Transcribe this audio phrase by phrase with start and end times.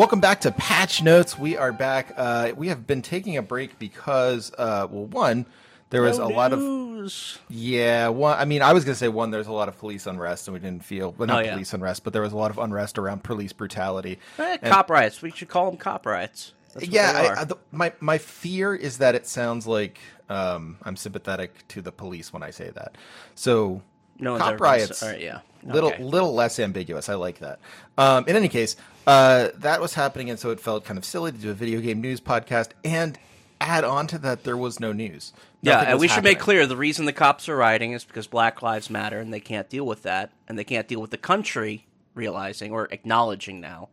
[0.00, 1.38] Welcome back to Patch Notes.
[1.38, 2.14] We are back.
[2.16, 5.44] Uh, we have been taking a break because, uh, well, one,
[5.90, 6.58] there was a lot of
[7.00, 7.38] news.
[7.48, 8.08] yeah.
[8.08, 9.30] One, I mean, I was gonna say one.
[9.30, 11.52] There's a lot of police unrest, and we didn't feel well, not Oh, yeah.
[11.52, 14.18] police unrest, but there was a lot of unrest around police brutality.
[14.38, 15.22] Eh, And- cop riots.
[15.22, 16.52] We should call them cop riots.
[16.78, 17.40] Yeah, I.
[17.40, 19.98] I, the, my my fear is that it sounds like
[20.28, 22.94] um, I'm sympathetic to the police when I say that.
[23.34, 23.82] So
[24.18, 25.40] No cop riots, right, yeah.
[25.64, 27.08] little little less ambiguous.
[27.08, 27.58] I like that.
[27.98, 28.76] Um, in any case,
[29.06, 31.80] uh, that was happening, and so it felt kind of silly to do a video
[31.80, 33.18] game news podcast and
[33.60, 35.32] add on to that there was no news.
[35.62, 38.62] Yeah, and we should make clear the reason the cops are rioting is because Black
[38.62, 41.86] Lives Matter, and they can't deal with that, and they can't deal with the country
[42.14, 43.88] realizing or acknowledging now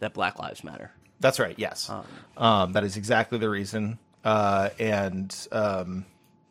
[0.00, 0.90] that Black Lives Matter.
[1.20, 1.54] That's right.
[1.56, 1.90] Yes,
[2.36, 3.98] um, that is exactly the reason.
[4.24, 6.04] Uh, and um,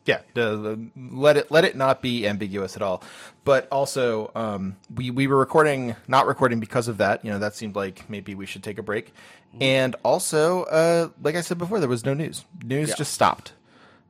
[0.04, 3.02] yeah, the, the- let it let it not be ambiguous at all.
[3.44, 7.24] But also, um, we we were recording, not recording because of that.
[7.24, 9.12] You know, that seemed like maybe we should take a break.
[9.60, 12.44] And also, uh, like I said before, there was no news.
[12.64, 12.94] News Yeah.
[12.96, 13.52] just stopped.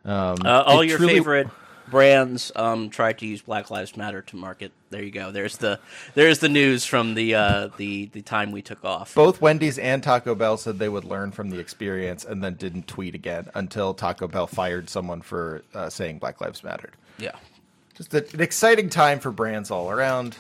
[0.05, 1.49] Um, Uh, all your truly- favorite
[1.93, 4.73] brands um, tried to use Black Lives Matter to market.
[4.91, 5.31] There you go.
[5.31, 5.79] There's the
[6.15, 9.15] there's the news from the uh, the the time we took off.
[9.15, 12.89] Both Wendy's and Taco Bell said they would learn from the experience, and then didn't
[12.89, 16.95] tweet again until Taco Bell fired someone for uh, saying Black Lives Mattered.
[17.19, 17.37] Yeah.
[17.95, 20.37] just a, an exciting time for brands all around.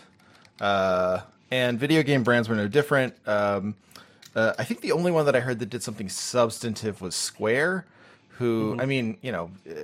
[0.60, 3.14] Uh, and video game brands were no different.
[3.28, 3.74] Um,
[4.34, 7.84] uh, I think the only one that I heard that did something substantive was Square,
[8.38, 9.74] who, I mean, you know, uh,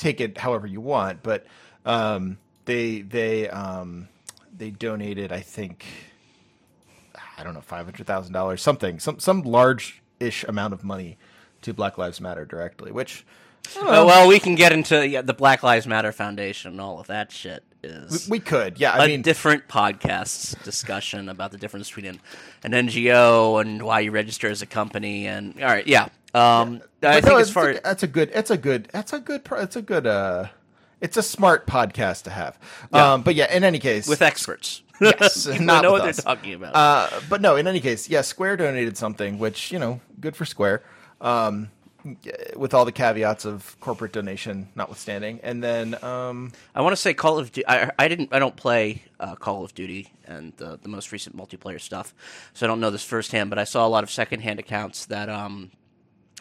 [0.00, 1.46] take it however you want, but
[1.84, 4.08] um, they they um,
[4.56, 5.84] they donated, I think,
[7.38, 11.18] I don't know, five hundred thousand dollars, something, some some large ish amount of money
[11.62, 13.24] to Black Lives Matter directly, which.
[13.76, 17.06] Oh, well, we can get into yeah, the Black Lives Matter Foundation and all of
[17.08, 17.62] that shit.
[17.82, 18.96] Is We could, yeah.
[18.96, 22.20] a I mean, different podcasts discussion about the difference between an,
[22.62, 25.26] an NGO and why you register as a company.
[25.26, 26.08] And all right, yeah.
[26.34, 29.12] Um, I But think no, as far a, that's a good that's a good that's
[29.12, 30.46] a good it's a good uh
[31.00, 32.58] it's a smart podcast to have.
[32.92, 36.16] Um but yeah, in any case with experts, yes, not know what us.
[36.16, 36.76] they're talking about.
[36.76, 40.44] Uh but no, in any case, yeah, Square donated something which, you know, good for
[40.44, 40.82] Square.
[41.20, 41.70] Um
[42.56, 45.40] with all the caveats of corporate donation notwithstanding.
[45.42, 47.66] And then um I want to say Call of Duty.
[47.66, 48.30] I, I didn't.
[48.32, 52.14] I don't play uh, Call of Duty and the, the most recent multiplayer stuff,
[52.54, 53.50] so I don't know this firsthand.
[53.50, 55.70] But I saw a lot of secondhand accounts that um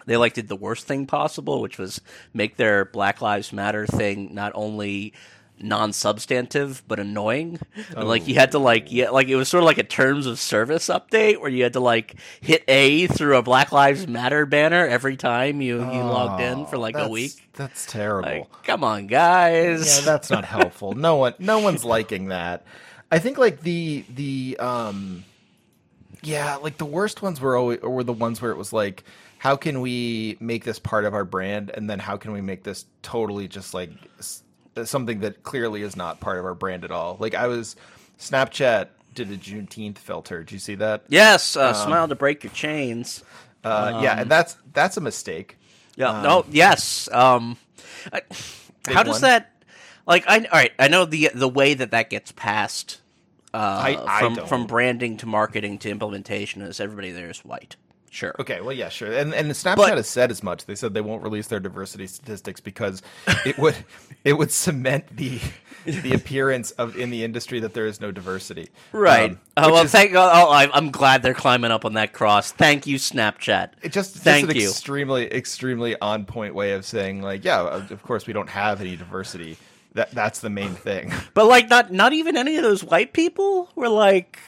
[0.05, 2.01] they like did the worst thing possible, which was
[2.33, 5.13] make their Black Lives Matter thing not only
[5.61, 7.59] non-substantive but annoying.
[7.95, 10.25] And, like you had to like yeah, like it was sort of like a terms
[10.25, 14.45] of service update where you had to like hit A through a Black Lives Matter
[14.45, 17.31] banner every time you you logged in for like a week.
[17.53, 18.29] That's terrible.
[18.29, 19.99] Like, come on, guys.
[19.99, 20.93] yeah, that's not helpful.
[20.93, 22.63] No one, no one's liking that.
[23.11, 25.25] I think like the the um,
[26.21, 29.03] yeah, like the worst ones were always were the ones where it was like,
[29.37, 32.63] how can we make this part of our brand, and then how can we make
[32.63, 33.89] this totally just like
[34.85, 37.17] something that clearly is not part of our brand at all.
[37.19, 37.75] Like I was,
[38.19, 40.39] Snapchat did a Juneteenth filter.
[40.39, 41.03] Did you see that?
[41.09, 43.23] Yes, uh, smile to break your chains.
[43.63, 45.57] Uh, yeah, and that's that's a mistake.
[45.95, 46.21] Yeah.
[46.21, 46.45] no.
[46.49, 47.09] Yes.
[47.11, 47.57] Um,
[48.13, 48.21] I,
[48.87, 49.21] how does one.
[49.23, 49.51] that?
[50.07, 50.71] Like, I all right.
[50.79, 53.01] I know the the way that that gets passed
[53.53, 54.47] uh, I- I from don't.
[54.47, 57.75] from branding to marketing to implementation is everybody there is white.
[58.11, 58.35] Sure.
[58.39, 60.65] Okay, well, yeah, sure, and and Snapchat But- has said as much.
[60.65, 63.01] They said they won't release their diversity statistics because
[63.45, 63.75] it would
[64.23, 65.39] it would cement the
[65.85, 68.69] the appearance of in the industry that there is no diversity.
[68.91, 69.31] Right.
[69.31, 70.13] Um, oh, well, is- thank.
[70.15, 72.51] Oh, I- I'm glad they're climbing up on that cross.
[72.51, 73.71] Thank you, Snapchat.
[73.83, 74.67] it just thank just an you.
[74.69, 78.81] extremely extremely on point way of saying like, yeah, of of course we don't have
[78.81, 79.57] any diversity.
[79.93, 81.11] That that's the main thing.
[81.33, 84.39] But like, not not even any of those white people were like,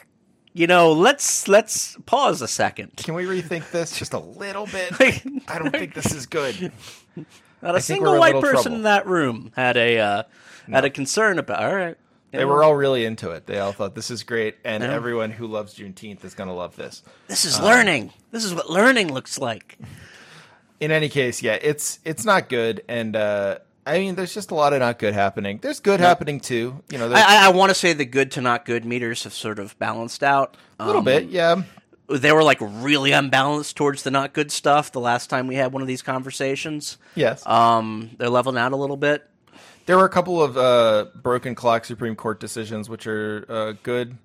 [0.54, 2.98] you know, let's let's pause a second.
[2.98, 4.94] Can we rethink this just a little bit?
[5.48, 6.72] I don't think this is good.
[7.62, 8.76] Not a single white little person trouble.
[8.78, 10.24] in that room had a uh,
[10.70, 11.64] had a concern about.
[11.64, 11.96] All right,
[12.32, 13.46] They were all really into it.
[13.46, 16.76] They all thought this is great, and everyone who loves Juneteenth is going to love
[16.76, 17.04] this.
[17.28, 18.12] This is learning.
[18.32, 19.78] This is what learning looks like.
[20.80, 24.56] in any case, yeah, it's it's not good, and uh, I mean, there's just a
[24.56, 25.60] lot of not good happening.
[25.62, 28.66] There's good happening too, you know, I, I want to say the good to not
[28.66, 30.56] good meters have sort of balanced out.
[30.80, 31.64] a little Um, bit, yeah.
[32.08, 35.72] They were like really unbalanced towards the not good stuff the last time we had
[35.72, 36.98] one of these conversations.
[37.16, 39.26] Yes, Um, they're leveling out a little bit.
[39.86, 44.18] There were a couple of uh, broken clock Supreme Court decisions, which are uh, good.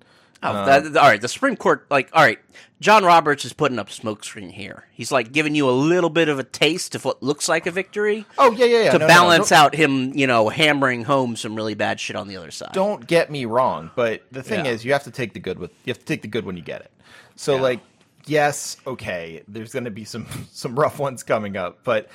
[0.43, 1.19] Oh, that, all right.
[1.19, 2.37] The Supreme Court, like, all right.
[2.79, 4.85] John Roberts is putting up smokescreen here.
[4.91, 7.71] He's like giving you a little bit of a taste of what looks like a
[7.71, 8.23] victory.
[8.37, 8.91] Oh yeah, yeah, yeah.
[8.91, 12.15] to No, no, balance don't- out him, you know, hammering home some really bad shit
[12.15, 12.73] on the other side.
[12.73, 14.71] Don't get me wrong, but the thing Yeah.
[14.73, 16.55] is, you have to take the good with you have to take the good when
[16.55, 16.91] you get it.
[17.35, 17.61] So Yeah.
[17.61, 17.79] like,
[18.27, 22.09] yes, okay, there's going to be some some rough ones coming up, but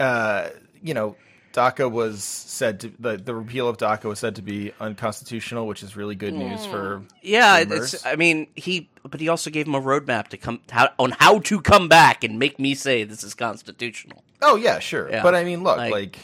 [0.00, 0.48] uh,
[0.82, 1.14] you know,
[1.52, 5.82] DACA was said to the the repeal of DACA was said to be unconstitutional, which
[5.82, 7.94] is really good news for Yeah, boomers.
[7.94, 8.06] it's.
[8.06, 11.38] I mean, he, but he also gave him a roadmap to come how, on how
[11.40, 14.22] to come back and make me say this is constitutional.
[14.42, 15.22] oh yeah, sure, Yeah.
[15.22, 16.18] but I mean, look, Like- like.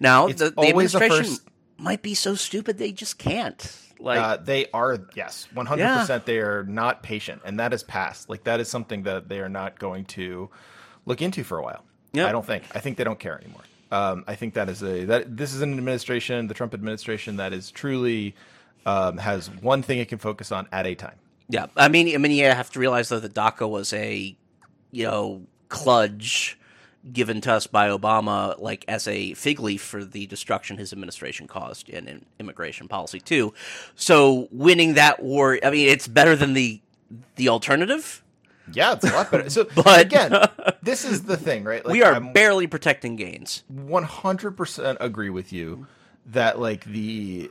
[0.00, 1.42] Now the, the administration first-
[1.78, 3.80] might be so stupid they just can't.
[4.00, 6.26] Like, uh, they are yes, one hundred percent.
[6.26, 8.28] They are not patient, and that is past.
[8.28, 10.50] Like that is something that they are not going to
[11.06, 11.84] look into for a while.
[12.12, 12.28] Yep.
[12.28, 12.64] I don't think.
[12.74, 13.62] I think they don't care anymore.
[13.94, 17.52] Um, I think that is a that this is an administration, the Trump administration, that
[17.52, 18.34] is truly
[18.84, 21.14] um, has one thing it can focus on at a time.
[21.48, 24.34] Yeah, I mean, I mean, you have to realize though that DACA was a,
[24.90, 26.56] you know, kludge
[27.12, 31.46] given to us by Obama, like as a fig leaf for the destruction his administration
[31.46, 33.54] caused in, in immigration policy too.
[33.94, 36.80] So winning that war, I mean, it's better than the
[37.36, 38.23] the alternative.
[38.72, 39.50] Yeah, it's a lot better.
[39.50, 40.32] So, But- again,
[40.82, 41.84] this is the thing, right?
[41.84, 43.62] Like, we are I'm- barely protecting gains.
[43.72, 45.86] 100% agree with you
[46.26, 47.50] that like the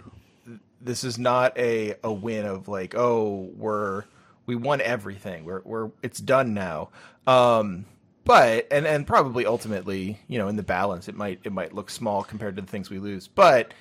[0.81, 4.03] this is not a a win of like oh we're
[4.47, 6.89] we won everything we're we're it's done now
[7.27, 7.85] um
[8.25, 11.89] but and and probably ultimately you know in the balance it might it might look
[11.91, 13.73] small compared to the things we lose but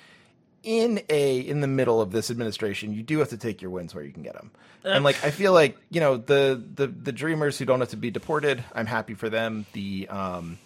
[0.63, 3.93] in a in the middle of this administration you do have to take your wins
[3.93, 4.49] where you can get them
[4.85, 7.97] and like i feel like you know the the the dreamers who don't have to
[7.97, 9.65] be deported i'm happy for them.
[9.73, 10.57] The um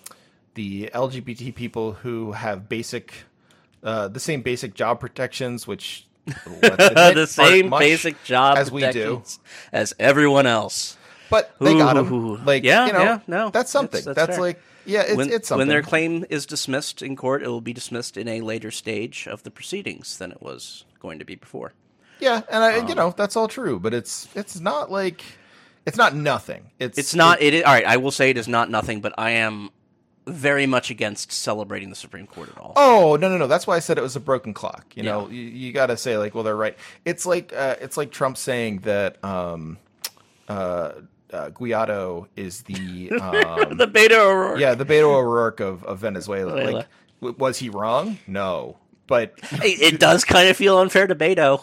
[0.54, 3.14] the lgbt people who have basic
[3.84, 9.24] uh the same basic job protections which the same basic job as we do.
[9.72, 10.98] as everyone else.
[11.30, 12.38] but they got them Ooh.
[12.38, 14.04] like Yeah, you know yeah, no, that's something.
[14.04, 17.16] that's- that's, that's like yeah it's, when, it's something when their claim is dismissed in
[17.16, 20.86] court, it will be dismissed in a later stage of the proceedings than it was
[21.00, 21.74] going to be before.
[22.20, 25.22] yeah and i Um, you know that's all true but it's it's not like
[25.86, 27.42] it's not nothing it's It's not.
[27.42, 27.86] It is, all right.
[27.86, 29.70] I will say it is not nothing, but I am
[30.26, 32.74] very much against celebrating the Supreme Court at all.
[32.76, 33.48] Oh no no no!
[33.48, 34.86] That's why I said it was a broken clock.
[34.96, 35.12] You Yeah.
[35.14, 36.76] know, you, you got to say like, well, they're right.
[37.06, 39.78] It's like uh, it's like Trump saying that um,
[40.50, 40.92] uh,
[41.34, 44.60] uh, Guaido is the um, the Beto O'Rourke.
[44.60, 46.52] yeah the Beto O'Rourke of, of Venezuela.
[46.54, 46.78] Venezuela.
[46.80, 46.88] Like,
[47.22, 48.18] w- was he wrong?
[48.28, 48.78] No,
[49.08, 49.34] but
[49.64, 51.62] It, it does kind of feel unfair to Beto.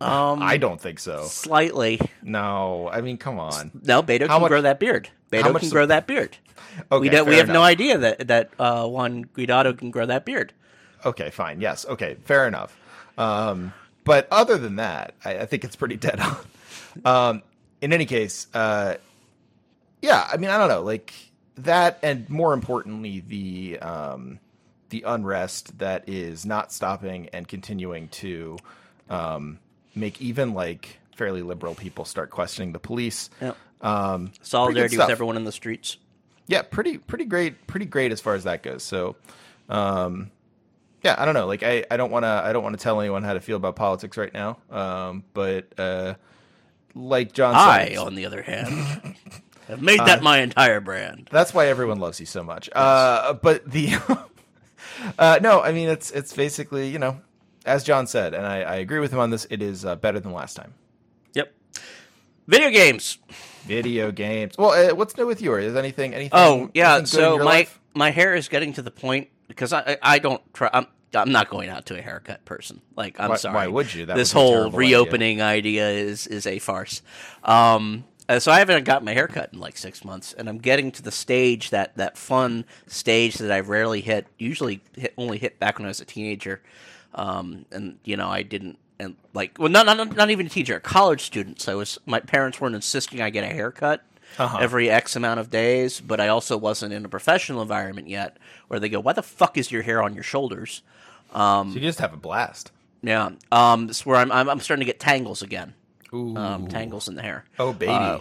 [0.00, 1.22] Um, I don't think so.
[1.24, 2.00] slightly.
[2.22, 3.70] No, I mean, come on.
[3.84, 5.08] No, Beto How can much- grow that beard.
[5.30, 6.36] Beto can grow that beard.
[6.90, 10.24] Okay, we don't, we have no idea that that uh, Juan Guaidó can grow that
[10.24, 10.52] beard.
[11.04, 11.60] Okay, fine.
[11.60, 11.84] Yes.
[11.86, 12.78] Okay, fair enough.
[13.18, 13.72] Um,
[14.04, 16.36] but other than that, I, I think it's pretty dead on.
[17.06, 17.42] Um,
[17.82, 18.94] in any case, uh,
[20.00, 21.12] yeah, I mean, I don't know, like
[21.56, 24.38] that, and more importantly, the um,
[24.88, 28.56] the unrest that is not stopping and continuing to
[29.10, 29.58] um,
[29.94, 33.28] make even like fairly liberal people start questioning the police.
[33.40, 33.56] Yep.
[33.82, 35.98] Um, Solidarity with everyone in the streets.
[36.46, 38.82] yeah, pretty pretty great, pretty great as far as that goes.
[38.82, 39.16] So,
[39.68, 40.30] um,
[41.02, 41.46] yeah, I don't know.
[41.46, 43.56] Like, I, I don't want to I don't want to tell anyone how to feel
[43.56, 44.58] about politics right now.
[44.70, 46.14] Um, but uh,
[46.94, 49.16] like John I, on the other hand,
[49.68, 51.28] have made that my entire brand.
[51.30, 52.68] that's why everyone loves you so much.
[52.72, 53.94] Uh, but the
[55.18, 57.20] uh, no, I mean it's it's basically you know
[57.64, 59.46] as John said, and I, I agree with him on this.
[59.50, 60.74] It is uh, better than last time.
[61.34, 61.52] Yep.
[62.48, 63.18] Video games.
[63.64, 64.54] Video games.
[64.58, 65.64] Well, uh, what's new with yours?
[65.64, 66.30] Is anything anything?
[66.32, 66.96] Oh yeah.
[66.96, 67.80] anything So my life?
[67.94, 70.68] my hair is getting to the point because I I, I don't try.
[70.72, 72.80] I'm, I'm not going out to a haircut person.
[72.96, 73.54] Like I'm Why- sorry.
[73.54, 74.06] why would you?
[74.06, 74.96] That this whole terrible idea.
[74.98, 75.88] reopening idea.
[75.90, 77.02] is is a farce.
[77.44, 78.04] Um.
[78.28, 81.02] uh, So I haven't got my haircut in like six months, and I'm getting to
[81.02, 84.26] the stage that that fun stage that I rarely hit.
[84.38, 86.62] Usually hit, only hit back when I was a teenager,
[87.14, 90.76] um, and you know I didn't and like well not not not even a teacher,
[90.76, 91.60] a college student.
[91.60, 94.02] So I was my parents weren't insisting I get a haircut
[94.38, 94.58] Uh-huh.
[94.60, 98.80] every X amount of days, but I also wasn't in a professional environment yet where
[98.80, 100.82] they go, "Why the fuck is your hair on your shoulders?"
[101.32, 102.70] so you just have a blast.
[103.02, 105.74] Yeah, um, it's where I'm, I'm I'm starting to get tangles again,
[106.14, 106.36] Ooh.
[106.36, 107.44] um, tangles in the hair.
[107.58, 107.92] oh baby.
[107.92, 108.20] Uh,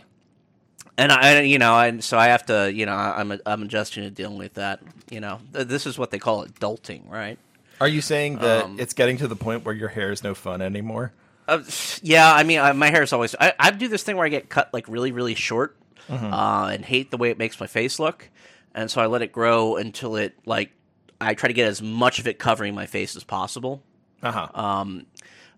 [0.98, 4.12] and I, you know, and so I have to, you know, I'm I'm adjusting to
[4.12, 4.82] dealing with that.
[5.10, 7.40] You know, this is what they call adulting, right?
[7.80, 10.36] Are you saying that um, it's getting to the point where your hair is no
[10.36, 11.14] fun anymore?
[11.48, 11.64] Uh,
[12.04, 13.36] yeah, I mean, I, my hair is always.
[13.40, 15.76] I, I do this thing where I get cut like really, really short,
[16.10, 18.30] uh, and hate the way it makes my face look,
[18.74, 20.72] and so I let it grow until it like
[21.20, 23.84] I try to get as much of it covering my face as possible.
[24.24, 24.48] Uh-huh.
[24.54, 25.06] Um,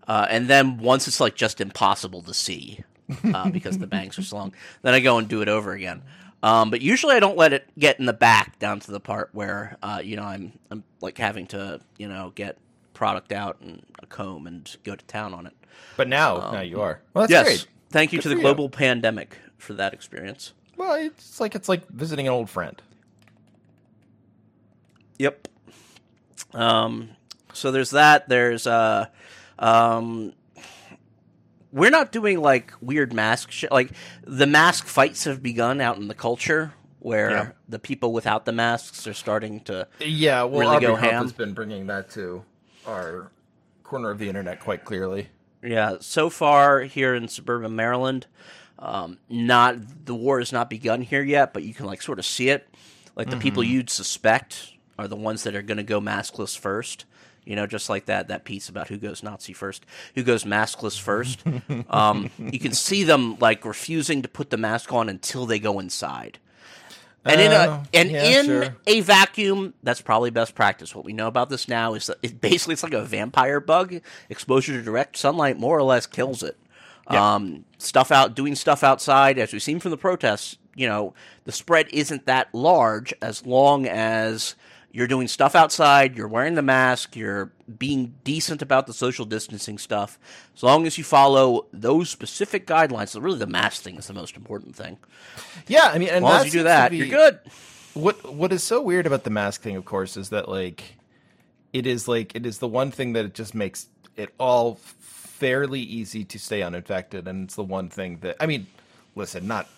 [0.06, 2.84] uh, and then once it's like just impossible to see
[3.32, 6.02] uh, because the bangs are so long, then I go and do it over again.
[6.42, 9.30] Um, but usually I don't let it get in the back down to the part
[9.32, 12.58] where uh, you know I'm I'm like having to you know get
[12.92, 15.54] product out and a comb and go to town on it.
[15.96, 17.00] but now, now you are.
[17.14, 17.66] Well, that's yes, great.
[17.90, 18.42] thank you Good to the for you.
[18.42, 20.52] global pandemic for that experience.
[20.76, 22.80] Well, it's like it's like visiting an old friend.
[25.18, 25.48] Yep.
[26.52, 27.10] Um,
[27.52, 28.28] so there's that.
[28.28, 29.06] There's uh,
[29.58, 30.32] um,
[31.72, 33.70] we're not doing like weird mask shit.
[33.72, 33.90] Like
[34.22, 37.50] the mask fights have begun out in the culture where Yeah.
[37.68, 39.86] the people without the masks are starting to.
[40.00, 41.22] Yeah, well, Really Aubrey go Huff ham.
[41.22, 42.44] has been bringing that to
[42.86, 43.30] our
[43.82, 45.28] corner of the internet quite clearly.
[45.62, 45.96] Yeah.
[46.00, 48.26] So far here in suburban Maryland,
[48.78, 52.26] um, not the war has not begun here yet, but you can like sort of
[52.26, 52.68] see it.
[53.16, 57.04] Like the people you'd suspect are the ones that are going to go maskless first.
[57.44, 60.98] You know, just like that that piece about who goes Nazi first, who goes maskless
[60.98, 61.42] first.
[61.90, 65.78] um, you can see them like refusing to put the mask on until they go
[65.78, 66.38] inside.
[67.26, 68.76] And in Oh, a and yeah, in sure.
[68.86, 70.94] a vacuum, that's probably best practice.
[70.94, 73.94] What we know about this now is that it basically it's like a vampire bug.
[74.28, 76.58] Exposure to direct sunlight more or less kills it.
[77.10, 77.34] Yeah.
[77.34, 81.52] Um, stuff out, doing stuff outside, as we've seen from the protests, you know, the
[81.52, 84.54] spread isn't that large as long as
[84.90, 89.76] you're doing stuff outside, you're wearing the mask, you're being decent about the social distancing
[89.76, 90.18] stuff.
[90.54, 94.14] As long as you follow those specific guidelines, so really the mask thing is the
[94.14, 94.98] most important thing.
[95.66, 97.40] Yeah, I mean, and As long as you do that, be- you're good.
[97.94, 100.96] What What is so weird about the mask thing, of course, is that like
[101.72, 104.76] it is like it is the one thing that it just makes it all
[105.44, 108.66] fairly easy to stay uninfected, and it's the one thing that I mean,
[109.14, 109.68] listen, not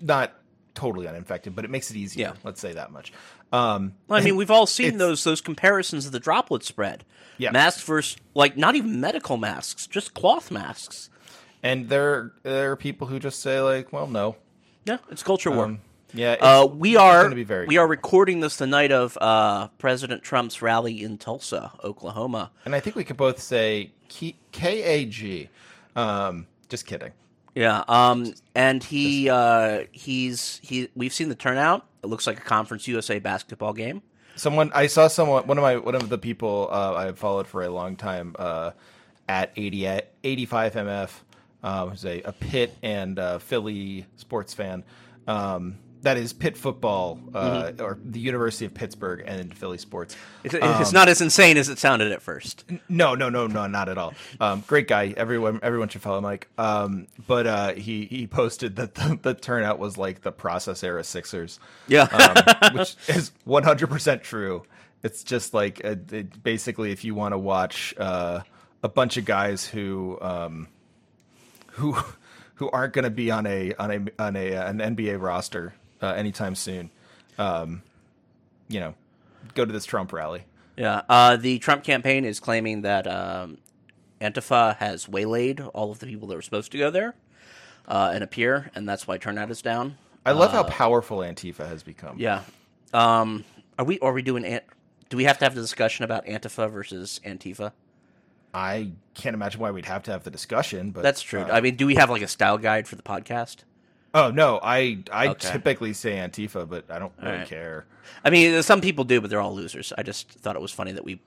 [0.00, 0.32] not
[0.74, 2.28] totally uninfected, but it makes it easier.
[2.28, 2.32] Yeah.
[2.44, 3.12] Let's say that much.
[3.52, 7.04] Um, Well, I mean, we've all seen those those comparisons of the droplet spread.
[7.38, 7.50] Yeah.
[7.50, 11.10] Masks versus like not even medical masks, just cloth masks.
[11.62, 14.36] and there there are people who just say like, well, no,
[14.86, 15.66] Yeah, it's culture war.
[15.66, 15.80] um,
[16.14, 19.16] yeah, it's, uh, we are gonna be very we are recording this the night of
[19.20, 22.50] uh, President Trump's rally in Tulsa, Oklahoma.
[22.64, 23.90] and I think we could both say
[24.52, 25.48] K A G.
[25.96, 27.12] Um, just kidding.
[27.54, 30.88] Yeah, um, and he uh, he's he.
[30.94, 31.86] We've seen the turnout.
[32.02, 34.02] It looks like a Conference USA basketball game.
[34.36, 37.62] Someone I saw someone one of my one of the people uh, I've followed for
[37.62, 38.70] a long time uh,
[39.28, 41.10] at 80, 85 MF
[41.62, 44.84] uh, who's a, a Pitt and uh, Philly sports fan.
[45.26, 50.16] Um, that is Pitt football uh, or the University of Pittsburgh and Philly sports.
[50.44, 52.64] It's, it's not as insane as it sounded at first.
[52.88, 54.14] No, no, no, no, not at all.
[54.40, 55.14] Um, great guy.
[55.16, 56.48] Everyone, everyone should follow Mike.
[56.58, 61.04] Um, but uh, he he posted that the, the turnout was like the process era
[61.04, 61.58] Sixers.
[61.88, 62.02] Yeah.
[62.04, 64.64] um, which is 100% true.
[65.02, 68.40] It's just like uh it, basically if you want to watch uh,
[68.82, 70.68] a bunch of guys who um,
[71.72, 71.96] who
[72.54, 76.12] who aren't going to be on a on a on a an NBA roster uh,
[76.12, 76.90] anytime soon,
[77.38, 77.82] um,
[78.68, 78.94] you know,
[79.54, 80.44] go to this Trump rally.
[80.76, 83.58] Yeah, uh, the Trump campaign is claiming that um,
[84.20, 87.14] Antifa has waylaid all of the people that were supposed to go there
[87.86, 89.96] uh, and appear, and that's why turnout is down.
[90.24, 92.18] I love how powerful Antifa has become.
[92.18, 92.42] Yeah.
[92.94, 93.44] Um,
[93.78, 94.44] are we are we doing?
[94.44, 94.64] Ant-
[95.08, 97.72] do we have to have the discussion about Antifa versus Antifa?
[98.54, 101.40] I can't imagine why we'd have to have the discussion, but That's true.
[101.40, 103.58] uh, I mean, do we have like a style guide for the podcast?
[104.14, 105.52] Oh no, I I Okay.
[105.52, 107.46] typically say Antifa, but I don't really right.
[107.46, 107.86] care.
[108.24, 109.92] I mean, some people do, but they're all losers.
[109.96, 111.20] I just thought it was funny that we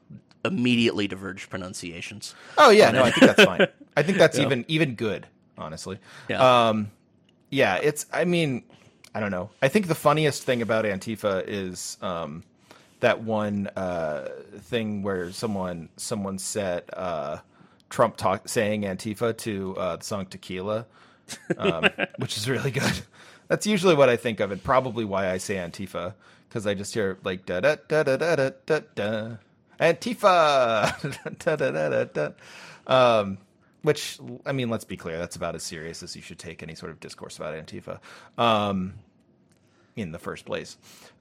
[0.44, 2.36] immediately diverged pronunciations.
[2.58, 3.68] Oh yeah, no, I think that's fine.
[3.98, 4.46] I think that's Yeah.
[4.46, 5.28] even even good,
[5.58, 6.00] honestly.
[6.30, 6.68] Yeah.
[6.70, 6.92] Um,
[7.50, 8.06] yeah, it's.
[8.14, 8.64] I mean,
[9.14, 9.50] I don't know.
[9.62, 12.44] I think the funniest thing about Antifa is um,
[13.00, 17.38] that one uh, thing where someone someone said uh,
[17.90, 20.86] Trump talk saying Antifa to uh, the song Tequila,
[21.58, 22.94] um, which is really good.
[23.48, 26.14] That's usually what I think of, and probably why I say Antifa
[26.50, 29.36] because I just hear like da da da da da da da da
[29.80, 32.30] Antifa da da da da da.
[32.88, 33.38] Um,
[33.82, 36.74] which I mean, let's be clear, that's about as serious as you should take any
[36.76, 38.00] sort of discourse about Antifa.
[38.38, 38.96] Um,
[39.96, 40.78] in the first place.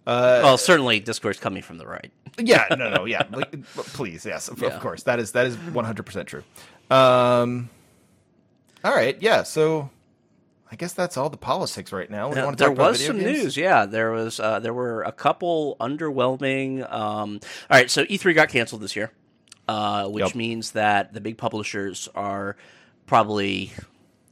[0.07, 2.11] Uh, well, certainly discourse coming from the right.
[2.39, 3.23] yeah, no, no, yeah.
[3.31, 4.69] Like, please, yes, of, Yeah.
[4.69, 5.05] of course.
[5.05, 6.43] That is that is one hundred percent true.
[6.91, 7.71] Um,
[8.83, 9.43] all right, yeah.
[9.45, 9.91] So,
[10.75, 12.31] I guess that's all the politics right now.
[12.31, 13.45] We Now, want to there talk about was some games?
[13.45, 13.87] news, yeah.
[13.87, 16.81] There was uh, there were a couple underwhelming.
[16.93, 17.39] Um,
[17.71, 19.13] all right, so E3 got canceled this year,
[19.69, 20.35] uh, which Yep.
[20.35, 22.57] means that the big publishers are
[23.07, 23.73] probably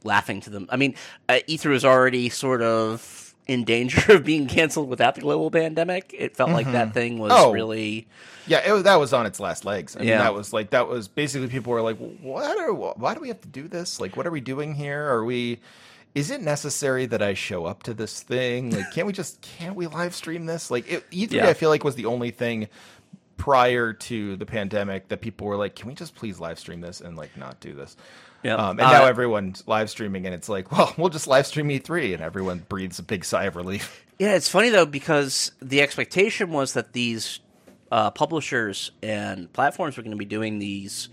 [0.03, 0.67] laughing to them.
[0.69, 0.95] I mean,
[1.29, 6.13] uh, E3 was already sort of in danger of being canceled without the global pandemic.
[6.17, 7.53] It felt like that thing was Oh.
[7.53, 8.05] really
[8.47, 9.95] Yeah, it, was- that was on its last legs.
[9.95, 10.17] I mean, Yeah.
[10.17, 12.73] that was like that was basically people were like, "What are?
[12.73, 14.01] Why do we have to do this?
[14.01, 15.07] Like, what are we doing here?
[15.07, 15.61] Are we?
[16.15, 18.69] Is it necessary that I show up to this thing?
[18.71, 20.69] Like, can't we just can't we live stream this?
[20.69, 21.47] Like, it, E3, Yeah.
[21.47, 22.67] I feel like was the only thing
[23.37, 27.01] prior to the pandemic that people were like, "Can we just please live stream this
[27.01, 27.97] and like not do this?"
[28.43, 28.55] Yeah.
[28.55, 31.69] Um, and now Uh, everyone's live streaming, and it's like, well, we'll just live stream
[31.69, 34.05] E3, and everyone breathes a big sigh of relief.
[34.19, 37.39] Yeah, it's funny though because the expectation was that these
[37.91, 41.09] uh, publishers and platforms were going to be doing these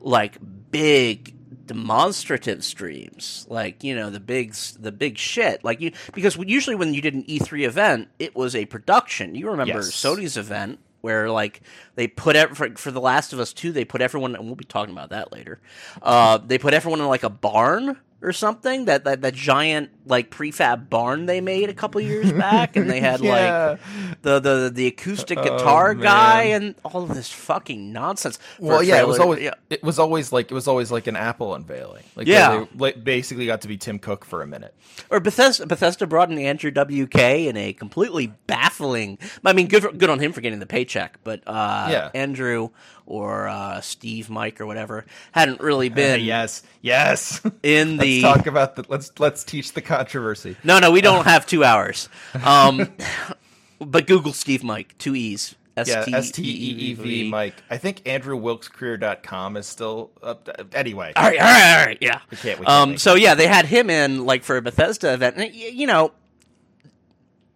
[0.00, 0.38] like
[0.70, 1.34] big
[1.66, 5.64] demonstrative streams, like you know the big the big shit.
[5.64, 9.34] Like you because usually when you did an E3 event, it was a production.
[9.34, 9.90] You remember Yes.
[9.92, 11.60] Sony's event where like
[11.94, 14.54] they put ev- for, for the Last of Us two, they put everyone, and we'll
[14.56, 15.60] be talking about that later.
[16.02, 20.30] Uh, they put everyone in like a barn or something that that, that giant like
[20.30, 23.76] prefab barn they made a couple years back, and they had Yeah.
[24.10, 28.38] like the the the acoustic Oh, guitar guy and all of this fucking nonsense.
[28.58, 29.54] Well, yeah, it was always yeah.
[29.70, 32.02] it was always like it was always like an Apple unveiling.
[32.16, 32.64] Like Yeah.
[32.72, 34.74] they, like, basically got to be Tim Cook for a minute.
[35.10, 39.18] Or Bethesda, Bethesda brought in Andrew WK in a completely baffling.
[39.44, 42.10] I mean, good for, good on him for getting the paycheck, but uh, Yeah.
[42.14, 42.70] Andrew
[43.06, 47.40] or uh, Steev, Mike, or whatever hadn't really been yes, yes.
[47.62, 48.22] in the.
[48.22, 50.56] let's talk about the let's let's teach the controversy.
[50.64, 52.08] No, no, we don't have two hours.
[52.44, 52.92] Um,
[53.80, 55.54] but Google Steev Mike, two E's.
[55.78, 57.54] S T E E V Mike.
[57.68, 60.44] I think AndrewWilkesCareer.com is still up.
[60.46, 62.20] To, anyway, All right, all right, all right, yeah.
[62.30, 62.58] we can't.
[62.58, 65.54] We can't Um, so yeah, they had him in like for a Bethesda event, and
[65.54, 66.12] you know,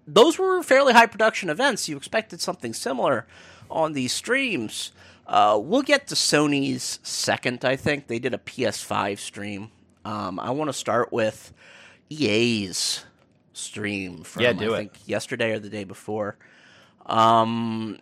[0.07, 1.89] those were fairly high production events.
[1.89, 3.27] You expected something similar
[3.71, 4.93] on these streams.
[5.31, 7.65] Uh, we'll get to Sony's second.
[7.65, 9.71] I think they did a PS5 stream.
[10.05, 11.53] Um, I want to start with
[12.11, 13.05] EA's
[13.53, 14.81] stream from Yeah, do I it.
[14.81, 16.37] think yesterday or the day before.
[17.07, 18.01] Um,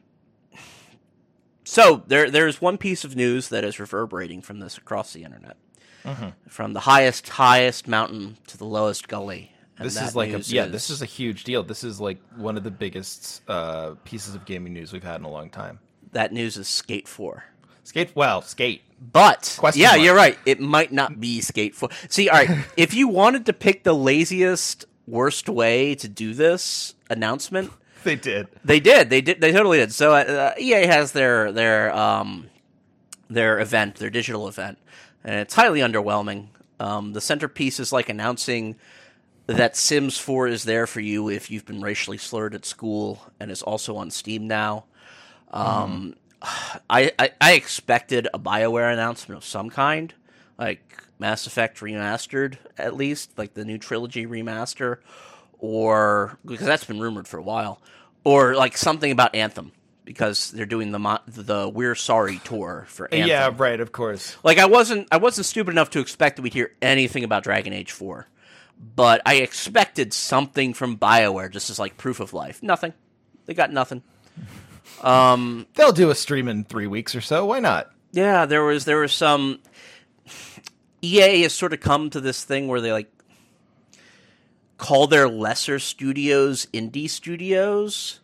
[1.65, 5.57] so there, there's one piece of news that is reverberating from this across the internet,
[6.05, 6.29] Mm-hmm.
[6.49, 9.53] from the highest highest mountain to the lowest gully.
[9.77, 10.65] And This is like a yeah.
[10.67, 11.63] This is a huge deal.
[11.63, 15.25] This is like one of the biggest uh, pieces of gaming news we've had in
[15.25, 15.79] a long time.
[16.13, 17.45] That news is Skate Four.
[17.85, 18.83] Skate well, skate.
[19.01, 20.01] But Question yeah, mark.
[20.03, 20.39] you're right.
[20.45, 21.91] It might not be Skate Four.
[22.09, 26.95] See, all right, if you wanted to pick the laziest, worst way to do this
[27.09, 27.71] announcement,
[28.05, 28.49] They did.
[28.65, 29.11] They did.
[29.11, 29.41] They did.
[29.41, 29.93] They totally did.
[29.93, 32.49] So uh, EA has their their um,
[33.29, 34.79] their event, their digital event,
[35.25, 36.49] and it's highly underwhelming.
[36.81, 38.77] Um, the centerpiece is like announcing
[39.47, 43.51] that Sims 4 is there for you if you've been racially slurred at school and
[43.51, 44.85] is also on Steam now.
[45.51, 46.15] Um,
[46.91, 50.13] I, I I expected a Bioware announcement of some kind,
[50.59, 50.81] like
[51.19, 54.99] Mass Effect remastered, at least like the new trilogy remaster,
[55.59, 57.81] or because that's been rumored for a while,
[58.25, 59.73] or like something about Anthem
[60.05, 63.29] because they're doing the mo- the We're Sorry tour for Anthem.
[63.29, 63.79] Yeah, right.
[63.79, 64.37] Of course.
[64.43, 67.73] Like I wasn't I wasn't stupid enough to expect that we'd hear anything about Dragon
[67.73, 68.27] Age 4.
[68.97, 72.63] But I expected something from BioWare just as like proof of life.
[72.63, 72.95] Nothing.
[73.45, 74.03] They got nothing.
[75.03, 77.45] Um They'll do a stream in three weeks or so.
[77.47, 77.91] Why not?
[78.13, 79.61] yeah, there was there was some
[81.03, 83.11] EA has sort of come to this thing where they like
[84.77, 88.21] call their lesser studios indie studios.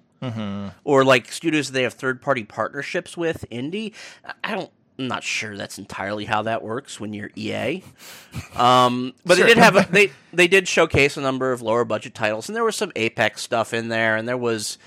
[0.85, 3.92] Or like studios they have third party partnerships with indie.
[4.42, 7.83] I don't I'm not sure that's entirely how that works when you're EA.
[8.57, 9.46] Um, but Sure.
[9.46, 12.57] they did have a, they they did showcase a number of lower budget titles, and
[12.57, 14.79] there was some Apex stuff in there, and there was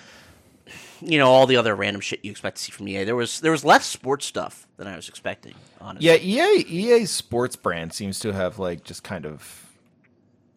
[1.01, 3.03] you know all the other random shit you expect to see from EA.
[3.03, 5.53] There was there was less sports stuff than I was expecting.
[5.79, 9.65] Honestly, Yeah, EA EA's sports brand seems to have like just kind of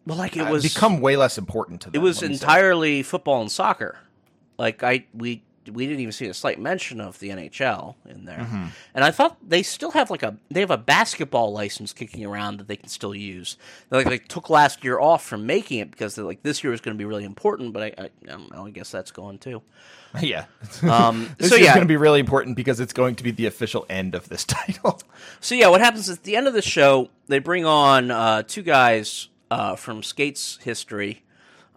[0.05, 2.43] well, like it uh, was become way less important to it was let me say.
[2.43, 3.99] entirely football and soccer.
[4.57, 8.39] Like I we we didn't even see a slight mention of the NHL in there,
[8.39, 8.65] Mm-hmm.
[8.95, 12.57] and I thought they still have like a they have a basketball license kicking around
[12.59, 13.57] that they can still use.
[13.89, 16.73] They, like they took last year off from making it because they're like this year
[16.73, 18.65] is going to be really important, but I, I, I don't know.
[18.65, 19.61] I guess that's gone too.
[20.19, 20.43] Yeah.
[20.83, 23.31] Um, this so is yeah, going to be really important because it's going to be
[23.31, 24.99] the official end of this title.
[25.39, 28.43] So yeah, what happens is at the end of the show, they bring on uh,
[28.45, 31.23] two guys uh, from Skate's history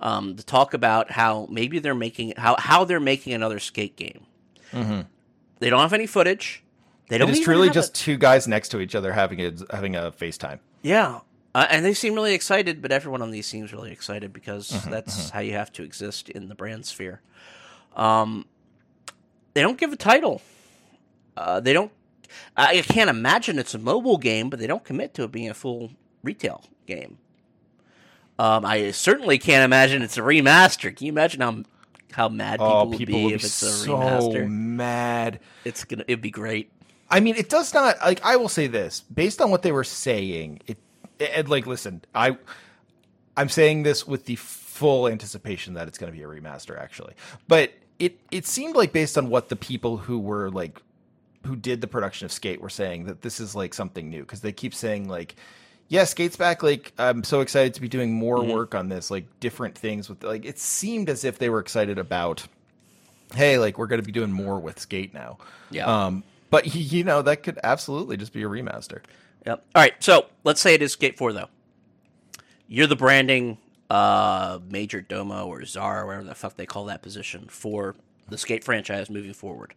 [0.04, 4.26] um, to talk about how maybe they're making how how they're making another Skate game.
[5.60, 6.62] They don't have any footage.
[7.08, 7.30] They don't.
[7.30, 10.10] It is truly just a- two guys next to each other having a having a
[10.12, 10.58] FaceTime.
[10.82, 11.20] yeah,
[11.54, 12.80] uh, and they seem really excited.
[12.82, 16.28] But everyone on these seems really excited because Mm-hmm, that's how you have to exist
[16.28, 17.20] in the brand sphere.
[17.96, 18.46] Um,
[19.54, 20.42] they don't give a title.
[21.36, 21.92] Uh, they don't.
[22.56, 25.54] I can't imagine it's a mobile game, but they don't commit to it being a
[25.54, 27.18] full retail game.
[28.38, 30.94] Um, I certainly can't imagine it's a remaster.
[30.94, 31.62] Can you imagine how
[32.12, 34.48] how mad people, Oh, would people be would if be it's a so remaster?
[34.48, 35.40] mad.
[35.64, 36.70] It's gonna it'd be great.
[37.10, 38.24] I mean, it does not like.
[38.24, 40.60] I will say this based on what they were saying.
[40.66, 40.78] It,
[41.20, 42.36] and like, listen, I,
[43.36, 47.14] I'm saying this with the full anticipation that it's going to be a remaster, actually.
[47.46, 50.82] But it, it seemed like based on what the people who were like,
[51.46, 54.40] who did the production of Skate were saying that this is like something new because
[54.40, 55.36] they keep saying like,
[55.88, 56.62] yeah, Skate's back.
[56.62, 60.22] Like, I'm so excited to be doing more work on this, like different things with
[60.24, 60.44] like.
[60.44, 62.46] It seemed as if they were excited about,
[63.34, 65.38] hey, like we're going to be doing more with Skate now.
[65.70, 65.86] Yeah.
[65.86, 69.00] Um, but you know that could absolutely just be a remaster.
[69.46, 69.64] Yep.
[69.74, 69.94] All right.
[70.00, 71.48] So let's say it is Skate Four though.
[72.66, 73.58] You're the branding
[73.90, 77.94] uh, major domo or czar, or whatever the fuck they call that position for
[78.28, 79.74] the Skate franchise moving forward.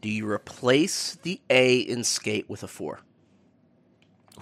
[0.00, 3.00] Do you replace the A in Skate with a four?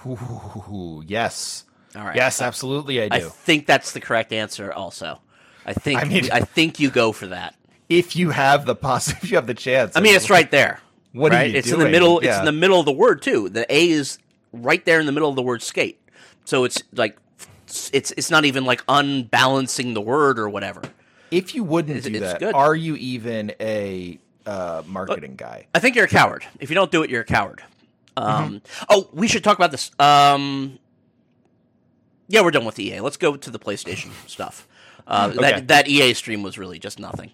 [0.06, 1.64] Ooh, yes.
[1.96, 2.16] All right.
[2.16, 3.26] Yes, absolutely, I do.
[3.26, 4.72] I think that's the correct answer.
[4.72, 5.20] Also,
[5.66, 7.54] I think I mean- I think you go for that.
[7.88, 9.96] if you have the poss, if you have the chance.
[9.96, 10.80] I mean, it's right there.
[11.12, 11.50] What are right?
[11.50, 11.92] you It's in the doing?
[11.92, 12.18] middle.
[12.20, 13.48] It's in the middle of the word too.
[13.48, 14.18] The A is
[14.52, 15.98] right there in the middle of the word skate.
[16.44, 17.16] So it's like
[17.66, 20.82] it's it's not even like unbalancing the word or whatever.
[21.30, 22.54] If you wouldn't It's- do it's that, good.
[22.54, 25.66] are you even a uh, marketing guy?
[25.74, 26.44] I think you're a coward.
[26.60, 27.62] If you don't do it, you're a coward.
[28.22, 28.84] Um, Mm-hmm.
[28.88, 29.90] Oh, we should talk about this.
[29.98, 30.78] Um,
[32.28, 33.00] yeah, we're done with EA.
[33.00, 34.66] Let's go to the PlayStation stuff.
[35.06, 35.40] Uh, Okay.
[35.40, 37.30] That that EA stream was really just nothing.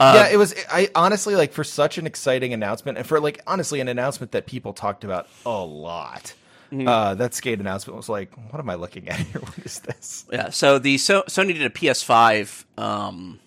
[0.00, 0.54] yeah, it was.
[0.72, 4.46] I honestly like for such an exciting announcement, and for like honestly an announcement that
[4.46, 6.32] people talked about a lot.
[6.72, 6.86] Mm-hmm.
[6.88, 9.40] Uh, that skate announcement was like, what am I looking at here?
[9.42, 10.24] What is this?
[10.32, 10.50] Yeah.
[10.50, 13.40] So the so- Sony did a PS5 um,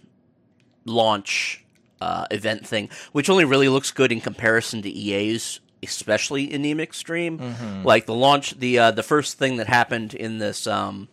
[0.85, 1.63] launch
[2.01, 7.39] uh, event thing, which only really looks good in comparison to EA's, especially anemic stream.
[7.39, 7.83] Mm-hmm.
[7.83, 10.65] Like the launch, the uh, the first thing that happened in this.
[10.67, 11.07] Um,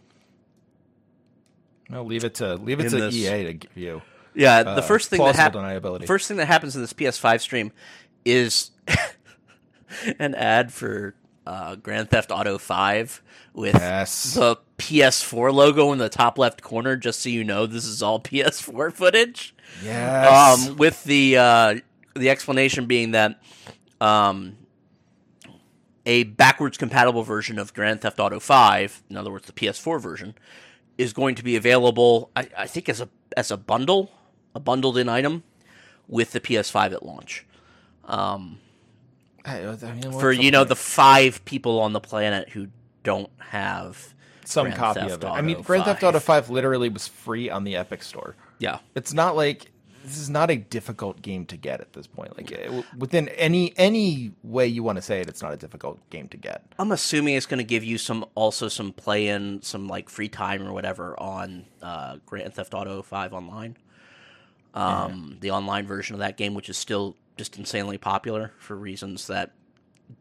[1.88, 4.02] No, leave it to leave it to this- EA to give you.
[4.34, 6.06] yeah, the Uh, first thing that happens.
[6.06, 7.72] First thing that happens in this PS5 stream
[8.24, 8.70] is
[10.18, 11.14] an ad for
[11.46, 13.22] uh, Grand Theft Auto 5
[13.54, 14.34] with Yes.
[14.34, 18.20] the PS4 logo in the top left corner, just so you know this is all
[18.20, 19.54] PS4 footage.
[19.84, 20.68] Yes.
[20.68, 21.74] Um, with the uh,
[22.14, 23.40] the explanation being that
[24.00, 24.56] um,
[26.06, 30.34] a backwards compatible version of Grand Theft Auto 5, in other words, the PS4 version,
[30.98, 32.30] is going to be available.
[32.34, 34.10] I, I think as a as a bundle,
[34.54, 35.44] a bundled in item
[36.08, 37.46] with the PS5 at launch.
[38.04, 38.58] Um,
[39.44, 40.68] I- I mean, for you know point?
[40.70, 42.68] the five people on the planet who
[43.04, 45.26] don't have some Grand copy Theft of it.
[45.32, 48.34] I mean, Grand Theft Auto Five literally was free on the Epic Store.
[48.58, 49.70] yeah It's not like
[50.04, 52.36] this is not a difficult game to get at this point.
[52.36, 52.52] Like
[52.96, 56.36] within any any way you want to say it, it's not a difficult game to
[56.36, 56.64] get.
[56.78, 60.28] I'm assuming it's going to give you some also some play in some like free
[60.28, 63.76] time or whatever on uh, Grand Theft Auto 5 online.
[64.74, 69.26] Um, The online version of that game, which is still just insanely popular for reasons
[69.26, 69.52] that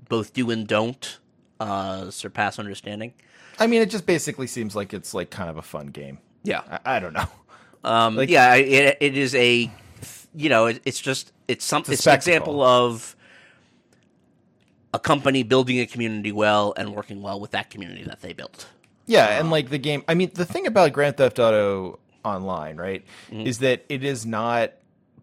[0.08, 1.20] both do and don't
[1.60, 3.13] uh, surpass understanding.
[3.60, 6.20] I mean, it just basically seems like it's like kind of a fun game.
[6.44, 7.28] Yeah, I, I don't know.
[7.84, 8.56] Um, Like- yeah.
[8.56, 9.72] It, it is a,
[10.36, 11.94] you know, it, it's just it's something.
[11.94, 13.15] It's it's, an example of
[14.94, 18.68] a company building a community well and working well with that community that they built.
[19.06, 20.04] Yeah, and like the game.
[20.08, 23.48] I mean, the thing about Grand Theft Auto Online, right, Mm-hmm.
[23.48, 24.74] is that it is not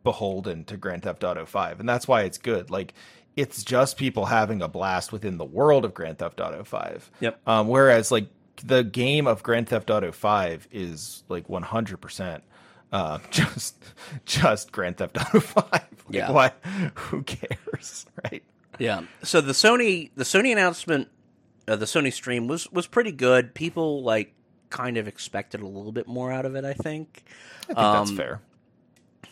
[0.03, 2.71] beholden to Grand Theft Auto Five, and that's why it's good.
[2.71, 2.95] Like,
[3.37, 7.11] it's just people having a blast within the world of Grand Theft Auto Five.
[7.21, 7.41] Yep.
[7.47, 8.27] Um, whereas like
[8.65, 12.43] the game of Grand Theft Auto Five is like one hundred percent.
[12.93, 13.83] Uh, just,
[14.25, 15.65] just Grand Theft Auto Five.
[15.73, 16.31] Like, Yeah.
[16.31, 16.53] Why?
[16.95, 18.43] Who cares, right?
[18.79, 19.03] Yeah.
[19.23, 21.09] So the Sony the Sony announcement,
[21.69, 23.55] uh, the Sony stream was was pretty good.
[23.55, 24.33] People like
[24.71, 26.65] kind of expected a little bit more out of it.
[26.65, 27.25] I think
[27.63, 28.41] I think that's Um, fair.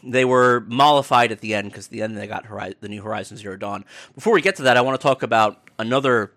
[0.03, 2.45] they were mollified at the end because the end they got
[2.81, 3.85] the new Horizon Zero Dawn.
[4.15, 6.33] Before we get to that, I want to talk about another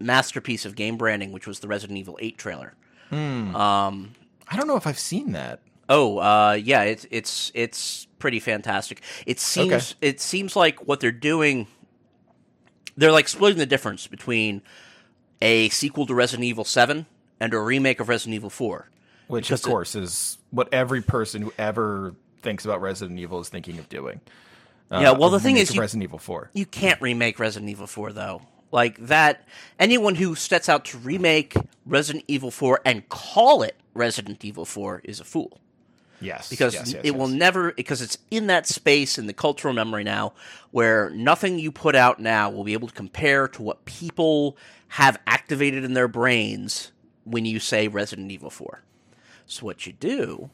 [0.00, 2.74] masterpiece of game branding, which was the Resident Evil Eight trailer.
[3.12, 4.12] Um,
[4.48, 5.60] I don't know if I've seen that.
[5.88, 9.02] Oh, uh, yeah, it's it's it's pretty fantastic.
[9.26, 10.08] It seems Okay.
[10.08, 11.66] it seems like what they're doing.
[12.96, 14.62] They're like splitting the difference between
[15.42, 17.06] a sequel to Resident Evil Seven
[17.40, 18.88] and a remake of Resident Evil Four.
[19.26, 23.48] Which, Because of course, is what every person who ever thinks about Resident Evil is
[23.48, 24.20] thinking of doing.
[24.90, 26.50] Uh, Yeah, well, the thing is you- Resident Evil Four.
[26.52, 28.42] You can't remake Resident Evil Four though.
[28.72, 29.46] Like that,
[29.78, 31.54] anyone who sets out to remake
[31.84, 35.58] Resident Evil Four and call it Resident Evil Four is a fool.
[36.20, 39.72] Yes, because yes, yes, it will never because it's in that space in the cultural
[39.72, 40.34] memory now
[40.70, 44.56] where nothing you put out now will be able to compare to what people
[44.88, 46.92] have activated in their brains
[47.24, 48.82] when you say Resident Evil 4.
[49.46, 50.50] So what you do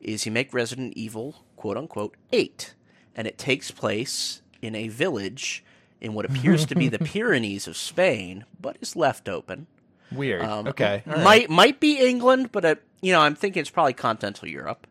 [0.00, 2.74] is you make Resident Evil quote unquote eight,
[3.16, 5.64] and it takes place in a village
[6.00, 9.66] in what appears to be the Pyrenees of Spain, but is left open.
[10.12, 10.42] Weird.
[10.42, 11.02] Um, okay.
[11.06, 11.24] all right.
[11.24, 14.86] Might might be England, but uh, you know I'm thinking it's probably continental Europe.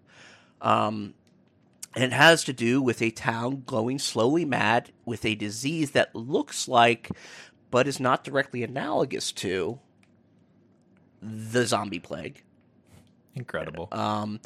[0.62, 1.13] Um,
[1.96, 6.15] and it has to do with a town going slowly mad with a disease that
[6.15, 7.10] looks like,
[7.72, 9.80] but is not directly analogous to,
[11.22, 12.43] the zombie plague.
[13.34, 13.88] Incredible.
[13.91, 14.39] Um,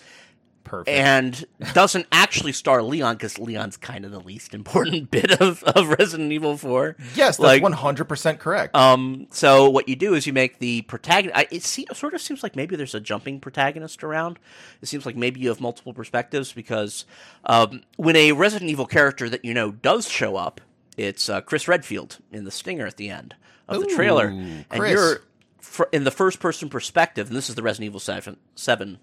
[0.63, 0.95] Perfect.
[0.97, 5.89] and doesn't actually star Leon because Leon's kind of the least important bit of, of
[6.00, 6.95] Resident Evil 4.
[7.15, 8.76] yes, that's like- one hundred percent correct.
[8.76, 11.38] Um, so what you do is you make the protagonist.
[11.38, 14.39] I, it se- sort of seems like maybe there's a jumping protagonist around.
[14.82, 17.06] It seems like maybe you have multiple perspectives because
[17.45, 20.62] um, when a Resident Evil character that you know does show up,
[20.97, 23.36] it's uh, Chris Redfield in the stinger at the end
[23.67, 25.21] of the trailer, Ooh, and you're
[25.91, 27.28] in the first person perspective.
[27.28, 29.00] And this is the Resident Evil Seven, 7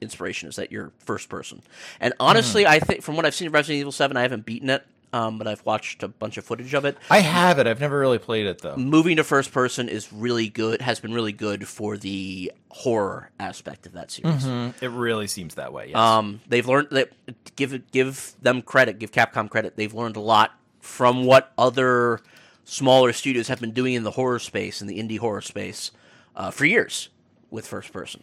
[0.00, 1.62] inspiration is that you're first person.
[2.00, 2.70] And honestly, Hmm.
[2.70, 4.84] I think from what I've seen of Resident Evil Seven, I haven't beaten it.
[5.12, 7.66] Um, but I've watched a bunch of footage of it I have it.
[7.68, 8.76] I've never really played it though.
[8.76, 13.86] moving to first person is really good has been really good for the horror aspect
[13.86, 14.44] of that series
[14.82, 15.86] It really seems that way.
[15.90, 15.96] Yes.
[15.96, 17.12] um, they've learned that
[17.54, 22.20] give give them credit give capcom credit they've learned a lot from what other
[22.64, 25.92] smaller studios have been doing in the horror space in the indie horror space
[26.34, 27.10] uh, for years
[27.50, 28.22] with first person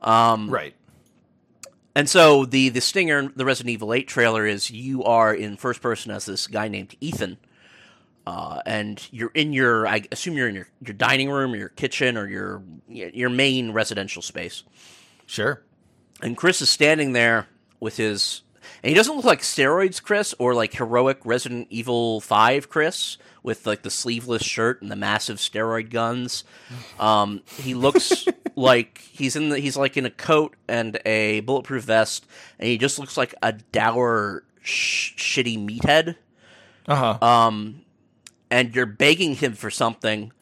[0.00, 0.74] right.
[1.94, 5.56] And so the the stinger in the Resident Evil 8 trailer is you are in
[5.56, 7.38] first person as this guy named Ethan.
[8.26, 11.68] Uh, and you're in your I assume you're in your, your dining room or your
[11.68, 14.64] kitchen or your your main residential space.
[15.26, 15.62] Sure.
[16.22, 17.48] And Chris is standing there
[17.80, 18.42] with his
[18.82, 23.64] and he doesn't look like steroids Chris or like heroic Resident Evil 5 Chris with
[23.66, 26.42] like the sleeveless shirt and the massive steroid guns.
[26.98, 28.26] Um, he looks
[28.56, 32.26] like he's in the he's like in a coat and a bulletproof vest
[32.58, 36.16] and he just looks like a dour sh- shitty meathead
[36.88, 37.24] Uh huh.
[37.26, 37.82] um,
[38.50, 40.32] and you're begging him for something,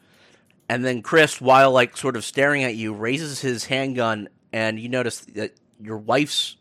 [0.69, 4.87] and then Chris, while like sort of staring at you, raises his handgun, and you
[4.89, 6.55] notice that your wife's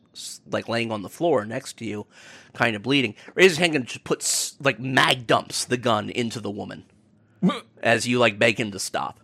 [0.50, 2.06] like laying on the floor next to you,
[2.54, 3.14] kind of bleeding.
[3.36, 6.84] His handgun, and just puts like mag dumps the gun into the woman
[7.82, 9.20] as you like beg him to stop.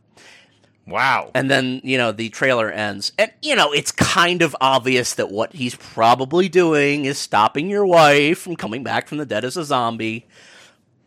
[0.86, 1.30] wow.
[1.34, 3.12] And then, you know, the trailer ends.
[3.18, 7.86] And, you know, it's kind of obvious that what he's probably doing is stopping your
[7.86, 10.26] wife from coming back from the dead as a zombie.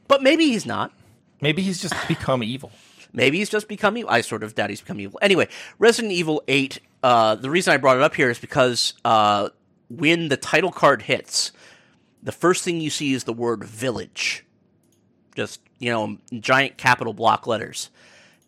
[0.08, 0.94] But maybe he's not.
[1.42, 2.72] Maybe he's just become evil.
[3.14, 4.12] Maybe he's just become evil.
[4.12, 5.20] I sort of doubt he's become evil.
[5.22, 5.48] Anyway,
[5.80, 9.50] Resident Evil 8, uh, the reason I brought it up here is because uh,
[9.90, 11.52] when the title card hits,
[12.24, 14.46] the first thing you see is the word village.
[15.36, 17.90] Just, you know, giant capital block letters.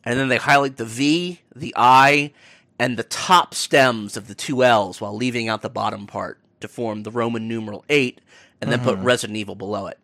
[0.04, 2.34] And then they highlight the V, the I,
[2.78, 6.68] and the top stems of the two L's while leaving out the bottom part to
[6.68, 8.20] form the Roman numeral 8
[8.62, 9.98] and then put Resident Evil below it.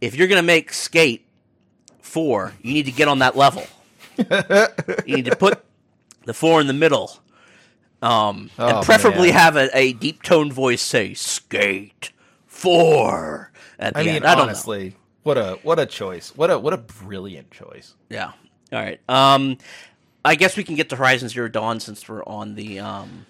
[0.00, 1.24] If you're going to make Skate
[2.02, 3.66] 4, you need to get on that level.
[4.18, 5.64] you need to put
[6.26, 7.18] the 4 in the middle.
[8.02, 9.38] Um, Oh, and preferably man.
[9.38, 12.12] have a, a deep toned voice say Skate
[12.64, 14.26] 4 at the I mean, end.
[14.26, 14.42] I don't know.
[14.44, 16.32] honestly, what a what a choice.
[16.34, 17.94] What a what a brilliant choice.
[18.10, 18.32] Yeah.
[18.72, 19.00] All right.
[19.08, 19.58] Um,
[20.24, 22.80] I guess we can get to Horizon Zero Dawn since we're on the.
[22.80, 23.26] Um,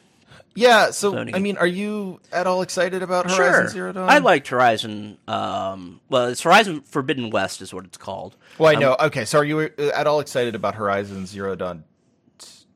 [0.55, 0.90] Yeah.
[0.92, 1.35] So Sony.
[1.35, 4.09] I mean, are you at all excited about Horizon Zero Dawn?
[4.09, 5.18] I liked Horizon.
[5.27, 8.37] Um, well, it's Horizon Forbidden West is what it's called.
[8.59, 8.97] Well, I know.
[9.01, 11.85] okay, so are you uh, at all excited about Horizon Zero Dawn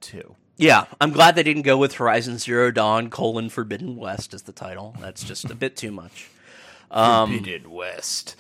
[0.00, 0.34] two?
[0.56, 4.52] Yeah, I'm glad they didn't go with Horizon Zero Dawn colon Forbidden West as the
[4.52, 4.96] title.
[5.00, 6.28] That's just a bit too much.
[6.90, 8.36] Um, Forbidden West.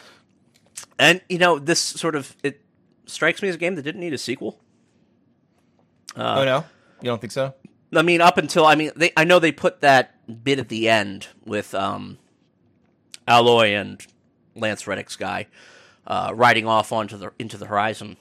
[0.98, 2.62] And you know, this sort of it
[3.06, 4.60] strikes me as a game that didn't need a sequel.
[6.16, 6.64] Uh, oh no,
[7.00, 7.54] you don't think so?
[7.94, 10.88] I mean, up until I mean, they I know they put that bit at the
[10.88, 12.18] end with um,
[13.26, 14.04] Aloy and
[14.54, 15.46] Lance Reddick's guy
[16.06, 18.16] uh, riding off onto the into the horizon.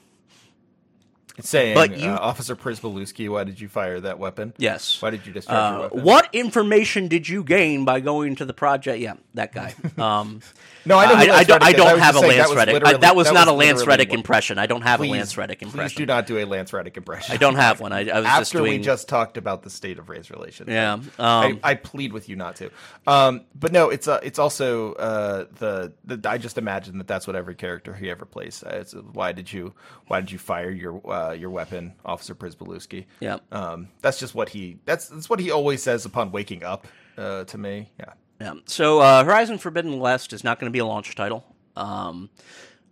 [1.40, 4.54] Saying, But you- uh, Officer Pryzbylewski, why did you fire that weapon?
[4.58, 5.00] Yes.
[5.00, 6.02] Why did you discharge your Uh, weapon?
[6.02, 9.00] what information did you gain by going to the project?
[9.00, 9.74] Yeah, that guy.
[9.98, 10.40] Um,
[10.84, 11.62] No, I who I, I don't.
[11.62, 12.84] I don't was have a just Lance that was Reddick.
[12.86, 14.58] I- that was not a Lance Reddick impression.
[14.58, 15.88] I don't have Please, a Lance Reddick impression.
[15.90, 17.34] Please do not do a Lance Reddick impression.
[17.34, 17.92] I don't have one.
[17.92, 18.72] I, I was just After doing.
[18.72, 20.70] we just talked about the state of race relations.
[20.70, 22.70] Yeah, um, I, I plead with you not to.
[23.06, 27.26] Um, but no, it's uh, it's also uh, the, the I just imagine that that's
[27.26, 28.62] what every character he ever plays.
[28.64, 29.74] Uh, it's, why did you
[30.06, 33.06] why did you fire your uh, your weapon, Officer Pryzbylewski?
[33.20, 33.38] Yeah.
[33.52, 36.86] Um, that's just what he that's that's what he always says upon waking up.
[37.16, 38.12] Uh, to me, yeah.
[38.40, 38.54] Yeah.
[38.66, 41.44] So uh, Horizon Forbidden West is not going to be a launch title.
[41.76, 42.30] Um,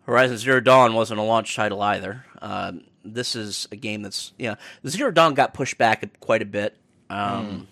[0.02, 2.24] Horizon Zero Dawn wasn't a launch title either.
[2.42, 4.56] Um, this is a game that's yeah.
[4.82, 6.76] The Zero Dawn got pushed back quite a bit.
[7.08, 7.68] Um,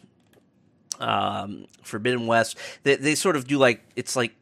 [1.01, 2.57] um, Forbidden West.
[2.83, 4.35] They, they sort of do like it's like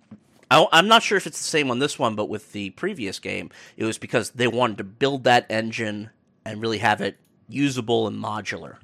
[0.52, 3.18] I, I'm not sure if it's the same on this one, but with the previous
[3.18, 6.10] game, it was because they wanted to build that engine
[6.44, 7.16] and really have it
[7.48, 8.76] usable and modular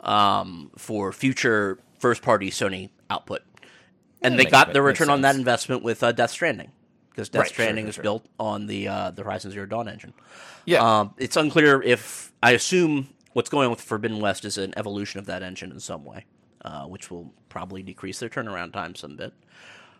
[0.00, 3.42] um, for future first party Sony output.
[4.22, 6.70] And Yeah, they got the return on that investment with uh, Death Stranding
[7.10, 9.88] because Death Right, sure, Stranding sure, is built on the uh, the Horizon Zero Dawn
[9.88, 10.14] engine.
[10.64, 11.00] Yeah.
[11.00, 15.20] Um, it's unclear if I assume what's going on with Forbidden West is an evolution
[15.20, 16.24] of that engine in some way,
[16.64, 19.34] uh, which will probably decrease their turnaround time some bit.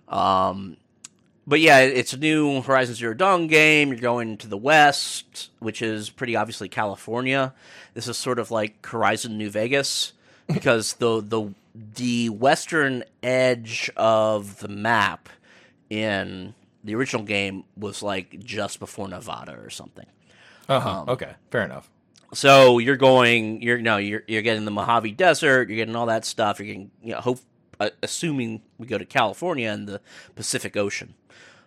[0.09, 0.79] Um,
[1.47, 3.91] but yeah, it's a new Horizon Zero Dawn game.
[3.91, 7.53] You're going to the west, which is pretty obviously California.
[7.95, 10.13] This is sort of like Horizon New Vegas
[10.47, 15.29] because the the the western edge of the map
[15.91, 20.07] in the original game was like just before Nevada or something.
[20.69, 21.05] Uh huh.
[21.09, 21.35] okay.
[21.51, 21.91] Fair enough.
[22.33, 26.25] So you're going, you're no, you're you're getting the Mojave Desert, you're getting all that
[26.25, 26.59] stuff.
[26.59, 27.41] You're getting, you know, hope,
[27.85, 30.01] uh, assuming we go to California and the
[30.35, 31.15] Pacific Ocean.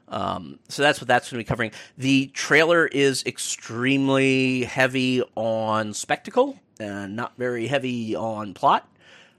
[0.10, 1.72] Um, so that's what that's going to be covering.
[1.98, 8.88] The trailer is extremely heavy on spectacle and not very heavy on plot.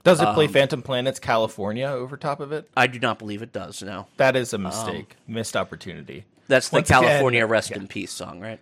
[0.03, 2.69] Does it Um, play Phantom Planets California over top of it?
[2.77, 3.81] I do not believe it does.
[3.81, 5.15] No, That is a mistake.
[5.27, 6.25] Missed opportunity.
[6.47, 8.59] that's the Once again, California Rest in Peace song, right?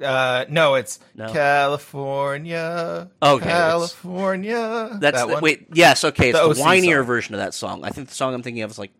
[0.00, 1.32] Uh, no, it's No.
[1.32, 3.10] California.
[3.22, 4.98] Okay, California.
[5.00, 6.30] That's that the, wait, yes, okay.
[6.30, 7.04] It's The the, whinier song.
[7.06, 7.84] version of that song.
[7.84, 8.92] I think the song I'm thinking of is like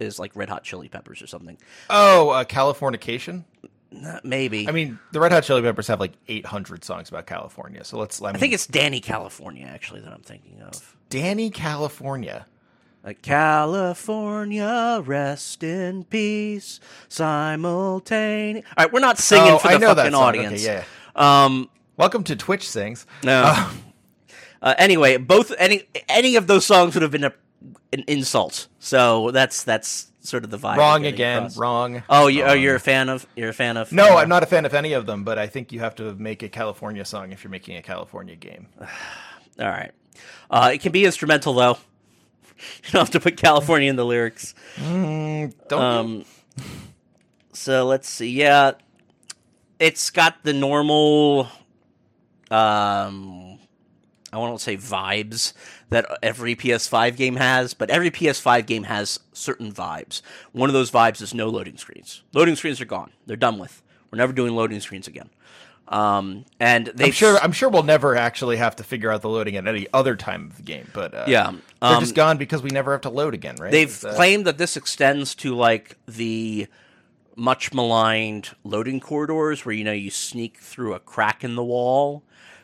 [0.00, 1.58] is like Red Hot Chili Peppers or something.
[1.90, 3.44] Oh, uh, Californication.
[4.04, 4.68] Uh, maybe.
[4.68, 7.84] I mean, the Red Hot Chili Peppers have like 800 songs about California.
[7.84, 8.20] So let's.
[8.22, 10.96] I, mean, I think it's Dani California actually that I'm thinking of.
[11.10, 12.46] Dani California.
[13.14, 18.64] California, rest in peace, simultaneous.
[18.76, 20.64] All right, we're not singing Oh, for the fucking audience.
[20.64, 20.82] Okay,
[21.16, 21.44] yeah.
[21.44, 23.06] Um, Welcome to Twitch Sings.
[23.24, 23.70] no.
[24.62, 27.32] Uh, anyway, both any any of those songs would have been a,
[27.92, 28.68] an insult.
[28.78, 30.76] So that's that's sort of the vibe.
[30.78, 31.38] Wrong again.
[31.38, 31.56] across.
[31.58, 32.02] Wrong.
[32.08, 32.60] Oh, you, oh, Wrong.
[32.60, 34.74] you're a fan of you're a fan of No, uh, I'm not a fan of
[34.74, 37.50] any of them, but I think you have to make a California song if you're
[37.50, 38.66] making a California game.
[39.60, 39.92] All right.
[40.50, 41.78] Uh, it can be instrumental though.
[42.84, 44.54] You don't have to put California in the lyrics.
[44.78, 45.76] Don't you?
[45.76, 46.24] Um,
[47.52, 48.30] so let's see.
[48.30, 48.72] Yeah,
[49.78, 51.48] it's got the normal.
[52.50, 53.58] Um,
[54.32, 55.52] I won't say vibes
[55.90, 60.20] that every PS5 game has, but every PS5 game has certain vibes.
[60.52, 62.22] One of those vibes is no loading screens.
[62.32, 63.12] Loading screens are gone.
[63.26, 63.82] They're done with.
[64.10, 65.30] We're never doing loading screens again.
[65.88, 67.38] Um, and they I'm sure.
[67.38, 70.46] I'm sure we'll never actually have to figure out the loading at any other time
[70.50, 70.88] of the game.
[70.92, 73.70] But uh, Yeah, they're um, just gone because we never have to load again, right?
[73.70, 76.66] They've that- claimed that this extends to like the
[77.36, 82.22] much maligned loading corridors where you know you sneak through a crack in the wall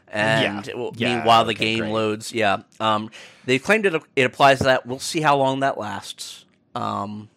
[0.08, 0.74] and Yeah.
[0.74, 1.92] will- Yeah, meanwhile the okay, game great.
[1.92, 3.10] loads yeah um,
[3.44, 7.28] they've claimed it, it applies to that we'll see how long that lasts um,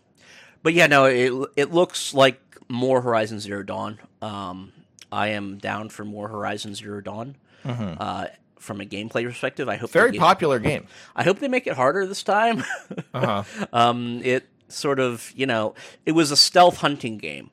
[0.63, 4.71] but yeah no it, it looks like more horizon zero dawn um,
[5.15, 8.25] i am down for more horizon zero dawn uh,
[8.59, 10.05] from a gameplay perspective i hope they Mm-hmm.
[10.07, 10.85] very get- popular game.
[11.15, 12.63] i hope they make it harder this time
[13.13, 13.43] Uh-huh.
[13.73, 15.73] um, it sort of, you know,
[16.05, 17.49] it was a stealth hunting game,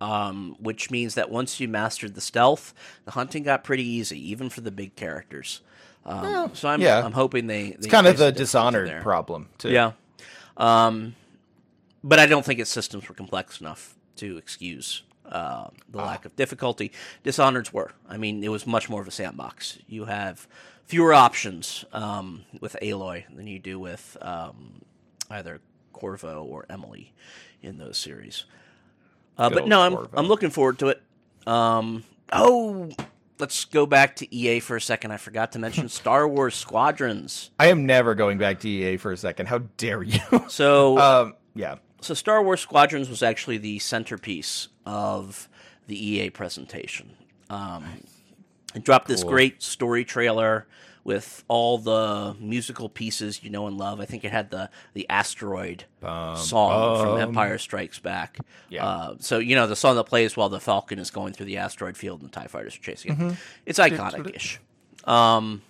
[0.00, 2.72] um, which means that once you mastered the stealth,
[3.04, 5.60] the hunting got pretty easy, even for the big characters.
[6.06, 7.04] Um, so I'm, yeah.
[7.04, 7.66] I'm hoping they.
[7.66, 9.68] It's kind of the Dishonored problem too.
[9.70, 9.92] Yeah.
[10.56, 11.14] Um,
[12.02, 16.34] but I don't think its systems were complex enough to excuse uh, the lack of
[16.36, 16.92] difficulty.
[17.24, 17.92] Dishonored's were.
[18.08, 19.78] I mean, it was much more of a sandbox.
[19.86, 20.46] You have
[20.84, 24.82] fewer options um, with Aloy than you do with um,
[25.30, 25.60] either
[25.92, 27.12] Corvo or Emily
[27.62, 28.44] in those series.
[29.36, 30.16] Uh, but no, I'm Corvo.
[30.16, 31.02] I'm looking forward to it.
[31.46, 32.90] Um, oh,
[33.38, 35.12] let's go back to EA for a second.
[35.12, 37.50] I forgot to mention Star Wars Squadrons.
[37.58, 39.46] I am never going back to EA for a second.
[39.46, 40.20] How dare you?
[40.48, 41.76] So um, yeah.
[42.00, 45.48] So Star Wars Squadrons was actually the centerpiece of
[45.86, 47.10] the EA presentation.
[47.50, 47.84] Um,
[48.74, 49.30] it dropped this Cool.
[49.30, 50.66] great story trailer
[51.04, 53.98] with all the musical pieces you know and love.
[53.98, 57.18] I think it had the the asteroid song from.
[57.20, 58.38] Empire Strikes Back.
[58.68, 58.86] Yeah.
[58.86, 61.56] Uh, so you know the song that plays while the Falcon is going through the
[61.56, 63.18] asteroid field and the Tie Fighters are chasing it.
[63.18, 63.30] Mm-hmm.
[63.64, 64.60] It's iconic-ish.
[65.04, 65.62] Um,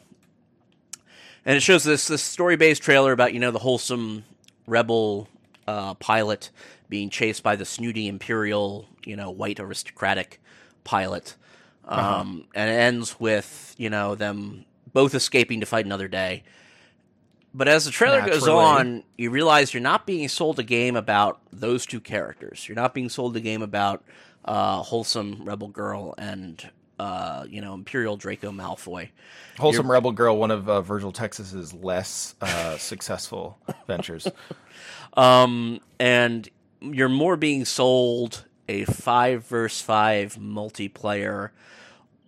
[1.44, 4.24] and it shows this this story based trailer about you know the wholesome
[4.66, 5.28] rebel
[5.68, 6.50] uh, pilot
[6.88, 10.40] being chased by the snooty imperial you know white aristocratic
[10.82, 11.36] pilot,
[11.84, 14.64] um, and it ends with you know them
[14.94, 16.42] both escaping to fight another day.
[17.52, 21.40] But as the trailer goes on, you realize you're not being sold a game about
[21.52, 22.66] those two characters.
[22.66, 24.04] You're not being sold a game about
[24.44, 26.66] uh, wholesome rebel girl and
[26.98, 29.10] uh, you know, Imperial Draco Malfoy.
[29.58, 34.26] Wholesome Rebel Girl, one of uh, Virgil Texas's less uh, successful ventures.
[35.18, 36.48] Um, and
[36.80, 41.50] you're more being sold a five versus five multiplayer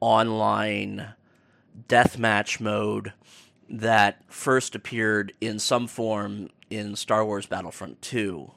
[0.00, 1.14] online
[1.88, 3.12] deathmatch mode
[3.68, 8.50] that first appeared in some form in Star Wars Battlefront 2.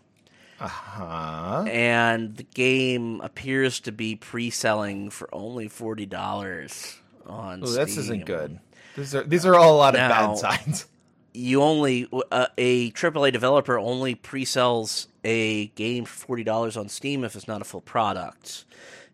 [0.60, 1.66] Uh-huh.
[1.68, 6.96] And the game appears to be pre selling for only $40
[7.28, 7.76] on Ooh, Steam.
[7.86, 8.60] this isn't good.
[8.96, 10.86] These are these are all a lot of Now- bad signs.
[11.34, 17.24] You only uh, a AAA developer only pre-sells a game for forty dollars on Steam
[17.24, 18.66] if it's not a full product.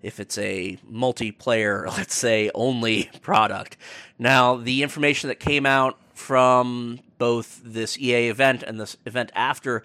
[0.02, 3.78] If it's a multiplayer, let's say only product.
[4.18, 9.84] Now, the information that came out from both this EA event and this event after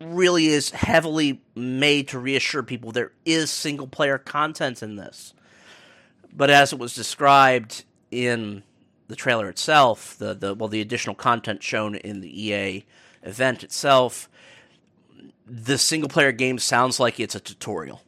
[0.00, 5.34] really is heavily made to reassure people there is single player content in this.
[6.36, 8.64] But as it was described in
[9.08, 12.84] the trailer itself, the, the well, the additional content shown in the EA
[13.22, 14.28] event itself,
[15.46, 18.02] the single player game sounds like it's a tutorial,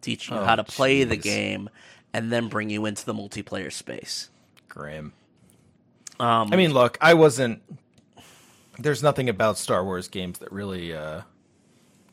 [0.00, 1.70] teaching you Oh, how to play the game
[2.12, 4.28] and then bring you into the multiplayer space.
[4.68, 5.12] Grim.
[6.20, 7.62] Um, I mean, look, I wasn't.
[8.78, 11.22] There's nothing about Star Wars games that really uh,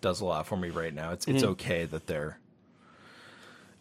[0.02, 1.12] does a lot for me right now.
[1.12, 1.52] It's it's Mm-hmm.
[1.52, 2.40] okay that they're.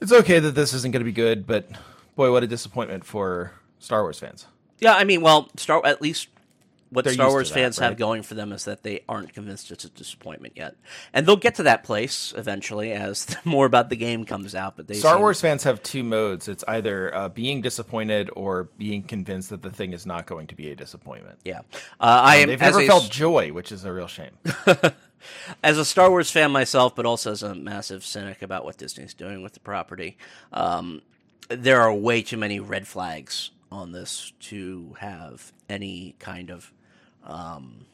[0.00, 1.68] It's okay that this isn't going to be good, but
[2.14, 4.46] boy, what a disappointment for Star Wars fans.
[4.80, 6.28] yeah, I mean, well, Star at least
[6.90, 9.70] what They're Star Wars that, fans have going for them is that they aren't convinced
[9.70, 10.74] it's a disappointment yet,
[11.12, 14.74] and they'll get to that place eventually as more about the game comes out.
[14.76, 16.48] But they Star seem- Wars fans have two modes.
[16.48, 20.54] It's either uh, being disappointed or being convinced that the thing is not going to
[20.54, 21.38] be a disappointment.
[21.44, 21.62] yeah, uh,
[22.00, 24.32] I am They've as never a- felt joy, which is a real shame.
[25.62, 29.14] as a Star Wars fan myself, but also as a massive cynic about what Disney's
[29.14, 30.16] doing with the property,
[30.54, 31.02] um,
[31.48, 36.72] there are way too many red flags on this to have any kind of
[37.24, 37.86] um,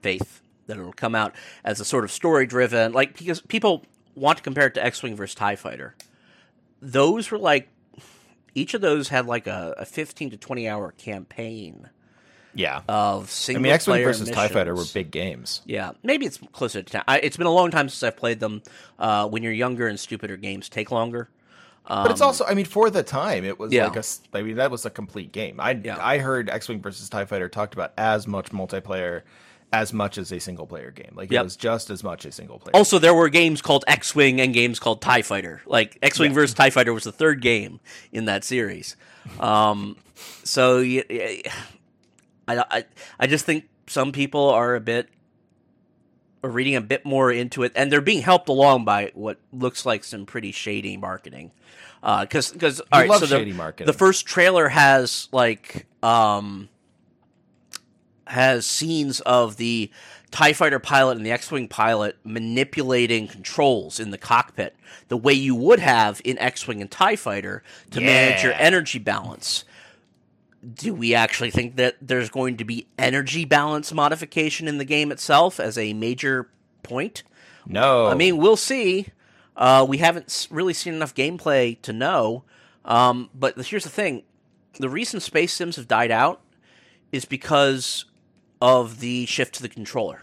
[0.00, 2.92] faith that it'll come out as a sort of story driven.
[2.92, 5.94] Like because people want to compare it to X Wing versus Tie Fighter.
[6.80, 7.68] Those were like
[8.54, 11.88] each of those had like a, a fifteen to twenty hour campaign
[12.54, 12.82] Yeah.
[12.88, 15.62] of single I mean, X Wing versus TIE Fighter were big games.
[15.64, 17.02] Yeah, maybe it's closer to ten.
[17.08, 18.62] I, it's been a long time since I've played them.
[18.98, 21.30] Uh, when you're younger and stupider, games take longer.
[21.86, 23.86] But it's also, I mean, for the time, it was Um, Yeah.
[23.88, 24.04] like a.
[24.38, 25.58] I mean, that was a complete game.
[25.60, 25.98] I Yeah.
[26.00, 29.22] I heard X Wing versus Tie Fighter talked about as much multiplayer
[29.74, 31.12] as much as a single player game.
[31.14, 31.40] Like Yep.
[31.40, 32.76] it was just as much a single player.
[32.76, 35.62] Also, there were games called X Wing and games called Tie Fighter.
[35.66, 36.34] Like X Wing Yeah.
[36.34, 37.80] versus Tie Fighter was the third game
[38.12, 38.96] in that series.
[39.40, 39.96] Um,
[40.44, 40.80] so
[42.48, 42.84] I
[43.26, 45.08] just think some people are a bit
[46.42, 49.86] are reading a bit more into it, and they're being helped along by what looks
[49.86, 51.52] like some pretty shady marketing.
[52.00, 53.86] Because because all right, so the, shady marketing.
[53.86, 56.68] the first trailer has like um
[58.26, 59.90] has scenes of the
[60.32, 64.74] TIE fighter pilot and the X Wing pilot manipulating controls in the cockpit
[65.08, 68.98] the way you would have in X Wing and TIE fighter to manage your energy
[68.98, 69.64] balance.
[70.74, 75.10] Do we actually think that there's going to be energy balance modification in the game
[75.10, 76.48] itself as a major
[76.82, 77.24] point?
[77.66, 79.08] no, I mean, we'll see.
[79.56, 82.44] Uh, we haven't really seen enough gameplay to know.
[82.84, 84.22] Um, but here's the thing:
[84.78, 86.40] the reason space sims have died out
[87.10, 88.06] is because
[88.60, 90.22] of the shift to the controller.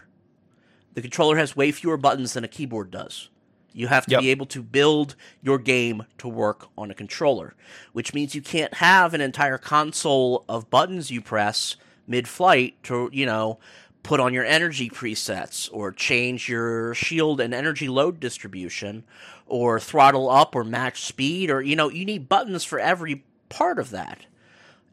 [0.94, 3.28] The controller has way fewer buttons than a keyboard does.
[3.72, 4.20] You have to Yep.
[4.20, 7.54] be able to build your game to work on a controller,
[7.92, 13.24] which means you can't have an entire console of buttons you press mid-flight to, you
[13.26, 13.58] know,
[14.02, 19.04] put on your energy presets or change your shield and energy load distribution
[19.46, 23.78] or throttle up or match speed or you know, you need buttons for every part
[23.78, 24.20] of that.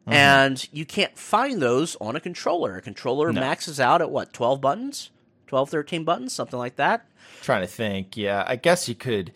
[0.01, 0.13] Mm-hmm.
[0.13, 2.77] And you can't find those on a controller.
[2.77, 3.41] A controller No.
[3.41, 5.09] maxes out at what, 12 buttons?
[5.47, 7.05] 12, 13 buttons, something like that.
[7.41, 8.17] Trying to think.
[8.17, 9.33] Yeah, I guess you could,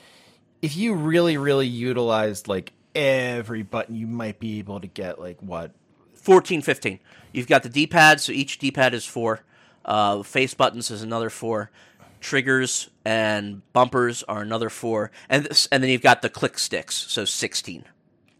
[0.62, 5.40] if you really, really utilized like every button, you might be able to get like
[5.42, 5.72] what
[6.16, 7.00] 14, 15.
[7.32, 9.42] You've got the D pad, so each D pad is four.
[9.84, 11.72] Uh, face buttons is another four.
[12.20, 15.12] Triggers and bumpers are another four.
[15.28, 17.86] And, this, and then you've got the click sticks, so 16.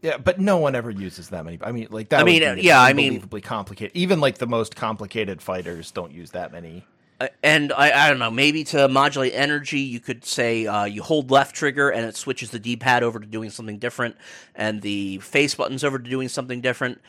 [0.04, 1.60] Yeah, but no one ever uses that many.
[1.62, 2.20] I mean, like that.
[2.20, 3.96] I would mean, be yeah, I mean- unbelievably complicated.
[3.96, 6.86] Even like the most complicated fighters don't use that many.
[7.22, 11.04] Uh, and I, I don't know, maybe to modulate energy, you could say uh, you
[11.04, 14.16] hold left trigger and it switches the D pad over to doing something different,
[14.56, 17.00] and the face buttons over to doing something different.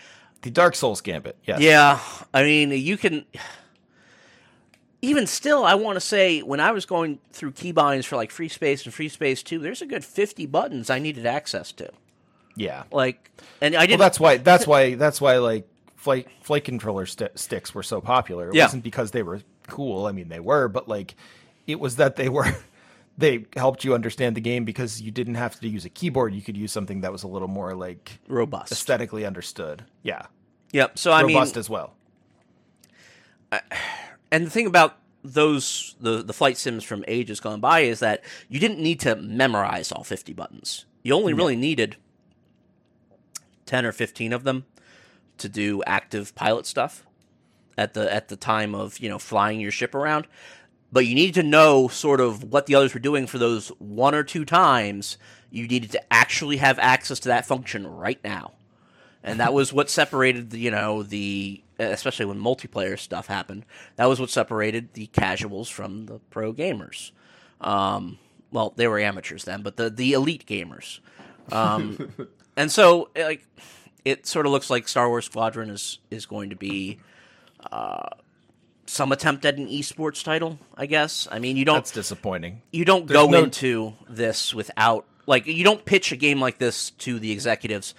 [0.42, 1.36] The Dark Souls gambit.
[1.44, 1.60] Yes.
[1.60, 2.00] Yeah,
[2.34, 3.24] I mean, you can.
[5.04, 8.48] Even still, I want to say when I was going through keybinds for like Free
[8.48, 11.90] Space and Free Space 2, there's a good 50 buttons I needed access to.
[12.54, 12.84] Yeah.
[12.92, 13.98] Like, and I didn't.
[13.98, 14.36] that's why.
[14.36, 14.94] That's why.
[14.94, 15.38] That's why.
[15.38, 18.48] Like flight flight controller st- sticks were so popular.
[18.50, 18.64] It Yeah.
[18.66, 20.06] wasn't because they were cool.
[20.06, 21.14] I mean, they were, but like,
[21.66, 22.46] it was that they were.
[23.18, 26.32] They helped you understand the game because you didn't have to use a keyboard.
[26.34, 28.72] You could use something that was a little more like robust.
[28.72, 29.84] aesthetically understood.
[30.02, 30.22] Yeah,
[30.72, 30.98] Yep.
[30.98, 31.94] So I mean, robust as well.
[34.30, 38.24] and the thing about those the the flight sims from ages gone by is that
[38.48, 40.86] you didn't need to memorize all 50 buttons.
[41.02, 41.96] You only really needed
[43.66, 44.64] 10 or 15 of them
[45.38, 47.04] to do active pilot stuff
[47.76, 50.26] at the at the time of, you know, flying your ship around.
[50.90, 54.14] But you needed to know sort of what the others were doing for those one
[54.14, 55.16] or two times.
[55.50, 58.52] You needed to actually have access to that function right now
[59.22, 63.64] and that was what separated the you know the especially when multiplayer stuff happened
[63.96, 67.12] that was what separated the casuals from the pro gamers
[67.60, 68.18] um,
[68.50, 71.00] well they were amateurs then but the the elite gamers
[71.50, 72.12] um,
[72.56, 73.46] and so like
[74.04, 76.98] it sort of looks like star wars squadron is is going to be
[77.70, 78.08] uh,
[78.86, 82.62] some attempt at an esports title i guess i mean you don't That's disappointing.
[82.72, 86.58] you don't There's go no- into this without like you don't pitch a game like
[86.58, 87.94] this to the executives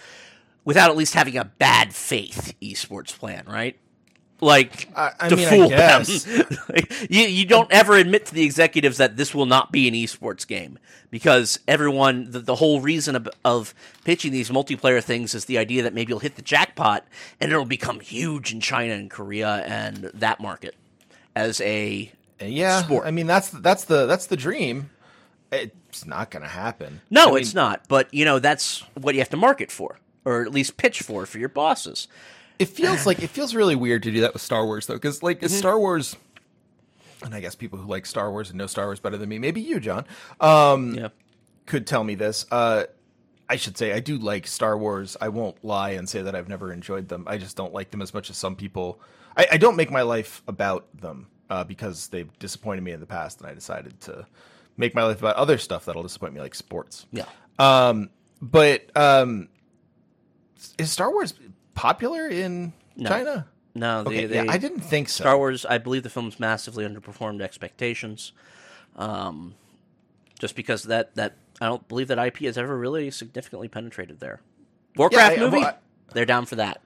[0.66, 3.78] without at least having a bad faith esports plan, right?
[4.42, 6.04] Like I- I to mean, fool them.
[6.70, 9.94] Like, you you don't ever admit to the executives that this will not be an
[9.94, 10.80] esports game
[11.12, 13.74] because everyone the, the whole reason of, of
[14.04, 17.06] pitching these multiplayer things is the idea that maybe you'll hit the jackpot
[17.40, 20.76] and it'll become huge in China and Korea and that market
[21.36, 22.12] as a
[22.42, 23.06] uh, Yeah, sport.
[23.06, 24.90] I mean that's that's the that's the dream.
[25.52, 27.02] It's not going to happen.
[27.12, 27.88] No, I mean, it's not.
[27.88, 31.26] But you know, that's what you have to market for, or at least pitch for
[31.28, 32.08] for your bosses.
[32.60, 35.22] It feels like it feels really weird to do that with Star Wars though, because
[35.24, 35.48] like Mm-hmm.
[35.58, 36.16] Star Wars,
[37.24, 39.40] and I guess people who like Star Wars and know Star Wars better than me,
[39.40, 40.06] maybe you, John,
[40.40, 41.08] um, Yeah.
[41.66, 42.46] could tell me this.
[42.52, 42.84] Uh,
[43.50, 45.18] I should say I do like Star Wars.
[45.20, 47.26] I won't lie and say that I've never enjoyed them.
[47.28, 49.00] I just don't like them as much as some people.
[49.36, 53.06] I, I don't make my life about them uh, because they've disappointed me in the
[53.06, 54.26] past, and I decided to
[54.78, 57.06] make my life about other stuff that'll disappoint me, like sports.
[57.12, 57.26] Yeah.
[57.60, 58.10] Um,
[58.42, 59.50] but um,
[60.78, 61.34] is Star Wars
[61.76, 63.48] popular in China?
[63.76, 65.24] No, they, Okay, they, yeah, I didn't think so.
[65.24, 65.66] Star Wars.
[65.66, 68.32] I believe the film's massively underperformed expectations.
[68.96, 69.56] Um,
[70.40, 74.42] just because that that I don't believe that IP has ever really significantly penetrated there.
[74.96, 76.82] Warcraft I- movie, well, I- they're down for that.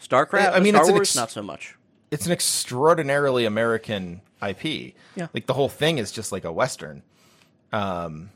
[0.00, 1.76] Starcraft, I mean, Star it's Wars, ex- not so much.
[2.10, 4.94] It's an extraordinarily American IP.
[5.16, 5.26] Yeah.
[5.34, 7.02] like the whole thing is just like a western.
[7.72, 8.30] Um,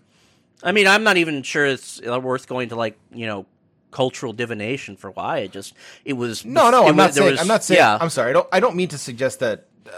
[0.63, 3.47] I mean, I'm not even sure it's worth going to like you know
[3.95, 5.73] cultural divination for why it just
[6.05, 7.31] it was No, no, it I'm not saying.
[7.31, 7.79] was- I'm not saying.
[7.79, 8.31] yeah I'm sorry.
[8.31, 8.49] I don't.
[8.53, 9.91] I don't mean to suggest that uh,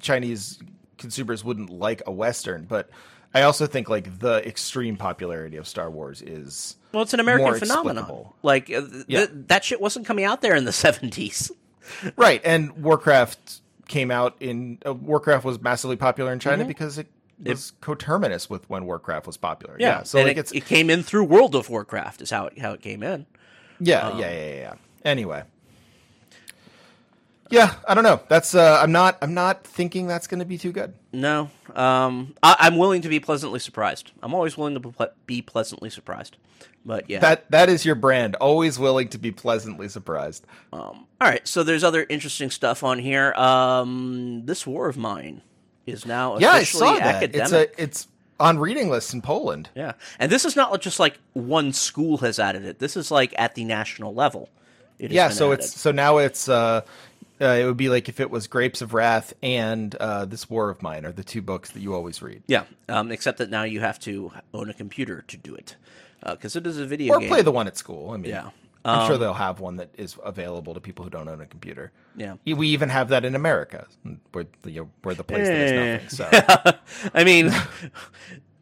[0.00, 0.60] Chinese
[0.96, 2.88] consumers wouldn't like a western, but
[3.34, 7.58] I also think like the extreme popularity of Star Wars is well it's an American
[7.58, 9.26] phenomenon like uh, th- Yeah.
[9.48, 11.50] that shit wasn't coming out there in the 70s
[12.16, 12.40] right.
[12.44, 17.08] And Warcraft came out in uh, Warcraft was massively popular in China because it
[17.50, 19.76] was coterminous with when Warcraft was popular.
[19.78, 20.02] Yeah.
[20.04, 22.58] so and like it, it's it came in through World of Warcraft is how it,
[22.58, 23.26] how it came in
[23.80, 24.74] Yeah, yeah, yeah, yeah, yeah.
[25.04, 25.42] Anyway.
[27.50, 28.20] Yeah, I don't know.
[28.28, 30.94] That's uh I'm not I'm not thinking that's going to be too good.
[31.12, 34.12] No, um, I, I'm willing to be pleasantly surprised.
[34.22, 36.38] I'm always willing to be pleasantly surprised.
[36.86, 38.36] But yeah, That that is your brand.
[38.36, 40.46] Always willing to be pleasantly surprised.
[40.72, 41.46] um, all right.
[41.46, 43.34] So there's other interesting stuff on here.
[43.34, 45.42] Um, this war of mine
[45.86, 47.14] is now Yeah, I officially saw that.
[47.16, 47.42] academic.
[47.42, 48.08] It's a it's
[48.40, 49.68] on reading lists in Poland.
[49.74, 52.78] yeah, and this is not just like one school has added it.
[52.78, 54.48] This is like at the national level.
[54.98, 55.64] It Yeah, so added.
[55.64, 56.82] it's so now it's uh,
[57.40, 60.70] uh it would be like if it was Grapes of Wrath and uh this War
[60.70, 62.42] of Mine are the two books that you always read.
[62.46, 62.64] yeah.
[62.88, 65.76] Um, except that now you have to own a computer to do it
[66.24, 67.28] because it is a video Or game.
[67.28, 68.10] play the one at school.
[68.10, 68.50] I mean, Yeah.
[68.84, 71.46] I'm sure Um, they'll have one that is available to people who don't own a
[71.46, 71.92] computer.
[72.16, 72.34] Yeah.
[72.44, 73.86] We even have that in America,
[74.32, 75.54] where the where the place Eh.
[75.54, 76.72] that is nothing.
[76.72, 77.52] So I mean,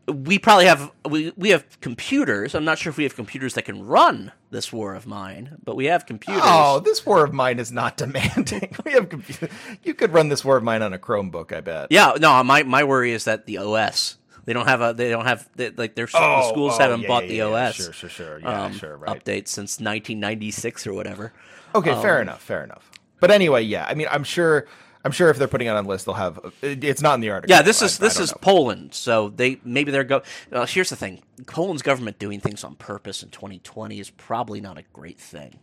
[0.06, 2.54] we probably have we we have computers.
[2.54, 5.76] I'm not sure if we have computers that can run this war of mine, but
[5.76, 6.42] we have computers.
[6.44, 8.74] Oh, this war of mine is not demanding.
[8.84, 9.48] we have computer.
[9.84, 11.88] You could run this war of mine on a Chromebook, I bet.
[11.90, 12.42] Yeah, no.
[12.42, 15.70] My my worry is that the OS they don't have a they don't have they,
[15.70, 17.74] like their the schools oh, haven't yeah, bought yeah, the OS.
[17.76, 18.40] Sure, sure, sure.
[18.40, 18.96] Yeah, um, sure.
[18.96, 19.18] Right.
[19.24, 21.32] Updates since 1996 or whatever.
[21.74, 22.42] Okay, Um, fair enough.
[22.42, 22.90] Fair enough.
[23.20, 23.86] But anyway, yeah.
[23.88, 24.66] I mean, I'm sure.
[25.02, 26.38] I'm sure if they're putting it on a list, they'll have.
[26.60, 27.54] It's not in the article.
[27.54, 28.38] Yeah, this is I this don't is know.
[28.42, 30.22] Poland, so they maybe they're go.
[30.52, 34.76] Uh, here's the thing: Poland's government doing things on purpose in 2020 is probably not
[34.76, 35.58] a great thing.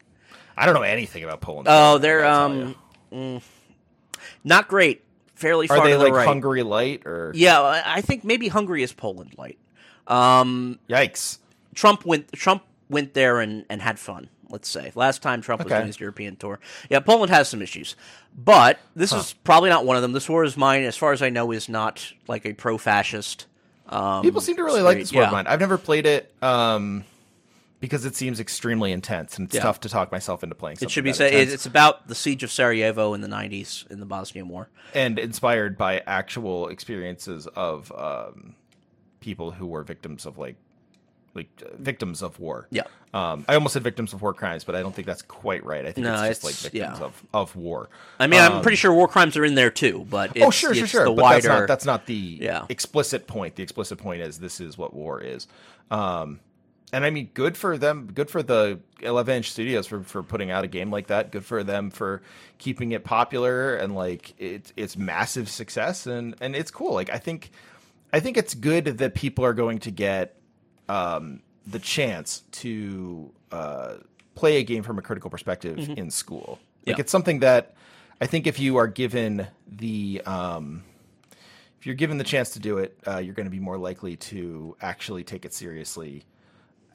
[0.58, 1.68] I don't know anything about Poland.
[1.70, 2.76] Oh, they're um,
[3.12, 3.44] mm,
[4.44, 5.04] not great.
[5.38, 6.28] Fairly far Are they to the like right.
[6.28, 9.58] Hungary light or Yeah, I think maybe Hungary is Poland light.
[10.08, 11.38] Um, yikes?
[11.76, 12.32] Trump went.
[12.32, 14.30] Trump went there and, and had fun.
[14.50, 15.76] Let's say last time Trump was Okay.
[15.80, 16.60] doing his European tour.
[16.90, 17.96] Yeah, Poland has some issues,
[18.36, 20.14] but this is probably not one of them.
[20.14, 23.46] This war is mine, as far as I know, is not like a pro-fascist.
[23.90, 25.32] Um, People seem to really like this War of.
[25.34, 25.46] Mine.
[25.48, 27.04] I've never played it um,
[27.80, 29.62] because it seems extremely intense, and it's Yeah.
[29.62, 30.78] tough to talk myself into playing.
[30.82, 31.54] It should be said intense.
[31.54, 34.70] it's about the siege of Sarajevo in the '90s in the Bosnian War.
[34.94, 38.56] and inspired by actual experiences of um,
[39.20, 40.56] people who were victims of like
[41.36, 42.68] like uh, victims of war.
[42.72, 42.84] Yeah.
[43.14, 45.86] Um, I almost said victims of war crimes, but I don't think that's quite right.
[45.86, 47.06] I think No, it's just it's- like victims yeah.
[47.06, 47.90] of, of war.
[48.20, 50.50] I mean, I'm Um, pretty sure war crimes are in there too, but it's, oh,
[50.50, 51.04] sure, sure, sure.
[51.06, 52.66] The but wider, that's not that's not the Yeah.
[52.70, 53.56] explicit point.
[53.56, 55.48] The explicit point is this is what war is.
[55.92, 56.40] Um,
[56.94, 58.10] and I mean, good for them.
[58.14, 61.32] Good for the 11 inch studios for, for putting out a game like that.
[61.32, 62.22] Good for them for
[62.58, 66.94] keeping it popular and like it's it's massive success and and it's cool.
[66.94, 67.52] Like I think
[68.14, 70.40] I think it's good that people are going to get
[70.88, 73.96] um, the chance to uh,
[74.36, 76.60] play a game from a critical perspective in school.
[76.60, 76.90] Like Mm-hmm.
[76.92, 76.96] Yeah.
[77.02, 77.76] it's something that
[78.22, 80.86] I think if you are given the um,
[81.80, 84.16] if you're given the chance to do it, uh, you're going to be more likely
[84.16, 86.24] to actually take it seriously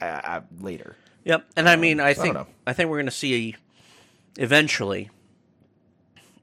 [0.09, 0.95] uh, uh, later.
[1.25, 2.47] Yep, and I mean, I think know.
[2.67, 3.55] I, think we're going to see
[4.37, 5.09] eventually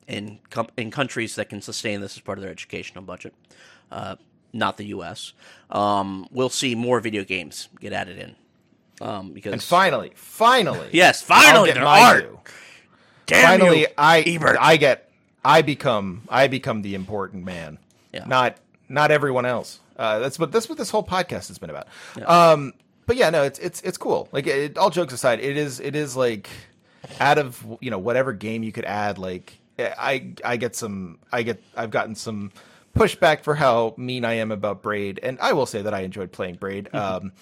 [0.09, 3.35] in com- in countries that can sustain this as part of their educational budget,
[3.93, 4.17] uh,
[4.53, 5.35] not the U.S.
[5.71, 8.37] Um, we'll see more video games get added in
[9.01, 12.21] um, because And finally, finally, yes, finally, there are.
[12.21, 12.41] due.
[13.27, 14.57] Damn finally you, I Ebert.
[14.61, 15.11] I get
[15.45, 17.79] I become I become the important man.
[18.13, 18.25] Yeah.
[18.27, 18.57] Not
[18.89, 19.81] not everyone else.
[19.97, 21.87] Uh, that's what that's what this whole podcast has been about.
[22.27, 22.73] Um,
[23.11, 24.29] but yeah, no, it's it's it's cool.
[24.31, 26.49] Like it, all jokes aside, it is it is like
[27.19, 29.19] out of you know whatever game you could add.
[29.19, 32.53] Like I I get some I get I've gotten some
[32.95, 36.31] pushback for how mean I am about Braid, and I will say that I enjoyed
[36.31, 36.95] playing Braid.
[36.95, 37.33] Um,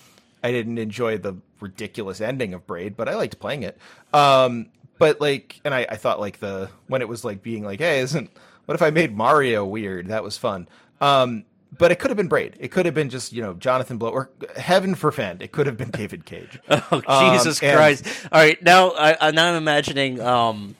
[0.42, 3.76] I didn't enjoy the ridiculous ending of Braid, but I liked playing it.
[4.14, 7.80] Um, but like, and I, I thought like the when it was like being like,
[7.80, 8.30] hey, isn't
[8.64, 10.06] what if I made Mario weird?
[10.06, 10.66] That was fun.
[11.02, 11.44] Um,
[11.76, 12.56] but it could have been Braid.
[12.58, 15.42] It could have been just you know Jonathan Blow or heaven forfend.
[15.42, 16.58] It could have been David Cage.
[16.70, 18.06] Oh Um, Jesus and- Christ!
[18.32, 20.74] All right, now I, now I'm imagining um,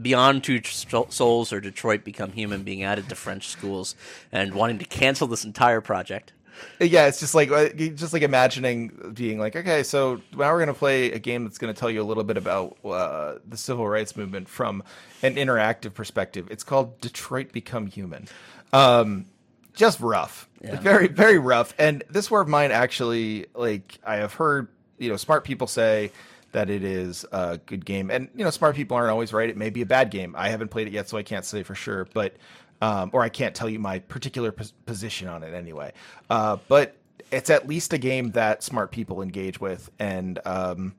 [0.00, 3.94] Beyond Two Souls or Detroit Become Human being added to French schools
[4.32, 6.32] and wanting to cancel this entire project.
[6.80, 10.74] yeah, it's just like uh, just like imagining being like, okay, so now we're gonna
[10.74, 14.16] play a game that's gonna tell you a little bit about uh, the civil rights
[14.16, 14.82] movement from
[15.22, 16.48] an interactive perspective.
[16.50, 18.26] It's called Detroit Become Human.
[18.72, 19.26] Um,
[19.74, 20.80] just rough, Yeah.
[20.80, 21.74] very very rough.
[21.78, 24.68] And this war of mine actually, like I have heard,
[24.98, 26.10] you know, smart people say
[26.52, 29.48] that it is a good game, and you know, smart people aren't always right.
[29.48, 30.34] It may be a bad game.
[30.38, 32.36] I haven't played it yet, so I can't say for sure, but
[32.80, 35.92] um, or I can't tell you my particular pos- position on it anyway.
[36.30, 36.96] Uh, but
[37.32, 40.94] it's at least a game that smart people engage with, and um,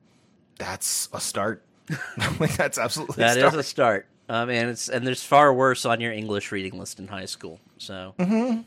[0.58, 1.62] that's a start.
[2.40, 4.06] like that's absolutely That a is a start.
[4.28, 7.60] Um, and it's and there's far worse on your English reading list in high school.
[7.78, 8.60] So Mm-hmm.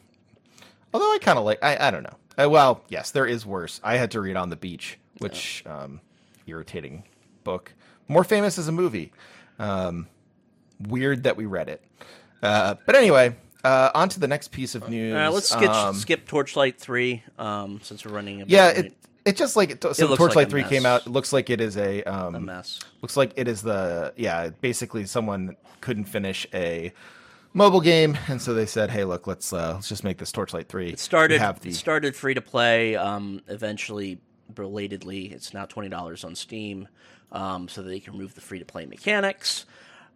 [0.94, 2.16] Although I kind of like, I, I don't know.
[2.44, 3.80] Uh, well, yes, there is worse.
[3.84, 6.02] I had to read On the Beach, which um,
[6.48, 7.04] irritating
[7.44, 7.74] book.
[8.08, 9.12] More famous as a movie.
[9.60, 10.08] Um,
[10.88, 11.84] weird that we read it.
[12.42, 15.14] Uh, but anyway, uh, on to the next piece of news.
[15.16, 18.42] uh, let's skip, Um, skip Torchlight Three um, since we're running.
[18.42, 18.94] A bit yeah, it
[19.26, 20.70] it just like it, so like Torchlight a Three mess.
[20.70, 21.06] came out.
[21.06, 22.80] It looks like it is a um, a mess.
[23.02, 24.50] Looks like it is the yeah.
[24.62, 26.94] Basically, someone couldn't finish a
[27.54, 30.68] mobile game, and so they said, "Hey, look, let's uh, let's just make this Torchlight
[30.70, 32.96] Three." It started the it started free to play.
[32.96, 34.20] Um, eventually,
[34.54, 36.88] belatedly, it's now twenty dollars on Steam,
[37.32, 39.66] um, so that they can remove the free to play mechanics.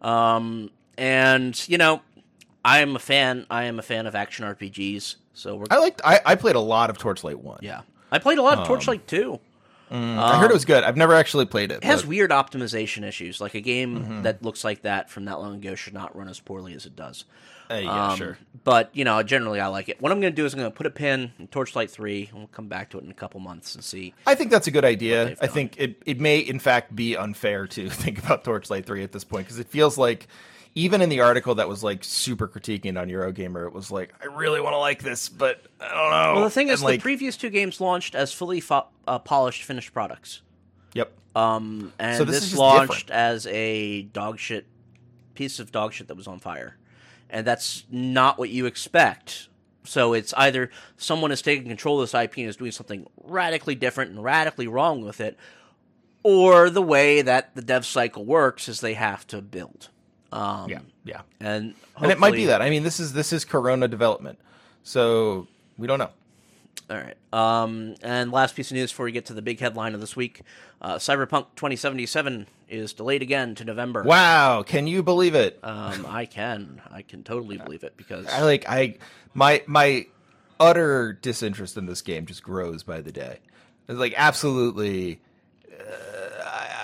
[0.02, 2.02] Um, and you know,
[2.64, 3.46] I am a fan.
[3.50, 5.16] I am a fan of action RPGs.
[5.32, 6.00] So we're I liked.
[6.04, 7.58] I, I played a lot of Torchlight One.
[7.62, 7.80] yeah.
[8.12, 9.06] I played a lot Um, of Torchlight
[9.94, 10.20] too.
[10.20, 10.84] I heard it was good.
[10.84, 11.76] I've never actually played it.
[11.76, 13.40] It has weird optimization issues.
[13.40, 14.22] Like a game Mm-hmm.
[14.22, 16.96] that looks like that from that long ago should not run as poorly as it
[16.96, 17.24] does.
[17.70, 18.38] uh, yeah, Um, sure.
[18.64, 20.00] But you know, generally I like it.
[20.00, 22.26] What I'm going to do is I'm going to put a pin in Torchlight Three,
[22.30, 24.14] and we'll come back to it in a couple months and see.
[24.26, 25.36] I think that's a good idea.
[25.40, 29.12] I think it, it may, in fact, be unfair to think about Torchlight 3 at
[29.12, 30.28] this point because it feels like,
[30.74, 34.26] even in the article that was like super critiquing on Eurogamer, it was like, I
[34.26, 36.34] really want to like this, but I don't know.
[36.34, 39.62] Well, the thing is, like, the previous two games launched as fully fo- uh, polished
[39.62, 40.42] finished products.
[40.94, 41.12] Yep.
[41.36, 44.66] Um, and So this this, launched as a dog shit
[45.34, 46.76] piece of dog shit that was on fire,
[47.30, 49.48] and that's not what you expect.
[49.84, 53.74] So it's either someone is taking control of this IP and is doing something radically
[53.74, 55.36] different and radically wrong with it,
[56.24, 59.90] or the way that the dev cycle works is they have to build.
[60.34, 60.80] Um, Yeah.
[61.04, 61.20] Yeah.
[61.40, 62.62] and And it might be that.
[62.62, 64.38] I mean, this is this is Corona development,
[64.82, 65.46] so
[65.78, 66.10] we don't know.
[66.90, 67.16] All right.
[67.32, 70.14] Um, and last piece of news before we get to the big headline of this
[70.14, 70.42] week
[70.84, 74.02] uh, Cyberpunk 2077 is delayed again to November.
[74.02, 75.58] Wow, can you believe it?
[75.62, 76.82] Um, I can.
[76.90, 78.26] I can totally believe it because.
[78.26, 78.98] I like I
[79.32, 80.06] my my
[80.60, 83.38] utter disinterest in this game just grows by the day.
[83.88, 85.20] It's like absolutely.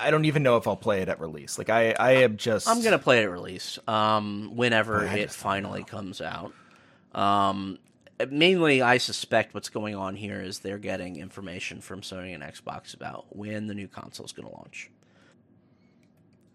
[0.01, 1.57] I, I don't even know if I'll play it at release.
[1.57, 2.67] Like I, I am just.
[2.67, 6.53] I'm gonna play it at release um, whenever I it finally comes out.
[7.13, 7.77] Um,
[8.29, 12.93] mainly, I suspect what's going on here is they're getting information from Sony and Xbox
[12.93, 14.89] about when the new console is going to launch.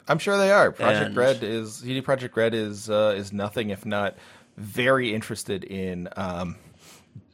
[0.09, 0.72] I'm sure they are.
[0.72, 4.16] Projekt And- Red is CD Projekt Red is uh, is nothing if not
[4.57, 6.57] very interested in um,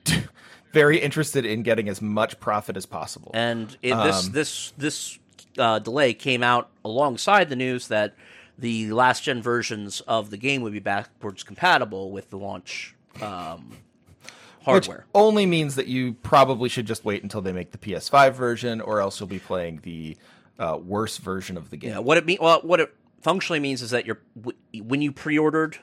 [0.72, 3.30] very interested in getting as much profit as possible.
[3.34, 5.18] And it, this Um, this this
[5.58, 8.14] uh, delay came out alongside the news that
[8.58, 13.70] the last gen versions of the game would be backwards compatible with the launch um,
[13.70, 15.06] Which hardware.
[15.14, 19.00] only means that you probably should just wait until they make the PS5 version, or
[19.00, 20.16] else you'll be playing the
[20.58, 21.90] uh, worse version of the game.
[21.90, 22.38] Yeah, what it mean?
[22.40, 25.78] Well, what it functionally means is that you're w- when you pre-ordered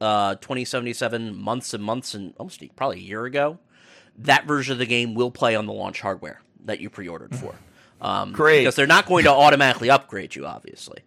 [0.00, 3.58] uh, 2077 months and months and almost probably a year ago,
[4.18, 7.54] that version of the game will play on the launch hardware that you pre-ordered for.
[8.00, 8.60] Um, Great.
[8.60, 11.00] because they're not going to automatically upgrade you, obviously.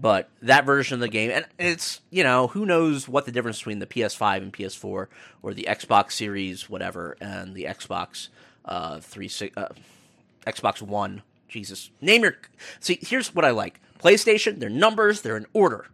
[0.00, 3.58] But that version of the game, and it's you know who knows what the difference
[3.58, 5.06] between the PS5 and PS4
[5.42, 8.28] or the Xbox Series, whatever, and the Xbox
[8.64, 9.68] uh, three uh,
[10.46, 11.22] Xbox One.
[11.48, 12.36] Jesus, name your.
[12.78, 15.86] See, here's what I like: PlayStation, their numbers, they're in order.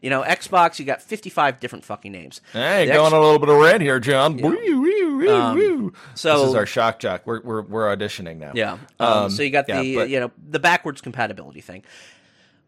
[0.00, 2.40] You know, Xbox, you got 55 different fucking names.
[2.52, 4.38] Hey, The going X- a little bit of red here, John.
[4.38, 5.92] Woo, woo, woo, Um, woo.
[6.14, 7.22] so- this is our shock jock.
[7.26, 8.52] We're we're, we're auditioning now.
[8.54, 8.78] Yeah.
[8.98, 11.82] Um, Um, so you got yeah, the but- you know the backwards compatibility thing.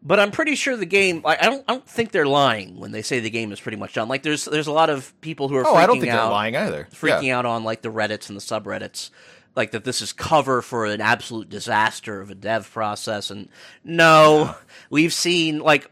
[0.05, 1.21] But I'm pretty sure the game.
[1.25, 1.63] I I don't.
[1.67, 4.09] I don't think they're lying when they say the game is pretty much done.
[4.09, 6.23] Like there's there's a lot of people who are Oh, freaking I don't think out,
[6.23, 6.87] they're lying either.
[6.93, 7.39] freaking Yeah.
[7.39, 9.11] out on like the Reddits and the subreddits,
[9.55, 13.31] like that this is cover for an absolute disaster of a dev process.
[13.31, 13.47] And
[13.85, 14.55] no,
[14.89, 15.89] we've seen like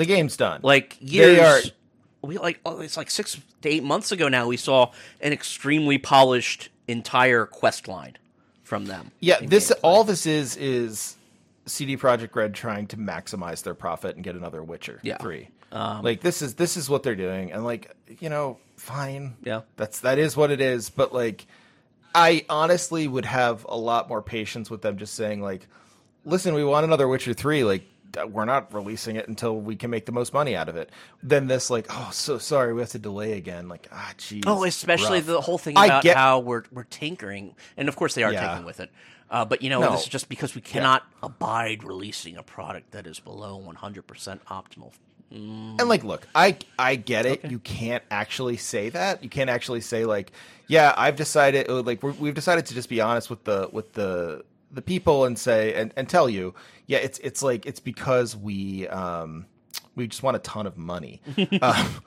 [0.00, 0.60] The game's done.
[0.62, 1.38] like years.
[1.66, 1.70] are-
[2.22, 4.46] We like oh, it's like six to eight months ago now.
[4.46, 8.16] We saw an extremely polished entire quest line
[8.64, 9.10] from them.
[9.20, 11.16] yeah, this all this is is
[11.66, 15.18] CD Projekt Red trying to maximize their profit and get another Witcher Yeah.
[15.18, 15.48] three.
[15.72, 19.36] Um, like this is this is what they're doing, and like you know, fine.
[19.44, 19.60] Yeah.
[19.76, 20.88] that's that is what it is.
[20.90, 21.46] But like,
[22.14, 25.66] I honestly would have a lot more patience with them just saying like,
[26.24, 27.64] listen, we want another Witcher three.
[27.64, 27.82] Like,
[28.30, 30.90] we're not releasing it until we can make the most money out of it.
[31.22, 33.68] Then this like, oh, so sorry, we have to delay again.
[33.68, 34.42] Like, ah, geez.
[34.46, 35.26] Oh, especially rough.
[35.26, 38.40] the whole thing about get- how we're we're tinkering, and of course they are Yeah.
[38.40, 38.90] tinkering with it.
[39.30, 39.92] Uh, but you know, No.
[39.92, 44.44] this is just because we cannot abide releasing a product that is below 100 percent
[44.46, 44.92] optimal.
[45.32, 47.44] And like, look, I I get it.
[47.44, 49.22] You can't actually say that.
[49.22, 50.32] You can't actually say like,
[50.66, 51.68] yeah, I've decided.
[51.70, 55.24] uh, Like, we're, we've decided to just be honest with the with the the people
[55.24, 56.54] and say and, and tell you,
[56.86, 59.46] yeah, it's it's like it's because we um
[59.94, 61.20] we just want a ton of money.
[61.62, 62.02] um,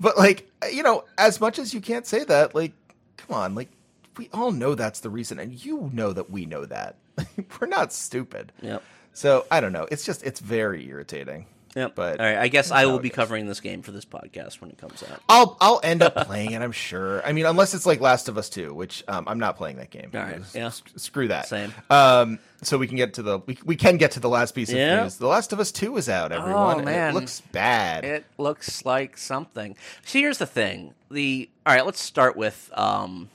[0.00, 2.72] but like, you know, as much as you can't say that, like,
[3.16, 3.70] come on, like,
[4.16, 6.96] we all know that's the reason, and you know that we know that.
[7.60, 8.52] we're not stupid.
[8.62, 8.82] Yep.
[9.12, 9.86] So I don't know.
[9.90, 11.46] It's just it's very irritating.
[11.76, 11.94] Yep.
[11.94, 14.70] But all right, I guess I will be covering this game for this podcast when
[14.70, 15.20] it comes out.
[15.28, 16.62] I'll I'll end up playing it.
[16.62, 17.22] I'm sure.
[17.24, 19.90] I mean, unless it's like Last of Us Two, which um, I'm not playing that
[19.90, 20.10] game.
[20.14, 20.66] All right, yeah.
[20.68, 21.48] s- screw that.
[21.48, 21.74] Same.
[21.90, 24.70] Um, so we can get to the we, we can get to the last piece
[24.70, 25.02] of Yeah.
[25.02, 25.18] news.
[25.18, 26.32] The Last of Us Two is out.
[26.32, 27.10] Everyone, and man.
[27.10, 28.06] it looks bad.
[28.06, 29.76] It looks like something.
[30.02, 30.94] See, here's the thing.
[31.10, 33.28] The all right, let's start with um,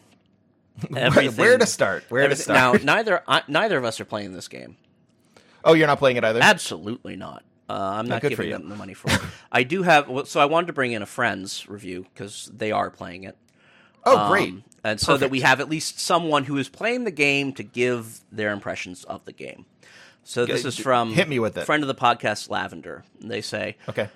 [0.98, 1.38] everything.
[1.38, 2.06] Where to start?
[2.10, 2.84] Where to start?
[2.84, 4.78] Now, neither I, neither of us are playing this game.
[5.64, 6.40] oh, you're not playing it either.
[6.42, 7.44] Absolutely not.
[7.72, 9.22] Uh, I'm not good giving them the money for it.
[9.52, 10.10] I do have.
[10.10, 13.38] well, So I wanted to bring in a friend's review because they are playing it.
[14.06, 14.50] oh, great.
[14.50, 17.64] Um, and so that we have at least someone who is playing the game to
[17.64, 19.66] give their impressions of the game.
[20.24, 21.66] So this is from hit me with it.
[21.66, 23.04] friend of the podcast Lavender.
[23.20, 24.10] They say, Okay.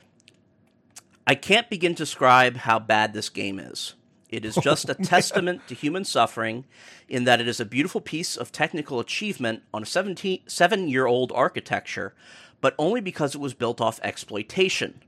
[1.28, 3.96] I can't begin to describe how bad this game is.
[4.30, 6.66] It is just a testament to human suffering
[7.08, 11.06] in that it is a beautiful piece of technical achievement on a 17, seven year
[11.06, 12.14] old architecture,
[12.66, 15.04] but only because it was built off exploitation.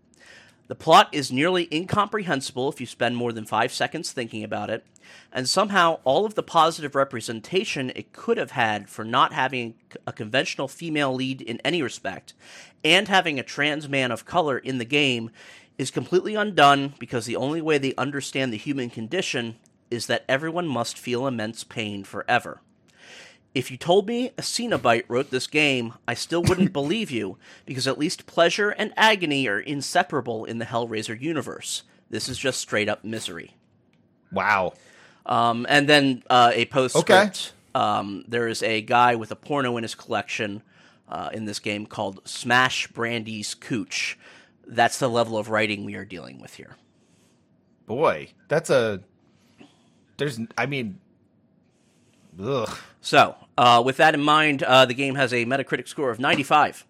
[0.67, 4.85] The plot is nearly incomprehensible if you spend more than five seconds thinking about it,
[5.33, 9.73] and somehow all of the positive representation it could have had for not having
[10.05, 12.35] a conventional female lead in any respect,
[12.83, 15.31] and having a trans man of color in the game,
[15.79, 19.55] is completely undone because the only way they understand the human condition
[19.89, 22.61] is that everyone must feel immense pain forever.
[23.53, 27.87] If you told me a Cenobite wrote this game, I still wouldn't believe you, because
[27.87, 31.83] at least pleasure and agony are inseparable in the Hellraiser universe.
[32.09, 33.55] This is just straight up misery.
[34.31, 34.73] Wow.
[35.25, 37.53] Um, and then uh, a postscript.
[37.75, 40.63] Um, there is a guy with a porno in his collection
[41.09, 44.17] uh, in this game called Smash Brandy's Cooch.
[44.65, 46.75] That's the level of writing we are dealing with here.
[47.85, 49.01] Boy, that's a.
[50.17, 50.99] There's, I mean,
[52.41, 52.77] ugh.
[53.01, 56.85] So, uh, with that in mind, uh, the game has a Metacritic score of 95.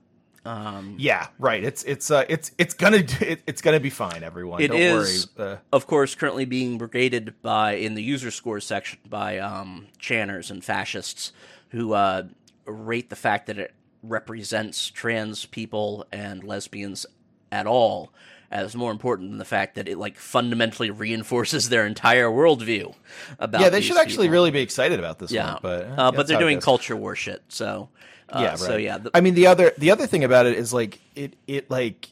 [0.98, 1.62] Yeah, right.
[1.62, 4.24] It's it's uh it's it's gonna it, it's gonna be fine.
[4.24, 5.54] Everyone, It don't is, worry.
[5.54, 10.50] Uh, of course, currently being brigaded by in the user scores section by um, channers
[10.50, 11.34] and fascists
[11.70, 12.24] who uh,
[12.66, 17.06] rate the fact that it represents trans people and lesbians
[17.52, 18.14] at all
[18.52, 22.94] as more important than the fact that it like fundamentally reinforces their entire worldview
[23.40, 23.62] about.
[23.62, 24.34] yeah, they should actually people.
[24.34, 25.60] really be excited about this yeah, one.
[25.62, 27.42] But uh, that's but they're doing culture war shit.
[27.50, 27.90] So
[28.30, 28.60] uh, yeah, right.
[28.60, 31.36] So yeah, the, I mean, the other the other thing about it is like it
[31.48, 32.10] it like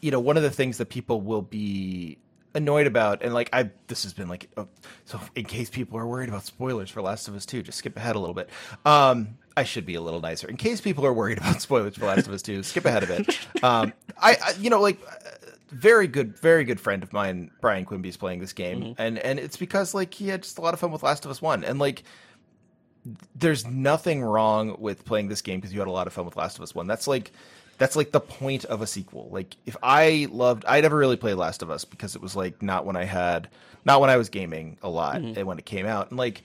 [0.00, 2.18] you know one of the things that people will be
[2.54, 4.68] annoyed about and like I this has been like oh,
[5.04, 7.96] so in case people are worried about spoilers for Last of Us 2 just skip
[7.96, 8.48] ahead a little bit.
[8.84, 10.48] Um I should be a little nicer.
[10.48, 13.06] In case people are worried about spoilers for Last of Us 2, skip ahead a
[13.06, 13.38] bit.
[13.62, 14.98] Um I, I you know like
[15.70, 18.92] very good very good friend of mine Brian Quimby is playing this game Mm-hmm.
[19.02, 21.30] and and it's because like he had just a lot of fun with Last of
[21.30, 22.04] Us 1 and like
[23.34, 26.36] there's nothing wrong with playing this game because you had a lot of fun with
[26.36, 26.86] Last of Us One.
[26.86, 27.32] That's like
[27.76, 29.28] that's like the point of a sequel.
[29.30, 32.62] Like if I loved, I never really played Last of Us because it was like
[32.62, 33.48] not when I had,
[33.84, 35.38] not when I was gaming a lot Mm-hmm.
[35.38, 36.42] and when it came out, and like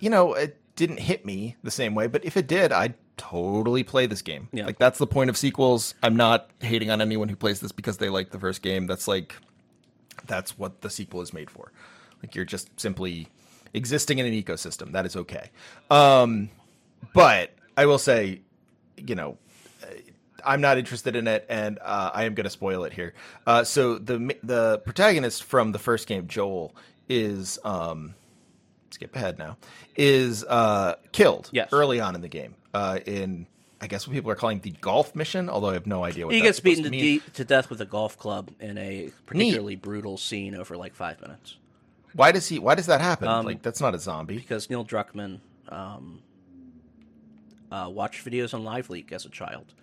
[0.00, 2.06] you know it didn't hit me the same way.
[2.06, 4.48] But if it did, I'd totally play this game.
[4.52, 4.66] Yeah.
[4.66, 5.94] Like that's the point of sequels.
[6.02, 8.86] I'm not hating on anyone who plays this because they like the first game.
[8.86, 9.36] That's like
[10.26, 11.72] that's what the sequel is made for.
[12.22, 13.28] Like you're just simply
[13.72, 14.92] existing in an ecosystem.
[14.92, 15.50] That is okay.
[15.90, 16.50] Um,
[17.12, 18.40] but I will say,
[18.96, 19.36] you know,
[19.82, 19.86] uh,
[20.44, 23.14] I'm not interested in it, and uh, I am going to spoil it here.
[23.46, 26.74] Uh, so the the protagonist from the first game, Joel,
[27.08, 28.14] is um,
[28.94, 29.56] skip ahead now,
[29.96, 31.68] is uh, killed Yes.
[31.72, 32.54] early on in the game.
[32.72, 33.46] Uh, in
[33.80, 36.34] I guess what people are calling the golf mission, although I have no idea what
[36.34, 40.16] he gets beaten to, de- to death with a golf club in a particularly brutal
[40.16, 41.56] scene over like five minutes.
[42.14, 42.58] Why does he?
[42.58, 43.28] Why does that happen?
[43.28, 44.36] Um, like that's not a zombie.
[44.36, 46.20] because Neil Druckmann um,
[47.70, 49.74] uh, watched videos on Live Leak as a child.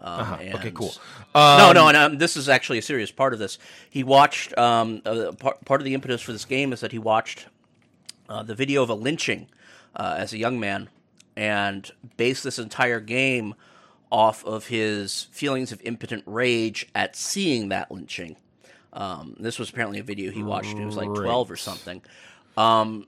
[0.00, 0.34] Um, Uh-huh.
[0.34, 0.94] Okay, and- cool.
[1.34, 3.58] no, Um, no, and um, this is actually a serious part of this.
[3.90, 6.98] He watched um, uh, part, part of the impetus for this game is that he
[6.98, 7.46] watched
[8.32, 9.46] uh, the video of a lynching
[9.94, 10.88] uh, as a young man
[11.36, 13.54] and based this entire game
[14.10, 18.36] off of his feelings of impotent rage at seeing that lynching.
[18.92, 20.76] Um, this was apparently a video he watched.
[20.76, 22.02] He was like twelve or something.
[22.56, 23.06] Um,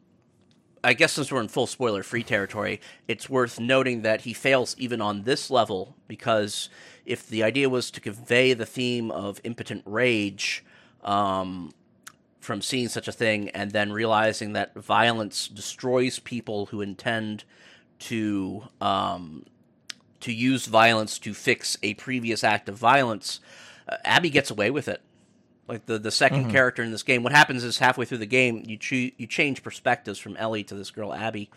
[0.83, 4.75] I guess since we're in full spoiler free territory, it's worth noting that he fails
[4.79, 6.69] even on this level because
[7.07, 10.65] if the idea was to convey the theme of impotent rage
[11.03, 11.73] um,
[12.45, 17.45] from seeing such a thing and then realizing that violence destroys people who intend
[17.99, 19.45] to um,
[20.21, 23.41] to use violence to fix a previous act of violence,
[23.89, 25.01] uh, Abby gets away with it
[25.69, 27.23] like the the 2nd character in this game.
[27.23, 30.75] What happens is halfway through the game, you choo- you change perspectives from Ellie to
[30.75, 31.51] this girl Abby.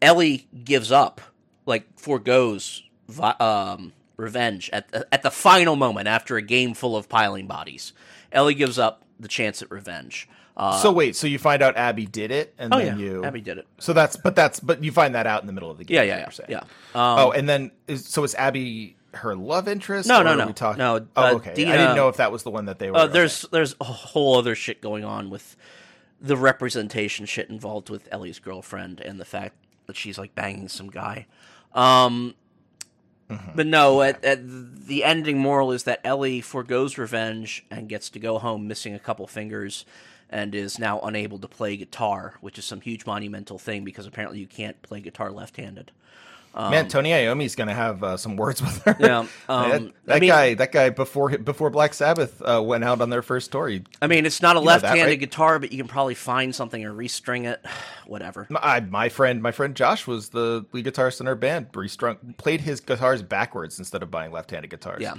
[0.00, 1.20] Ellie gives up,
[1.64, 6.96] like foregoes vi- um, revenge at the, at the final moment after a game full
[6.96, 7.92] of piling bodies.
[8.30, 10.28] Ellie gives up the chance at revenge.
[10.56, 13.24] Uh, so wait, so you find out Abby did it, and oh then yeah, you
[13.24, 13.66] Abby did it.
[13.78, 15.96] So that's but that's but you find that out in the middle of the game.
[15.96, 16.58] Yeah, yeah, yeah, yeah.
[16.94, 20.08] Um, oh, and then is, so is Abby her love interest?
[20.08, 20.46] No, no, no.
[20.46, 21.50] we talking- No, Oh, uh, okay.
[21.52, 22.96] I didn't know if that was the one that they were.
[22.98, 25.56] Uh, there's there's a whole other shit going on with
[26.20, 29.54] the representation shit involved with Ellie's girlfriend and the fact
[29.86, 31.26] that she's like banging some guy.
[31.74, 32.34] Um,
[33.30, 33.50] Mm-hmm.
[33.54, 38.18] But no, at, at the ending moral is that Ellie foregoes revenge and gets to
[38.18, 39.84] go home missing a couple fingers
[40.30, 44.38] and is now unable to play guitar, which is some huge monumental thing because apparently
[44.38, 45.30] you can't play guitar
[46.56, 46.70] left-handed.
[46.70, 48.96] Man, Tony Iommi's going to have uh, some words with her.
[48.98, 52.84] Yeah, um, that, that I mean- guy, that guy before before Black Sabbath uh, went
[52.84, 53.68] out on their first tour.
[53.68, 55.20] He, I mean, it's not a know that, left-handed right?
[55.20, 57.64] guitar, but you can probably find something or restring it.
[58.06, 58.46] Whatever.
[58.50, 61.72] my, my friend, my friend Josh was the lead guitarist in our band.
[61.72, 65.02] Restrung, played his guitars backwards instead of buying left-handed guitars.
[65.02, 65.14] Yeah.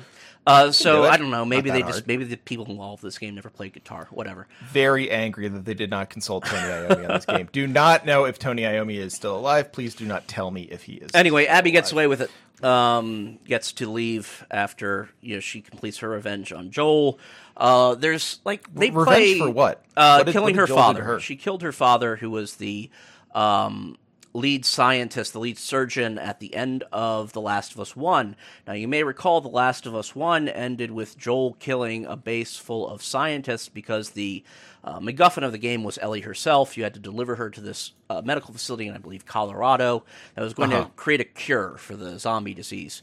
[0.47, 1.07] Uh, so do.
[1.07, 1.45] I don't know.
[1.45, 4.07] Maybe they that just maybe the people involved with this game never played guitar.
[4.11, 4.47] Whatever.
[4.71, 7.49] very angry that they did not consult Tony Iommi on this game.
[7.51, 9.71] Do not know if Tony Iommi is still alive.
[9.71, 11.11] Please do not tell me if he is.
[11.13, 12.31] Anyway, Abby gets away with it.
[12.63, 17.19] Um, gets to leave after you know she completes her revenge on Joel.
[17.55, 19.83] Uh, there's like they Revenge play for what?
[19.95, 21.03] Uh, What did- killing what her Joel do to father.
[21.03, 21.19] her?
[21.19, 22.89] She killed her father, who was the
[23.35, 23.97] um,
[24.37, 28.35] lead scientist, the lead surgeon at the end of The Last of Us 1.
[28.67, 32.55] Now, you may recall The Last of Us 1 ended with Joel killing a base
[32.55, 34.43] full of scientists because the
[34.83, 36.77] uh, MacGuffin of the game was Ellie herself.
[36.77, 40.03] You had to deliver her to this uh, medical facility in, I believe, Colorado
[40.35, 40.83] that was going Uh-huh.
[40.85, 43.01] to create a cure for the zombie disease.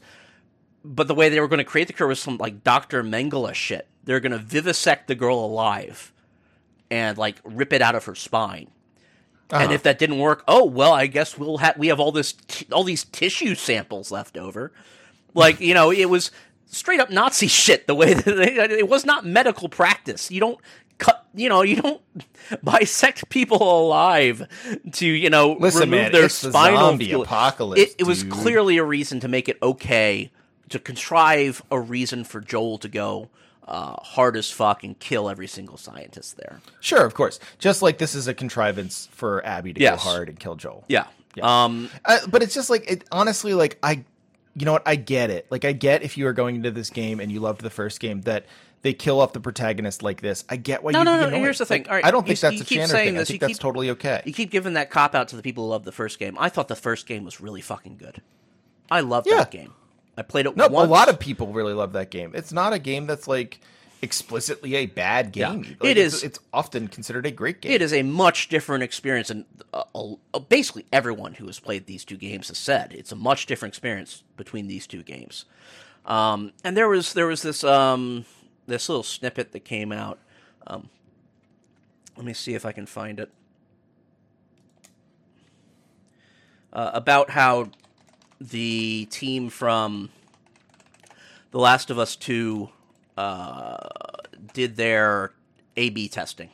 [0.85, 3.03] But the way they were going to create the cure was some like Dr.
[3.03, 3.87] Mengele shit.
[4.05, 6.13] They're going to vivisect the girl alive
[6.89, 8.67] and like rip it out of her spine.
[9.51, 9.73] And Uh-huh.
[9.73, 12.67] if that didn't work, oh well, I guess we'll have we have all this t-
[12.71, 14.71] all these tissue samples left over.
[15.33, 16.31] Like you know, it was
[16.65, 17.85] straight up Nazi shit.
[17.87, 20.31] The way that they, it was not medical practice.
[20.31, 20.59] You don't
[20.97, 21.25] cut.
[21.35, 22.01] You know, you don't
[22.63, 24.47] bisect people alive
[24.93, 28.77] to you know Listen, remove man, their the spinal zombie apocalypse, It, it was clearly
[28.77, 30.31] a reason to make it okay
[30.69, 33.29] to contrive a reason for Joel to go
[33.67, 36.61] uh, hard as fuck and kill every single scientist there.
[36.81, 37.39] Sure, of course.
[37.59, 40.03] Just like this is a contrivance for Abby to Yes.
[40.03, 40.85] go hard and kill Joel.
[40.87, 41.05] Yeah.
[41.41, 44.03] Um, Uh, but it's just like it honestly like I
[44.55, 45.47] you know what I get it.
[45.49, 47.99] Like I get if you are going into this game and you loved the first
[47.99, 48.45] game that
[48.83, 50.45] they kill off the protagonist like this.
[50.47, 51.39] I get why No, you no, no, annoyed.
[51.41, 51.81] here's the thing.
[51.81, 53.15] Like, All right, I don't you- think that's you a Chandler thing.
[53.15, 54.21] I this, think you that's keep- totally okay.
[54.25, 56.37] You keep giving that cop out to the people who love the first game.
[56.39, 58.21] I thought the first game was really fucking good.
[58.91, 59.37] I loved Yeah.
[59.37, 59.73] that game.
[60.17, 60.87] I played it No, once.
[60.87, 62.31] a lot of people really love that game.
[62.35, 63.59] It's not a game that's like
[64.01, 65.51] explicitly a bad Yeah.
[65.53, 65.63] game.
[65.63, 67.71] It Like, it's, is- It's often considered a great game.
[67.71, 69.83] It is a much different experience, and uh,
[70.33, 73.73] uh, basically everyone who has played these two games has said it's a much different
[73.73, 75.45] experience between these two games.
[76.05, 78.25] Um, and there was there was this um,
[78.67, 80.19] this little snippet that came out.
[80.67, 80.89] Um,
[82.15, 83.31] let me see if I can find it.
[86.71, 87.69] Uh, about how
[88.39, 90.09] the team from
[91.51, 92.69] The Last of Us 2
[93.17, 93.77] uh,
[94.53, 95.31] did their
[95.77, 96.49] A B testing.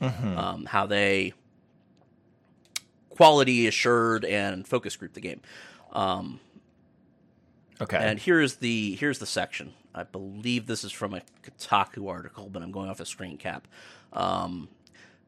[0.00, 1.32] Um, how they
[3.08, 5.40] quality assured and focus group the game.
[5.92, 6.40] Um,
[7.80, 7.98] Okay.
[7.98, 9.74] and here's the here's the section.
[9.94, 13.68] I believe this is from a Kotaku article, but I'm going off a screen cap.
[14.14, 14.68] Um,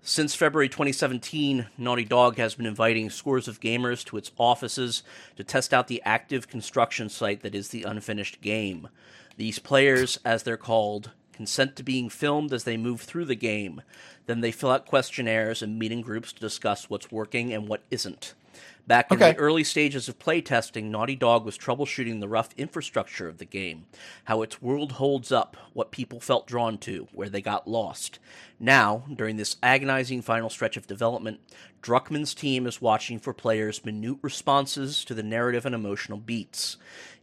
[0.02, 5.02] since February 2017, Naughty Dog has been inviting scores of gamers to its offices
[5.36, 8.88] to test out the active construction site that is the unfinished game.
[9.36, 13.82] These players, as they're called, consent to being filmed as they move through the game.
[14.26, 17.82] Then they fill out questionnaires and meet in groups to discuss what's working and what
[17.90, 18.34] isn't.
[18.88, 19.32] Back in Okay.
[19.32, 23.84] the early stages of playtesting, Naughty Dog was troubleshooting the rough infrastructure of the game,
[24.24, 28.18] how its world holds up, what people felt drawn to, where they got lost.
[28.58, 31.40] Now, during this agonizing final stretch of development,
[31.82, 36.78] Druckmann's team is watching for players' minute responses to the narrative and emotional beats.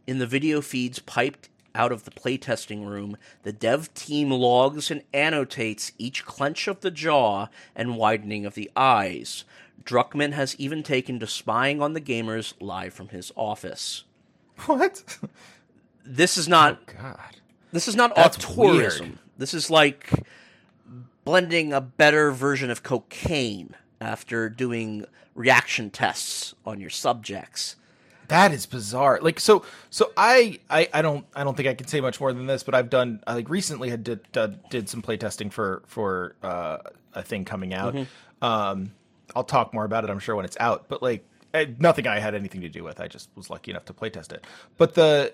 [0.06, 5.02] In the video feeds piped out of the playtesting room, the dev team logs and
[5.12, 9.44] annotates each clench of the jaw and widening of the eyes.
[9.86, 14.04] Druckmann has even taken to spying on the gamers live from his office.
[14.66, 15.18] what?
[16.04, 17.36] This is not God.
[17.72, 19.00] this is not That's auteurism.
[19.00, 19.18] weird.
[19.38, 20.10] This is like
[21.24, 27.76] blending a better version of cocaine after doing reaction tests on your subjects.
[28.28, 29.20] That is bizarre.
[29.22, 32.32] Like so, so I, I, I don't, I don't think I can say much more
[32.32, 32.62] than this.
[32.64, 36.78] But I've done, I like recently had did did, did some playtesting for for uh,
[37.14, 37.96] a thing coming out.
[38.42, 38.92] Um,
[39.34, 40.88] I'll talk more about it, I'm sure, when it's out.
[40.88, 41.26] But like,
[41.78, 43.00] nothing I had anything to do with.
[43.00, 44.44] I just was lucky enough to playtest it.
[44.76, 45.32] But the,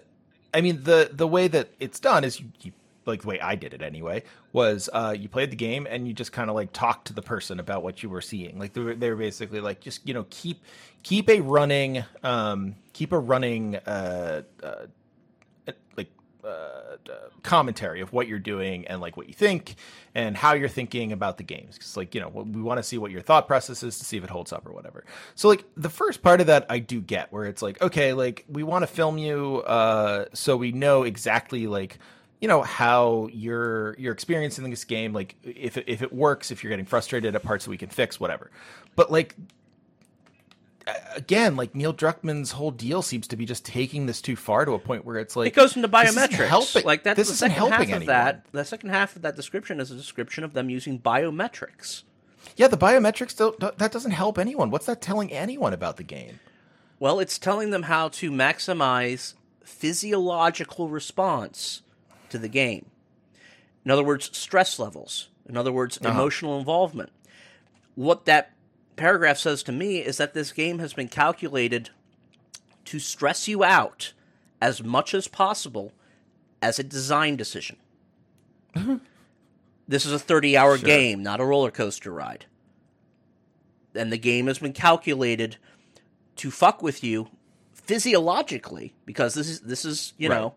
[0.55, 2.73] I mean, the the way that it's done is you, you
[3.07, 4.23] like the way I did it anyway
[4.53, 7.23] was uh, you played the game and you just kind of like talked to the
[7.23, 8.59] person about what you were seeing.
[8.59, 10.63] Like they were, they were basically like just you know keep
[11.03, 14.87] keep a running um, keep a running uh, uh,
[15.97, 16.11] like
[16.45, 16.97] uh, uh,
[17.43, 19.77] commentary of what you're doing and like what you think
[20.15, 21.77] and how you're thinking about the games.
[21.77, 24.17] Because like you know we want to see what your thought process is to see
[24.17, 25.05] if it holds up or whatever.
[25.35, 28.45] So like the first part of that I do get where it's like okay like
[28.49, 31.99] we want to film you uh, so we know exactly like
[32.41, 36.71] you know how you're you're experiencing this game like if if it works if you're
[36.71, 38.51] getting frustrated at parts that we can fix whatever
[38.97, 39.37] but like
[41.15, 44.73] again like neil druckmann's whole deal seems to be just taking this too far to
[44.73, 46.47] a point where it's like It goes into biometrics.
[46.49, 48.07] helping- like that's this the isn't second half helping of anyone.
[48.07, 48.47] that.
[48.53, 52.03] The second half of that description is a description of them using biometrics.
[52.57, 56.41] yeah the biometrics don't, that doesn't help anyone what's that telling anyone about the game
[56.99, 61.83] Well, it's telling them how to maximize physiological response
[62.31, 62.87] to the game.
[63.85, 65.29] In other words, stress levels.
[65.49, 66.09] In other words, uh-huh.
[66.11, 67.11] emotional involvement.
[67.95, 68.53] What that
[68.97, 71.91] paragraph says to me is that this game has been calculated
[72.87, 74.13] to stress you out
[74.61, 75.93] as much as possible
[76.61, 77.77] as a design decision.
[79.89, 82.47] this is a 30 hour game, not a roller coaster ride.
[83.95, 85.57] And the game has been calculated
[86.37, 87.29] to fuck with you
[87.75, 90.39] physiologically because this is this is you Right.
[90.39, 90.55] know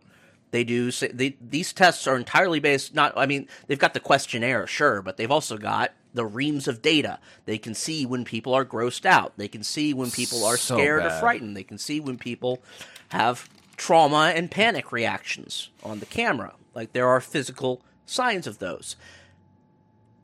[0.51, 3.99] they do say they, these tests are entirely based not I mean they've got the
[3.99, 7.19] questionnaire sure but they've also got the reams of data.
[7.45, 9.33] They can see when people are grossed out.
[9.37, 11.55] They can see when people are So scared or frightened.
[11.55, 12.63] They can see when people
[13.09, 16.55] have trauma and panic reactions on the camera.
[16.73, 18.95] Like there are physical signs of those.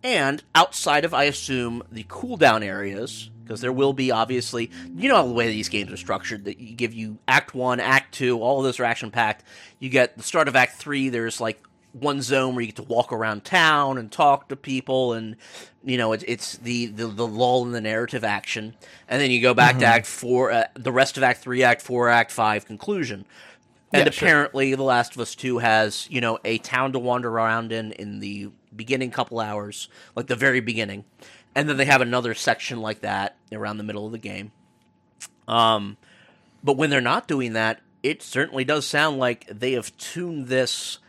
[0.03, 5.27] And outside of, I assume, the cooldown areas, because there will be obviously, you know,
[5.27, 8.57] the way these games are structured, that you give you Act One, Act Two, all
[8.57, 9.43] of those are action packed.
[9.77, 11.09] You get the start of Act Three.
[11.09, 11.61] There's like
[11.93, 15.35] one zone where you get to walk around town and talk to people, and
[15.83, 18.75] you know, it's it's the the, the lull in the narrative action,
[19.07, 21.81] and then you go back to Act Four, uh, the rest of Act Three, Act
[21.81, 23.25] Four, Act Five conclusion.
[23.93, 24.27] And Yeah, sure.
[24.27, 27.91] apparently, The Last of Us Two has you know a town to wander around in
[27.93, 31.03] in the beginning couple hours, like the very beginning,
[31.55, 34.51] and then they have another section like that around the middle of the game.
[35.47, 35.97] Um,
[36.63, 40.99] but when they're not doing that, it certainly does sound like they have tuned this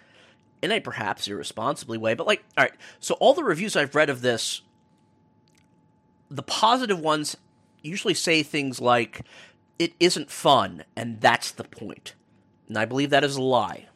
[0.63, 2.15] in a perhaps irresponsibly way.
[2.15, 4.63] But like, all right, so all the reviews I've read of this,
[6.31, 7.37] the positive ones
[7.83, 9.23] usually say things like,
[9.79, 12.15] "It isn't fun," and that's the point.
[12.69, 13.89] And I believe that is a lie.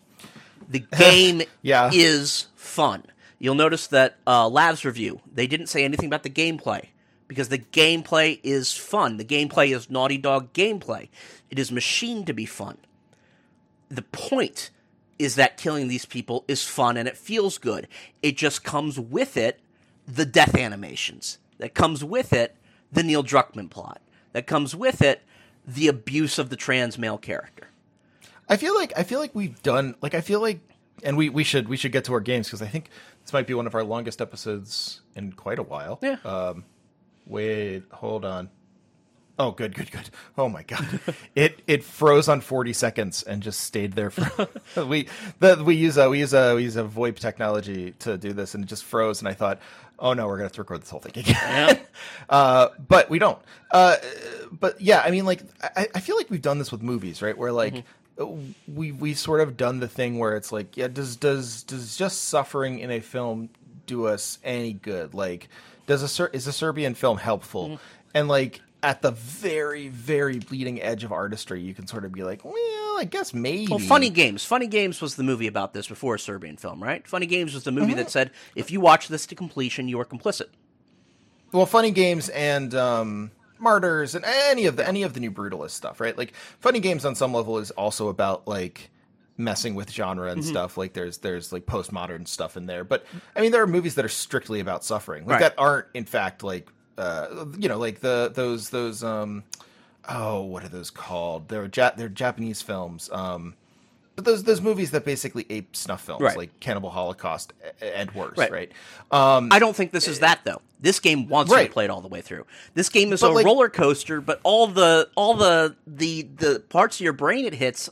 [0.68, 1.90] The game Yeah.
[1.92, 3.04] is fun.
[3.38, 6.86] You'll notice that uh, Labs review they didn't say anything about the gameplay
[7.28, 9.16] because the gameplay is fun.
[9.18, 11.08] The gameplay is Naughty Dog gameplay.
[11.50, 12.78] It is machined to be fun.
[13.88, 14.70] The point
[15.18, 17.88] is that killing these people is fun and it feels good.
[18.22, 19.60] It just comes with it
[20.06, 21.38] the death animations.
[21.58, 22.56] That comes with it
[22.92, 24.00] the Neil Druckmann plot.
[24.32, 25.22] That comes with it
[25.66, 27.68] the abuse of the trans male character.
[28.48, 30.60] I feel like I feel like we've done like I feel like
[31.02, 32.90] and we, we should we should get to our games because I think
[33.22, 35.98] this might be one of our longest episodes in quite a while.
[36.02, 36.16] Yeah.
[36.24, 36.64] Um
[37.26, 38.50] wait, hold on.
[39.38, 40.08] Oh good, good, good.
[40.38, 41.00] Oh my god.
[41.34, 44.48] it it froze on 40 seconds and just stayed there for
[44.86, 45.08] we
[45.40, 48.54] the we use a we use a we use a VoIP technology to do this
[48.54, 49.58] and it just froze and I thought,
[49.98, 51.80] "Oh no, we're going to have to record this whole thing again."
[52.30, 53.38] uh, but we don't.
[53.70, 53.96] Uh,
[54.52, 57.36] but yeah, I mean, like, I, I feel like we've done this with movies, right?
[57.36, 57.84] Where like
[58.66, 62.24] we we sort of done the thing where it's like, yeah, does does does just
[62.24, 63.50] suffering in a film
[63.86, 65.12] do us any good?
[65.12, 65.48] Like,
[65.86, 67.78] does a Ser- is a Serbian film helpful?
[68.14, 72.22] And like at the very very bleeding edge of artistry, you can sort of be
[72.22, 72.54] like, well,
[72.98, 73.66] I guess maybe.
[73.68, 74.44] Well, Funny Games.
[74.44, 77.06] Funny Games was the movie about this before a Serbian film, right?
[77.06, 77.96] Funny Games was the movie Mm-hmm.
[77.96, 80.48] that said if you watch this to completion, you are complicit.
[81.52, 85.70] well funny games and um martyrs and any of the any of the new brutalist
[85.70, 88.90] stuff right like funny games on some level is also about like
[89.38, 90.40] messing with genre Mm-hmm.
[90.40, 93.66] and stuff like there's there's like postmodern stuff in there but i mean there are
[93.66, 95.40] movies that are strictly about suffering like Right.
[95.40, 96.68] that aren't in fact like
[96.98, 99.42] uh you know like the those those um
[100.08, 103.54] oh what are those called they're ja- they're japanese films um
[104.14, 106.36] but those those movies that basically ape snuff films Right.
[106.36, 108.50] like cannibal holocaust and worse Right.
[108.50, 108.72] right,
[109.10, 110.62] um I don't think this is that though.
[110.80, 111.66] This game wants you Right.
[111.68, 112.44] to play it all the way through.
[112.74, 116.60] This game is But, a like- roller coaster, but all the all the the the
[116.68, 117.88] parts of your brain it hits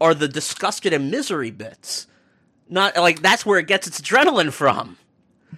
[0.00, 2.06] are the disgusted and misery bits.
[2.68, 4.96] Not like that's where it gets its adrenaline from.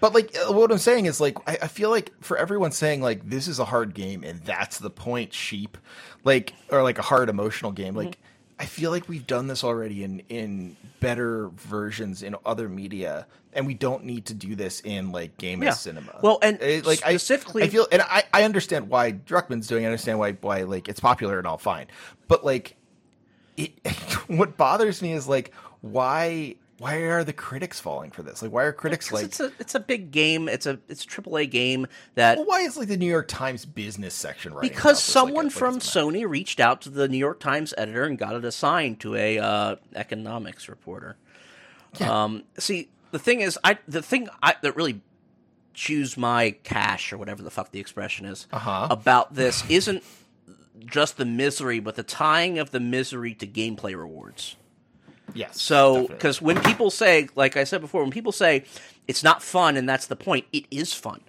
[0.00, 3.00] But like uh, what I'm saying is like I, I feel like for everyone saying
[3.02, 5.76] like this is a hard game and that's the point, sheep,
[6.24, 8.22] like or like a hard emotional game, like Mm-hmm.
[8.60, 13.68] I feel like we've done this already in in better versions in other media, and
[13.68, 15.68] we don't need to do this in like game Yeah.
[15.68, 16.18] as cinema.
[16.22, 19.84] Well, and Uh, like I- specifically- I, feel and I, I understand why Druckmann's doing.
[19.84, 21.86] it, I understand why why like it's popular and all fine,
[22.26, 22.74] but like
[23.56, 23.70] it,
[24.26, 28.40] what bothers me is like why why are the critics falling for this?
[28.40, 30.48] Like why are critics like it's a it's a big game.
[30.48, 33.28] It's a it's a triple A game that Well, why is like the New York
[33.28, 34.62] Times business section right?
[34.62, 35.08] because about this?
[35.08, 38.34] Like, someone like, from Sony reached out to the New York Times editor and got
[38.34, 41.16] it assigned to a uh, economics reporter.
[42.00, 45.00] Um, see, the thing is, I the thing I, that really
[45.74, 48.88] chews my cash or whatever the fuck the expression is Uh-huh.
[48.90, 50.02] about this isn't
[50.86, 54.56] just the misery, but the tying of the misery to gameplay rewards.
[55.34, 55.60] Yes.
[55.60, 58.64] So, because when people say, like I said before, when people say
[59.06, 61.20] it's not fun and that's the point, it is fun.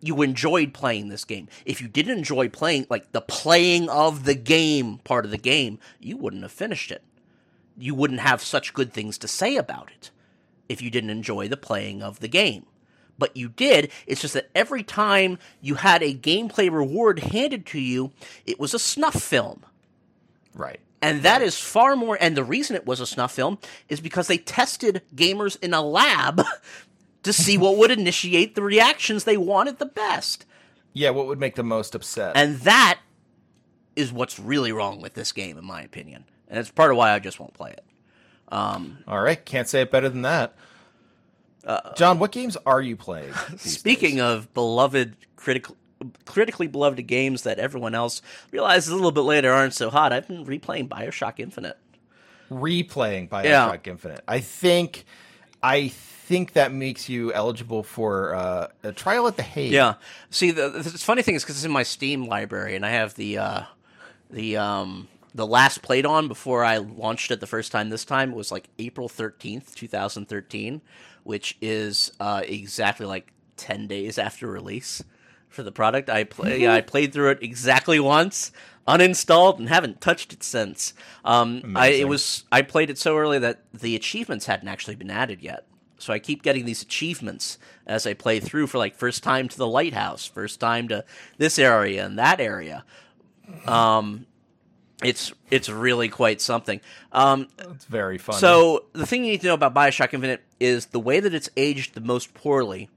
[0.00, 1.48] You enjoyed playing this game.
[1.64, 5.78] If you didn't enjoy playing, like the playing of the game part of the game,
[5.98, 7.02] you wouldn't have finished it.
[7.78, 10.10] You wouldn't have such good things to say about it
[10.68, 12.66] if you didn't enjoy the playing of the game.
[13.18, 13.90] But you did.
[14.06, 18.12] It's just that every time you had a gameplay reward handed to you,
[18.44, 19.64] it was a snuff film.
[20.54, 20.80] right.
[21.06, 22.18] And that is far more.
[22.20, 23.58] And the reason it was a snuff film
[23.88, 26.42] is because they tested gamers in a lab
[27.22, 30.46] to see what would initiate the reactions they wanted the best.
[30.92, 32.36] Yeah, what would make them most upset?
[32.36, 32.98] And that
[33.94, 37.12] is what's really wrong with this game, in my opinion, and it's part of why
[37.12, 37.84] I just won't play it.
[38.48, 40.54] Um, All right, can't say it better than that.
[41.64, 43.32] Uh, John, what games are you playing?
[43.56, 44.22] Speaking days?
[44.22, 45.76] of beloved critical
[46.24, 50.28] critically beloved games that everyone else realizes a little bit later aren't so hot, I've
[50.28, 51.78] been replaying Bioshock Infinite.
[52.50, 53.90] Replaying Bioshock Yeah.
[53.92, 54.22] Infinite.
[54.28, 55.04] I think
[55.62, 59.72] I think that makes you eligible for uh, a trial at the Hague.
[59.72, 59.94] Yeah.
[60.30, 63.14] See, the, the funny thing is because it's in my Steam library, and I have
[63.14, 63.62] the uh,
[64.30, 67.90] the um, the last played on before I launched it the first time.
[67.90, 70.82] This time was like April thirteenth, two thousand thirteen,
[71.24, 75.02] which is uh, exactly like ten days after release
[75.56, 76.08] for the product.
[76.08, 76.68] I play.
[76.68, 78.52] I played through it exactly once.
[78.86, 80.94] Uninstalled and haven't touched it since.
[81.24, 85.10] Um, I it was I played it so early that the achievements hadn't actually been
[85.10, 85.66] added yet.
[85.98, 89.56] So I keep getting these achievements as I play through for like first time to
[89.58, 91.04] the lighthouse, first time to
[91.38, 92.84] this area and that area.
[93.66, 94.26] Um,
[95.02, 96.80] it's it's really quite something.
[97.12, 98.36] Um, It's very fun.
[98.36, 101.50] so the thing you need to know about Bioshock Infinite is the way that it's
[101.56, 102.88] aged the most poorly,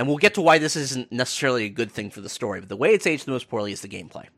[0.00, 2.58] and we'll get to why this isn't necessarily a good thing for the story.
[2.60, 4.28] But the way it's aged the most poorly is the gameplay.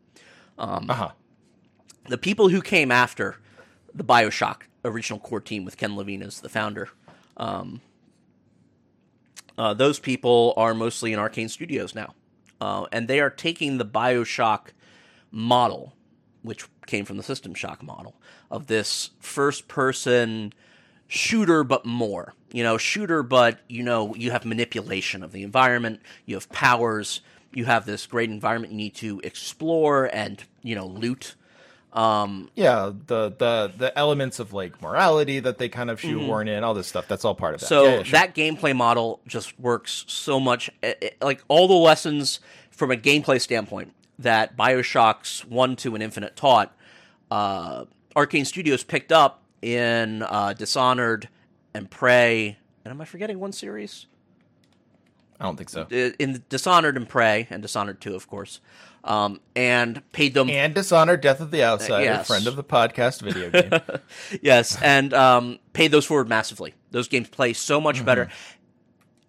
[0.90, 1.10] uh-huh.
[2.09, 3.36] The people who came after
[3.94, 6.89] the Bioshock original core team with Ken Levine as the founder,
[7.36, 7.80] um,
[9.56, 12.12] uh, those people are mostly in Arkane Studios now,
[12.60, 14.70] uh, and they are taking the Bioshock
[15.30, 15.93] model,
[16.43, 18.16] which came from the System Shock model
[18.51, 20.55] of this first-person
[21.12, 22.32] shooter, but more.
[22.52, 27.20] You know, shooter, but you know, you have manipulation of the environment, you have powers,
[27.52, 31.34] you have this great environment you need to explore and you know loot.
[31.93, 36.64] Um, Yeah, the the the elements of like morality that they kind of shoehorn in,
[36.64, 37.06] all this stuff.
[37.09, 37.66] That's all part of that.
[37.66, 37.74] Mm-hmm.
[37.74, 38.12] So Yeah, yeah, sure.
[38.12, 40.70] that gameplay model just works so much.
[40.82, 42.40] eh, eh, Like all the lessons
[42.70, 46.74] from a gameplay standpoint that Bioshocks One, Two, and Infinite taught,
[47.30, 47.84] uh,
[48.16, 51.28] Arkane Studios picked up in uh, Dishonored
[51.72, 52.59] and Prey.
[52.84, 54.06] And am I forgetting one series?
[55.40, 55.82] I don't think so.
[55.82, 58.60] Uh, In Dishonored and Prey, and Dishonored Two, of course,
[59.02, 62.28] um, and paid them And Dishonored, Death of the Outsider, yes.
[62.28, 63.80] friend of the podcast video game.
[64.43, 66.74] yes, and um, paid those forward massively.
[66.93, 68.28] Those games play so much better,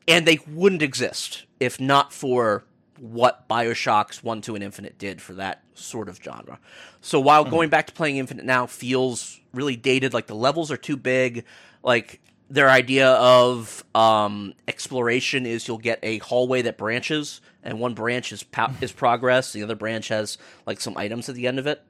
[0.07, 2.63] and they wouldn't exist if not for
[2.99, 6.59] what Bioshocks One, Two, and Infinite did for that sort of genre.
[7.01, 10.77] So while going back to playing Infinite now feels really dated, like the levels are
[10.77, 11.45] too big,
[11.83, 12.19] like
[12.49, 18.31] their idea of um, exploration is you'll get a hallway that branches, and one branch
[18.31, 21.67] is po- is progress, the other branch has like some items at the end of
[21.67, 21.81] it.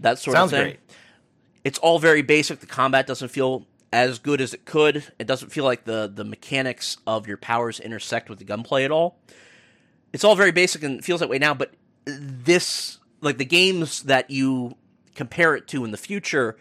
[0.00, 0.80] That sort Sounds of thing great.
[1.62, 2.60] it's all very basic.
[2.60, 5.04] The combat doesn't feel as good as it could.
[5.20, 8.90] It doesn't feel like the the mechanics of your powers intersect with the gunplay at
[8.90, 9.18] all.
[10.12, 11.74] It's all very basic and feels that way now, but
[12.06, 14.76] this like the games that you
[15.14, 16.56] compare it to in the future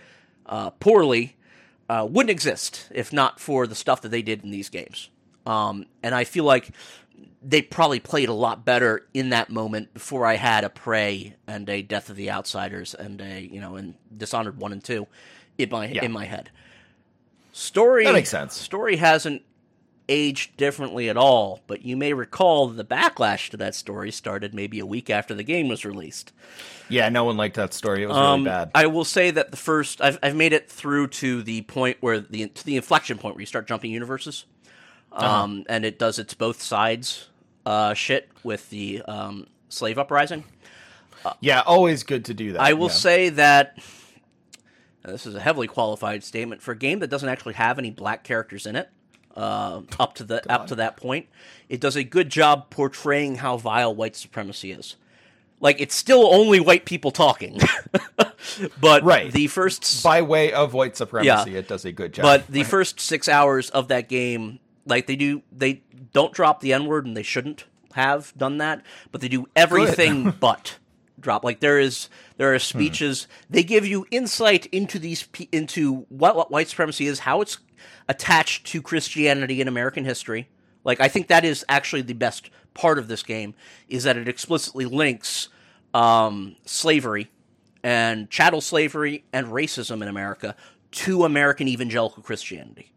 [0.45, 1.35] uh, poorly
[1.89, 5.09] uh, wouldn't exist if not for the stuff that they did in these games.
[5.45, 6.69] Um, and I feel like
[7.45, 11.67] they probably played a lot better in that moment before I had a Prey and
[11.69, 15.07] a Death of the Outsiders and a you know and Dishonored one and two
[15.57, 16.05] in my Yeah.
[16.05, 16.49] in my head.
[17.51, 18.55] Story That makes sense.
[18.55, 19.43] Story hasn't
[20.09, 24.79] aged differently at all, but you may recall the backlash to that story started maybe
[24.79, 26.31] a week after the game was released.
[26.89, 28.03] yeah, no one liked that story.
[28.03, 28.71] It was Um, really bad.
[28.75, 32.19] I will say that the first I've I've made it through to the point where
[32.19, 34.45] the to the inflection point where you start jumping universes,
[35.11, 35.25] Uh-huh.
[35.43, 37.29] um, and it does its both sides
[37.65, 40.43] uh, shit with the um, slave uprising.
[41.39, 42.61] yeah, always good to do that.
[42.61, 42.93] I will yeah.
[42.93, 43.77] say that
[45.05, 48.23] this is a heavily qualified statement for a game that doesn't actually have any black
[48.25, 48.89] characters in it.
[49.35, 51.27] Uh, up to the up to that point,
[51.67, 54.95] it does a good job portraying how vile white supremacy is.
[55.59, 57.59] Like it's still only white people talking,
[58.79, 59.31] but Right.
[59.31, 61.57] the first by way of white supremacy, Yeah.
[61.59, 62.23] it does a good job.
[62.23, 65.81] but the first six hours of that game, like they do, they
[66.11, 68.83] don't drop the N word, and they shouldn't have done that.
[69.11, 70.77] But they do everything but
[71.19, 71.43] drop.
[71.43, 73.27] Like there is, there are speeches.
[73.49, 77.57] They give you insight into these, into what, what white supremacy is, how it's
[78.07, 80.49] attached to Christianity in American history.
[80.83, 83.53] Like I think that is actually the best part of this game
[83.87, 85.49] is that it explicitly links
[85.93, 87.29] um, slavery
[87.83, 90.55] and chattel slavery and racism in America
[90.91, 92.91] to American evangelical Christianity.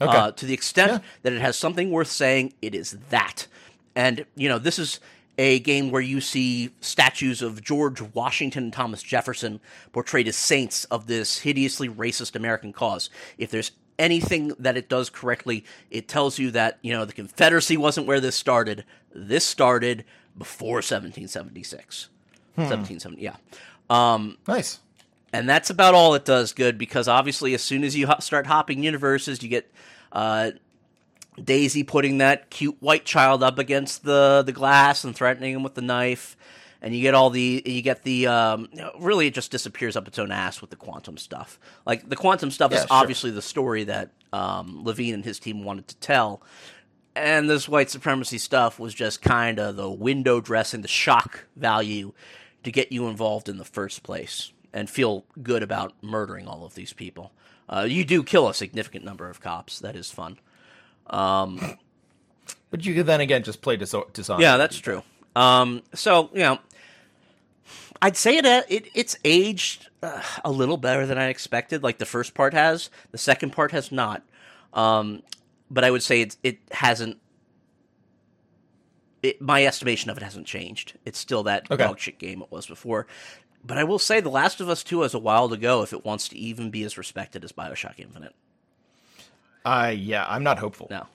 [0.00, 0.16] Okay.
[0.16, 0.98] Uh, to the extent Yeah.
[1.22, 3.46] that it has something worth saying, it is that.
[3.94, 5.00] And, you know, this is
[5.38, 9.60] a game where you see statues of George Washington and Thomas Jefferson
[9.92, 13.10] portrayed as saints of this hideously racist American cause.
[13.38, 17.76] If there's anything that it does correctly, it tells you that, you know, the Confederacy
[17.76, 18.84] wasn't where this started.
[19.14, 20.04] This started
[20.36, 22.08] before 1776.
[22.56, 23.22] seventeen seventy.
[23.22, 23.36] Yeah.
[23.90, 24.80] Um, Nice.
[25.32, 28.46] and that's about all it does good because obviously as soon as you ho- start
[28.46, 29.70] hopping universes you get
[30.12, 30.50] uh,
[31.42, 35.74] daisy putting that cute white child up against the, the glass and threatening him with
[35.74, 36.36] the knife
[36.82, 40.18] and you get all the you get the um, really it just disappears up its
[40.18, 42.88] own ass with the quantum stuff like the quantum stuff Yeah, is sure.
[42.90, 46.42] obviously the story that um, levine and his team wanted to tell
[47.14, 52.12] and this white supremacy stuff was just kind of the window dressing, the shock value
[52.62, 56.74] to get you involved in the first place and feel good about murdering all of
[56.74, 57.32] these people.
[57.70, 59.78] Uh, you do kill a significant number of cops.
[59.78, 60.38] That is fun.
[61.08, 61.78] Um,
[62.70, 64.42] But you could then again just play Dis- Dishonored.
[64.42, 65.02] yeah, that's true.
[65.34, 66.58] Um, so you know,
[68.02, 71.82] I'd say it, uh, it it's aged uh, a little better than I expected.
[71.82, 74.22] Like the first part has, the second part has not.
[74.72, 75.22] Um,
[75.70, 77.18] but I would say it's, it hasn't.
[79.22, 80.94] It, my estimation of it hasn't changed.
[81.04, 81.82] It's still that Okay.
[81.82, 83.06] dog shit game it was before.
[83.64, 85.92] But I will say, The Last of Us Two has a while to go if
[85.92, 88.34] it wants to even be as respected as Bioshock Infinite.
[89.64, 90.86] Uh, yeah, I'm not hopeful.
[90.90, 91.06] No,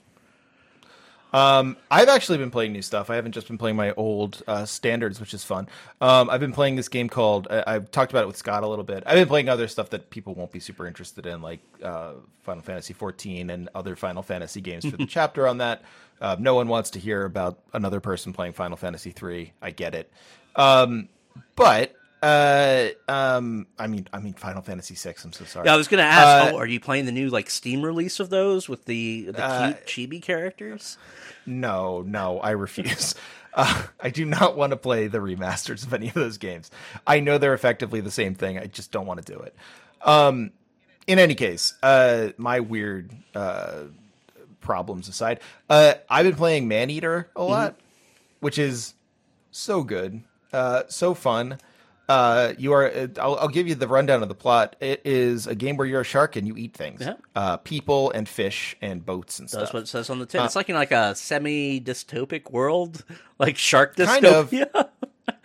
[1.32, 3.08] Um, I've actually been playing new stuff.
[3.08, 5.68] I haven't just been playing my old uh, standards, which is fun.
[6.00, 7.48] Um, I've been playing this game called.
[7.50, 9.02] I- I've talked about it with Scott a little bit.
[9.06, 12.62] I've been playing other stuff that people won't be super interested in, like uh, Final
[12.62, 15.82] Fantasy 14 and other Final Fantasy games for the chapter on that.
[16.20, 19.52] Uh, no one wants to hear about another person playing Final Fantasy 3.
[19.62, 20.12] I get it,
[20.54, 21.08] um,
[21.56, 25.14] but uh, um, I mean, I mean Final Fantasy VI.
[25.24, 25.66] I'm so sorry.
[25.66, 26.52] Yeah, I was going to ask.
[26.52, 29.44] Uh, oh, are you playing the new like Steam release of those with the the
[29.44, 30.98] Uh, cute chibi characters?
[31.46, 33.14] No, no, I refuse.
[33.54, 36.70] Uh, I do not want to play the remasters of any of those games.
[37.06, 38.56] I know they're effectively the same thing.
[38.58, 39.54] I just don't want to do it.
[40.00, 40.52] Um,
[41.06, 43.80] in any case, uh, my weird uh,
[44.62, 47.76] problems aside, uh, I've been playing Maneater a lot,
[48.40, 48.94] which is
[49.50, 50.22] so good,
[50.54, 51.58] uh, so fun.
[52.12, 52.86] Uh, you are.
[52.90, 54.76] uh, I'll, I'll give you the rundown of the plot.
[54.80, 57.14] It is a game where you're a shark and you eat things, Yeah.
[57.34, 59.62] uh, people and fish and boats and That's stuff.
[59.62, 60.44] That's what it says on the tin.
[60.44, 63.04] it's like in like a semi dystopic world,
[63.38, 64.70] like shark dystopia.
[64.72, 64.88] Kind of.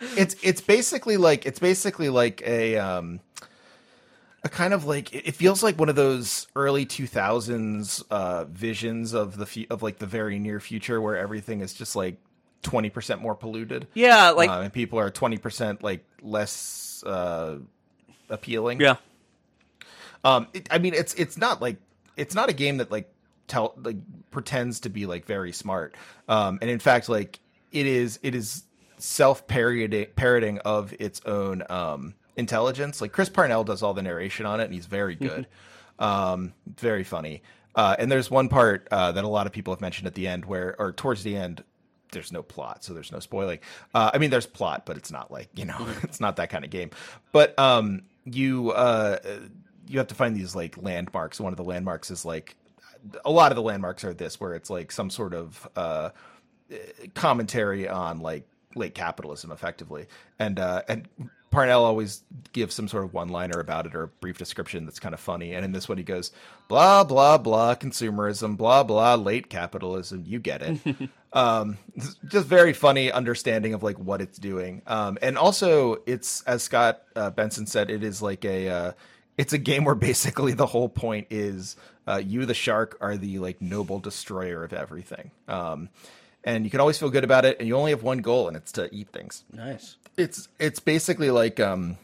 [0.16, 3.20] it's it's basically like it's basically like a um
[4.44, 9.36] a kind of like it feels like one of those early 2000s uh visions of
[9.36, 12.18] the of like the very near future where everything is just like
[12.62, 17.56] 20% more polluted yeah, like uh, and people are 20% like less uh
[18.28, 18.96] appealing yeah,
[20.24, 21.76] um, it, I mean, it's it's not like
[22.16, 23.12] it's not a game that like
[23.46, 23.96] tell like
[24.30, 25.94] pretends to be like very smart.
[26.28, 27.40] Um, and in fact, like
[27.72, 28.64] it is it is
[28.98, 33.00] self parroting parroting of its own um intelligence.
[33.00, 35.46] Like Chris Parnell does all the narration on it, and he's very good,
[35.98, 37.42] um, very funny.
[37.74, 40.26] Uh, and there's one part uh, that a lot of people have mentioned at the
[40.26, 41.62] end, where or towards the end,
[42.12, 43.58] there's no plot, so there's no spoiling.
[43.94, 46.64] Uh, I mean, there's plot, but it's not like you know, it's not that kind
[46.64, 46.90] of game.
[47.32, 49.18] But um, you uh,
[49.86, 51.40] you have to find these like landmarks.
[51.40, 52.56] One of the landmarks is like
[53.24, 56.10] a lot of the landmarks are this, where it's like some sort of uh,
[57.14, 60.06] commentary on like late capitalism, effectively,
[60.38, 61.08] and uh, and
[61.50, 62.22] Parnell always
[62.52, 65.20] gives some sort of one liner about it or a brief description that's kind of
[65.20, 65.54] funny.
[65.54, 66.30] And in this one, he goes,
[66.68, 70.24] blah, blah, blah, consumerism, blah, blah, late capitalism.
[70.26, 70.78] You get it.
[71.32, 71.78] um,
[72.26, 74.82] just very funny understanding of like what it's doing.
[74.86, 78.92] Um, and also, it's, as Scott uh, Benson said, it is like a, uh,
[79.36, 81.76] it's a game where basically the whole point is
[82.06, 85.30] uh, you, the shark, are the like noble destroyer of everything.
[85.46, 85.88] Um,
[86.44, 87.58] and you can always feel good about it.
[87.58, 89.96] And you only have one goal, and it's to eat things nice.
[90.18, 91.96] It's it's basically like um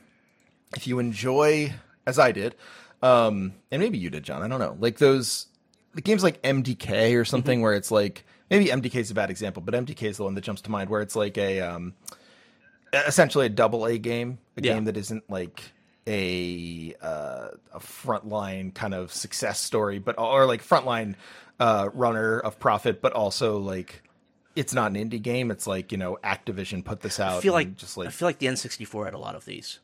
[0.77, 1.73] if you enjoy
[2.07, 2.55] as I did,
[3.03, 4.77] um and maybe you did, John, I don't know.
[4.79, 5.47] Like those
[5.95, 9.63] the games like MDK or something where it's like maybe MDK is a bad example,
[9.63, 11.95] but MDK is the one that jumps to mind where it's like a um
[12.93, 14.75] essentially a double A game, a Yeah.
[14.75, 15.73] game that isn't like
[16.07, 21.15] a uh, a frontline kind of success story, but or like frontline
[21.59, 24.03] uh, runner of profit, but also like
[24.57, 25.51] it's not an indie game.
[25.51, 27.39] It's like you know Activision put this out.
[27.39, 29.81] I feel like just like I feel like the N64 had a lot of these.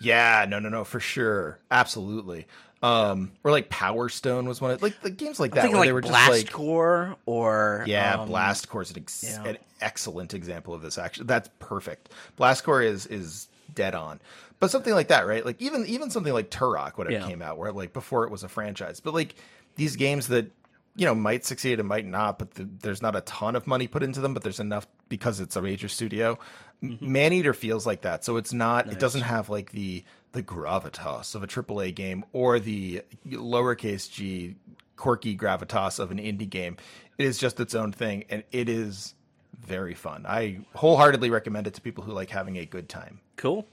[0.00, 2.46] yeah, no, no, no, for sure, absolutely.
[2.82, 5.88] Um, or like Power Stone was one of like the games like that where like
[5.88, 9.56] they were just Blast like Core or yeah, um, Blast Corps is an, ex- an
[9.80, 10.98] excellent example of this.
[10.98, 12.10] Actually, that's perfect.
[12.36, 14.20] Blast Corps is is dead on.
[14.60, 15.44] But something like that, right?
[15.44, 17.26] Like even even something like Turok, whatever Yeah.
[17.26, 19.34] came out, where like before it was a franchise, but like
[19.76, 20.50] these games that
[20.96, 23.86] you know might succeed and might not, but the, there's not a ton of money
[23.86, 26.38] put into them, but there's enough because it's a major studio.
[26.82, 27.12] Mm-hmm.
[27.12, 28.90] Maneater feels like that, so it's not.
[28.90, 34.56] It doesn't have like the the gravitas of a AAA game or the lowercase g
[34.96, 36.76] quirky gravitas of an indie game.
[37.18, 39.14] It is just its own thing, and it is
[39.58, 40.26] very fun.
[40.26, 43.20] I wholeheartedly recommend it to people who like having a good time.
[43.36, 43.66] Cool.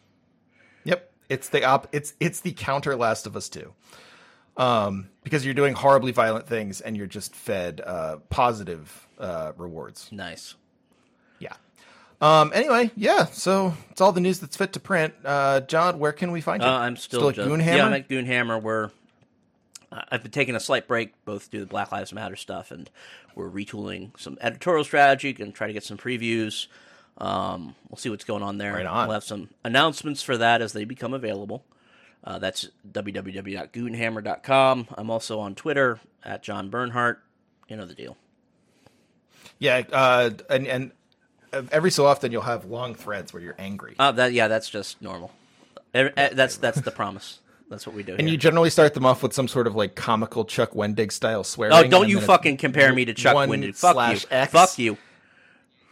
[0.83, 1.87] Yep, it's the op.
[1.91, 3.73] It's it's the counter Last of Us Two,
[4.57, 10.09] um, because you're doing horribly violent things and you're just fed uh, positive uh, rewards.
[10.11, 10.55] Nice.
[11.39, 11.53] Yeah.
[12.21, 12.51] Um.
[12.53, 13.25] Anyway, yeah.
[13.25, 15.13] So it's all the news that's fit to print.
[15.25, 16.69] Uh, John, where can we find you?
[16.69, 17.75] Uh, I'm still, at just, Goonhammer.
[17.75, 18.61] Yeah, I'm at Goonhammer.
[18.61, 18.91] We're
[19.91, 22.89] uh, I've been taking a slight break, both to the Black Lives Matter stuff, and
[23.35, 25.33] we're retooling some editorial strategy.
[25.33, 26.67] To try to get some previews.
[27.17, 28.73] Um, we'll see what's going on there.
[28.73, 29.07] Right on.
[29.07, 31.63] We'll have some announcements for that as they become available.
[32.23, 34.87] Uh, that's www.goonhammer.com.
[34.97, 37.21] I'm also on Twitter at John Bernhardt.
[37.67, 38.17] You know the deal.
[39.59, 39.83] Yeah.
[39.91, 40.31] Uh.
[40.49, 40.91] And and
[41.71, 43.95] every so often you'll have long threads where you're angry.
[43.99, 45.31] Uh, that yeah, that's just normal.
[45.93, 47.39] Eh, That's that's the promise.
[47.69, 48.13] That's what we do.
[48.13, 48.29] And here.
[48.29, 51.75] you generally start them off with some sort of like comical Chuck Wendig style swearing.
[51.75, 53.75] Oh, don't you fucking compare me to Chuck Wendig.
[53.75, 54.27] Fuck you.
[54.29, 54.51] X.
[54.51, 54.97] Fuck you.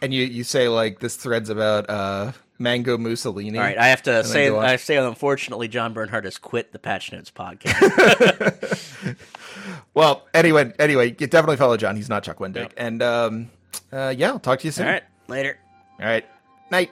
[0.00, 2.32] And you, you say like this thread's about uh,
[2.62, 3.58] Mango Mussolini.
[3.58, 4.48] All right, I have to say.
[4.50, 9.16] I say, unfortunately, John Bernhardt has quit the Patch Notes podcast.
[9.94, 11.96] Well, anyway, anyway, you definitely follow John.
[11.96, 12.72] He's not Chuck Wendig.
[12.76, 13.50] And um,
[13.92, 14.86] uh, yeah, I'll talk to you soon.
[14.86, 15.58] All right, later.
[16.00, 16.26] All right.
[16.70, 16.90] Night.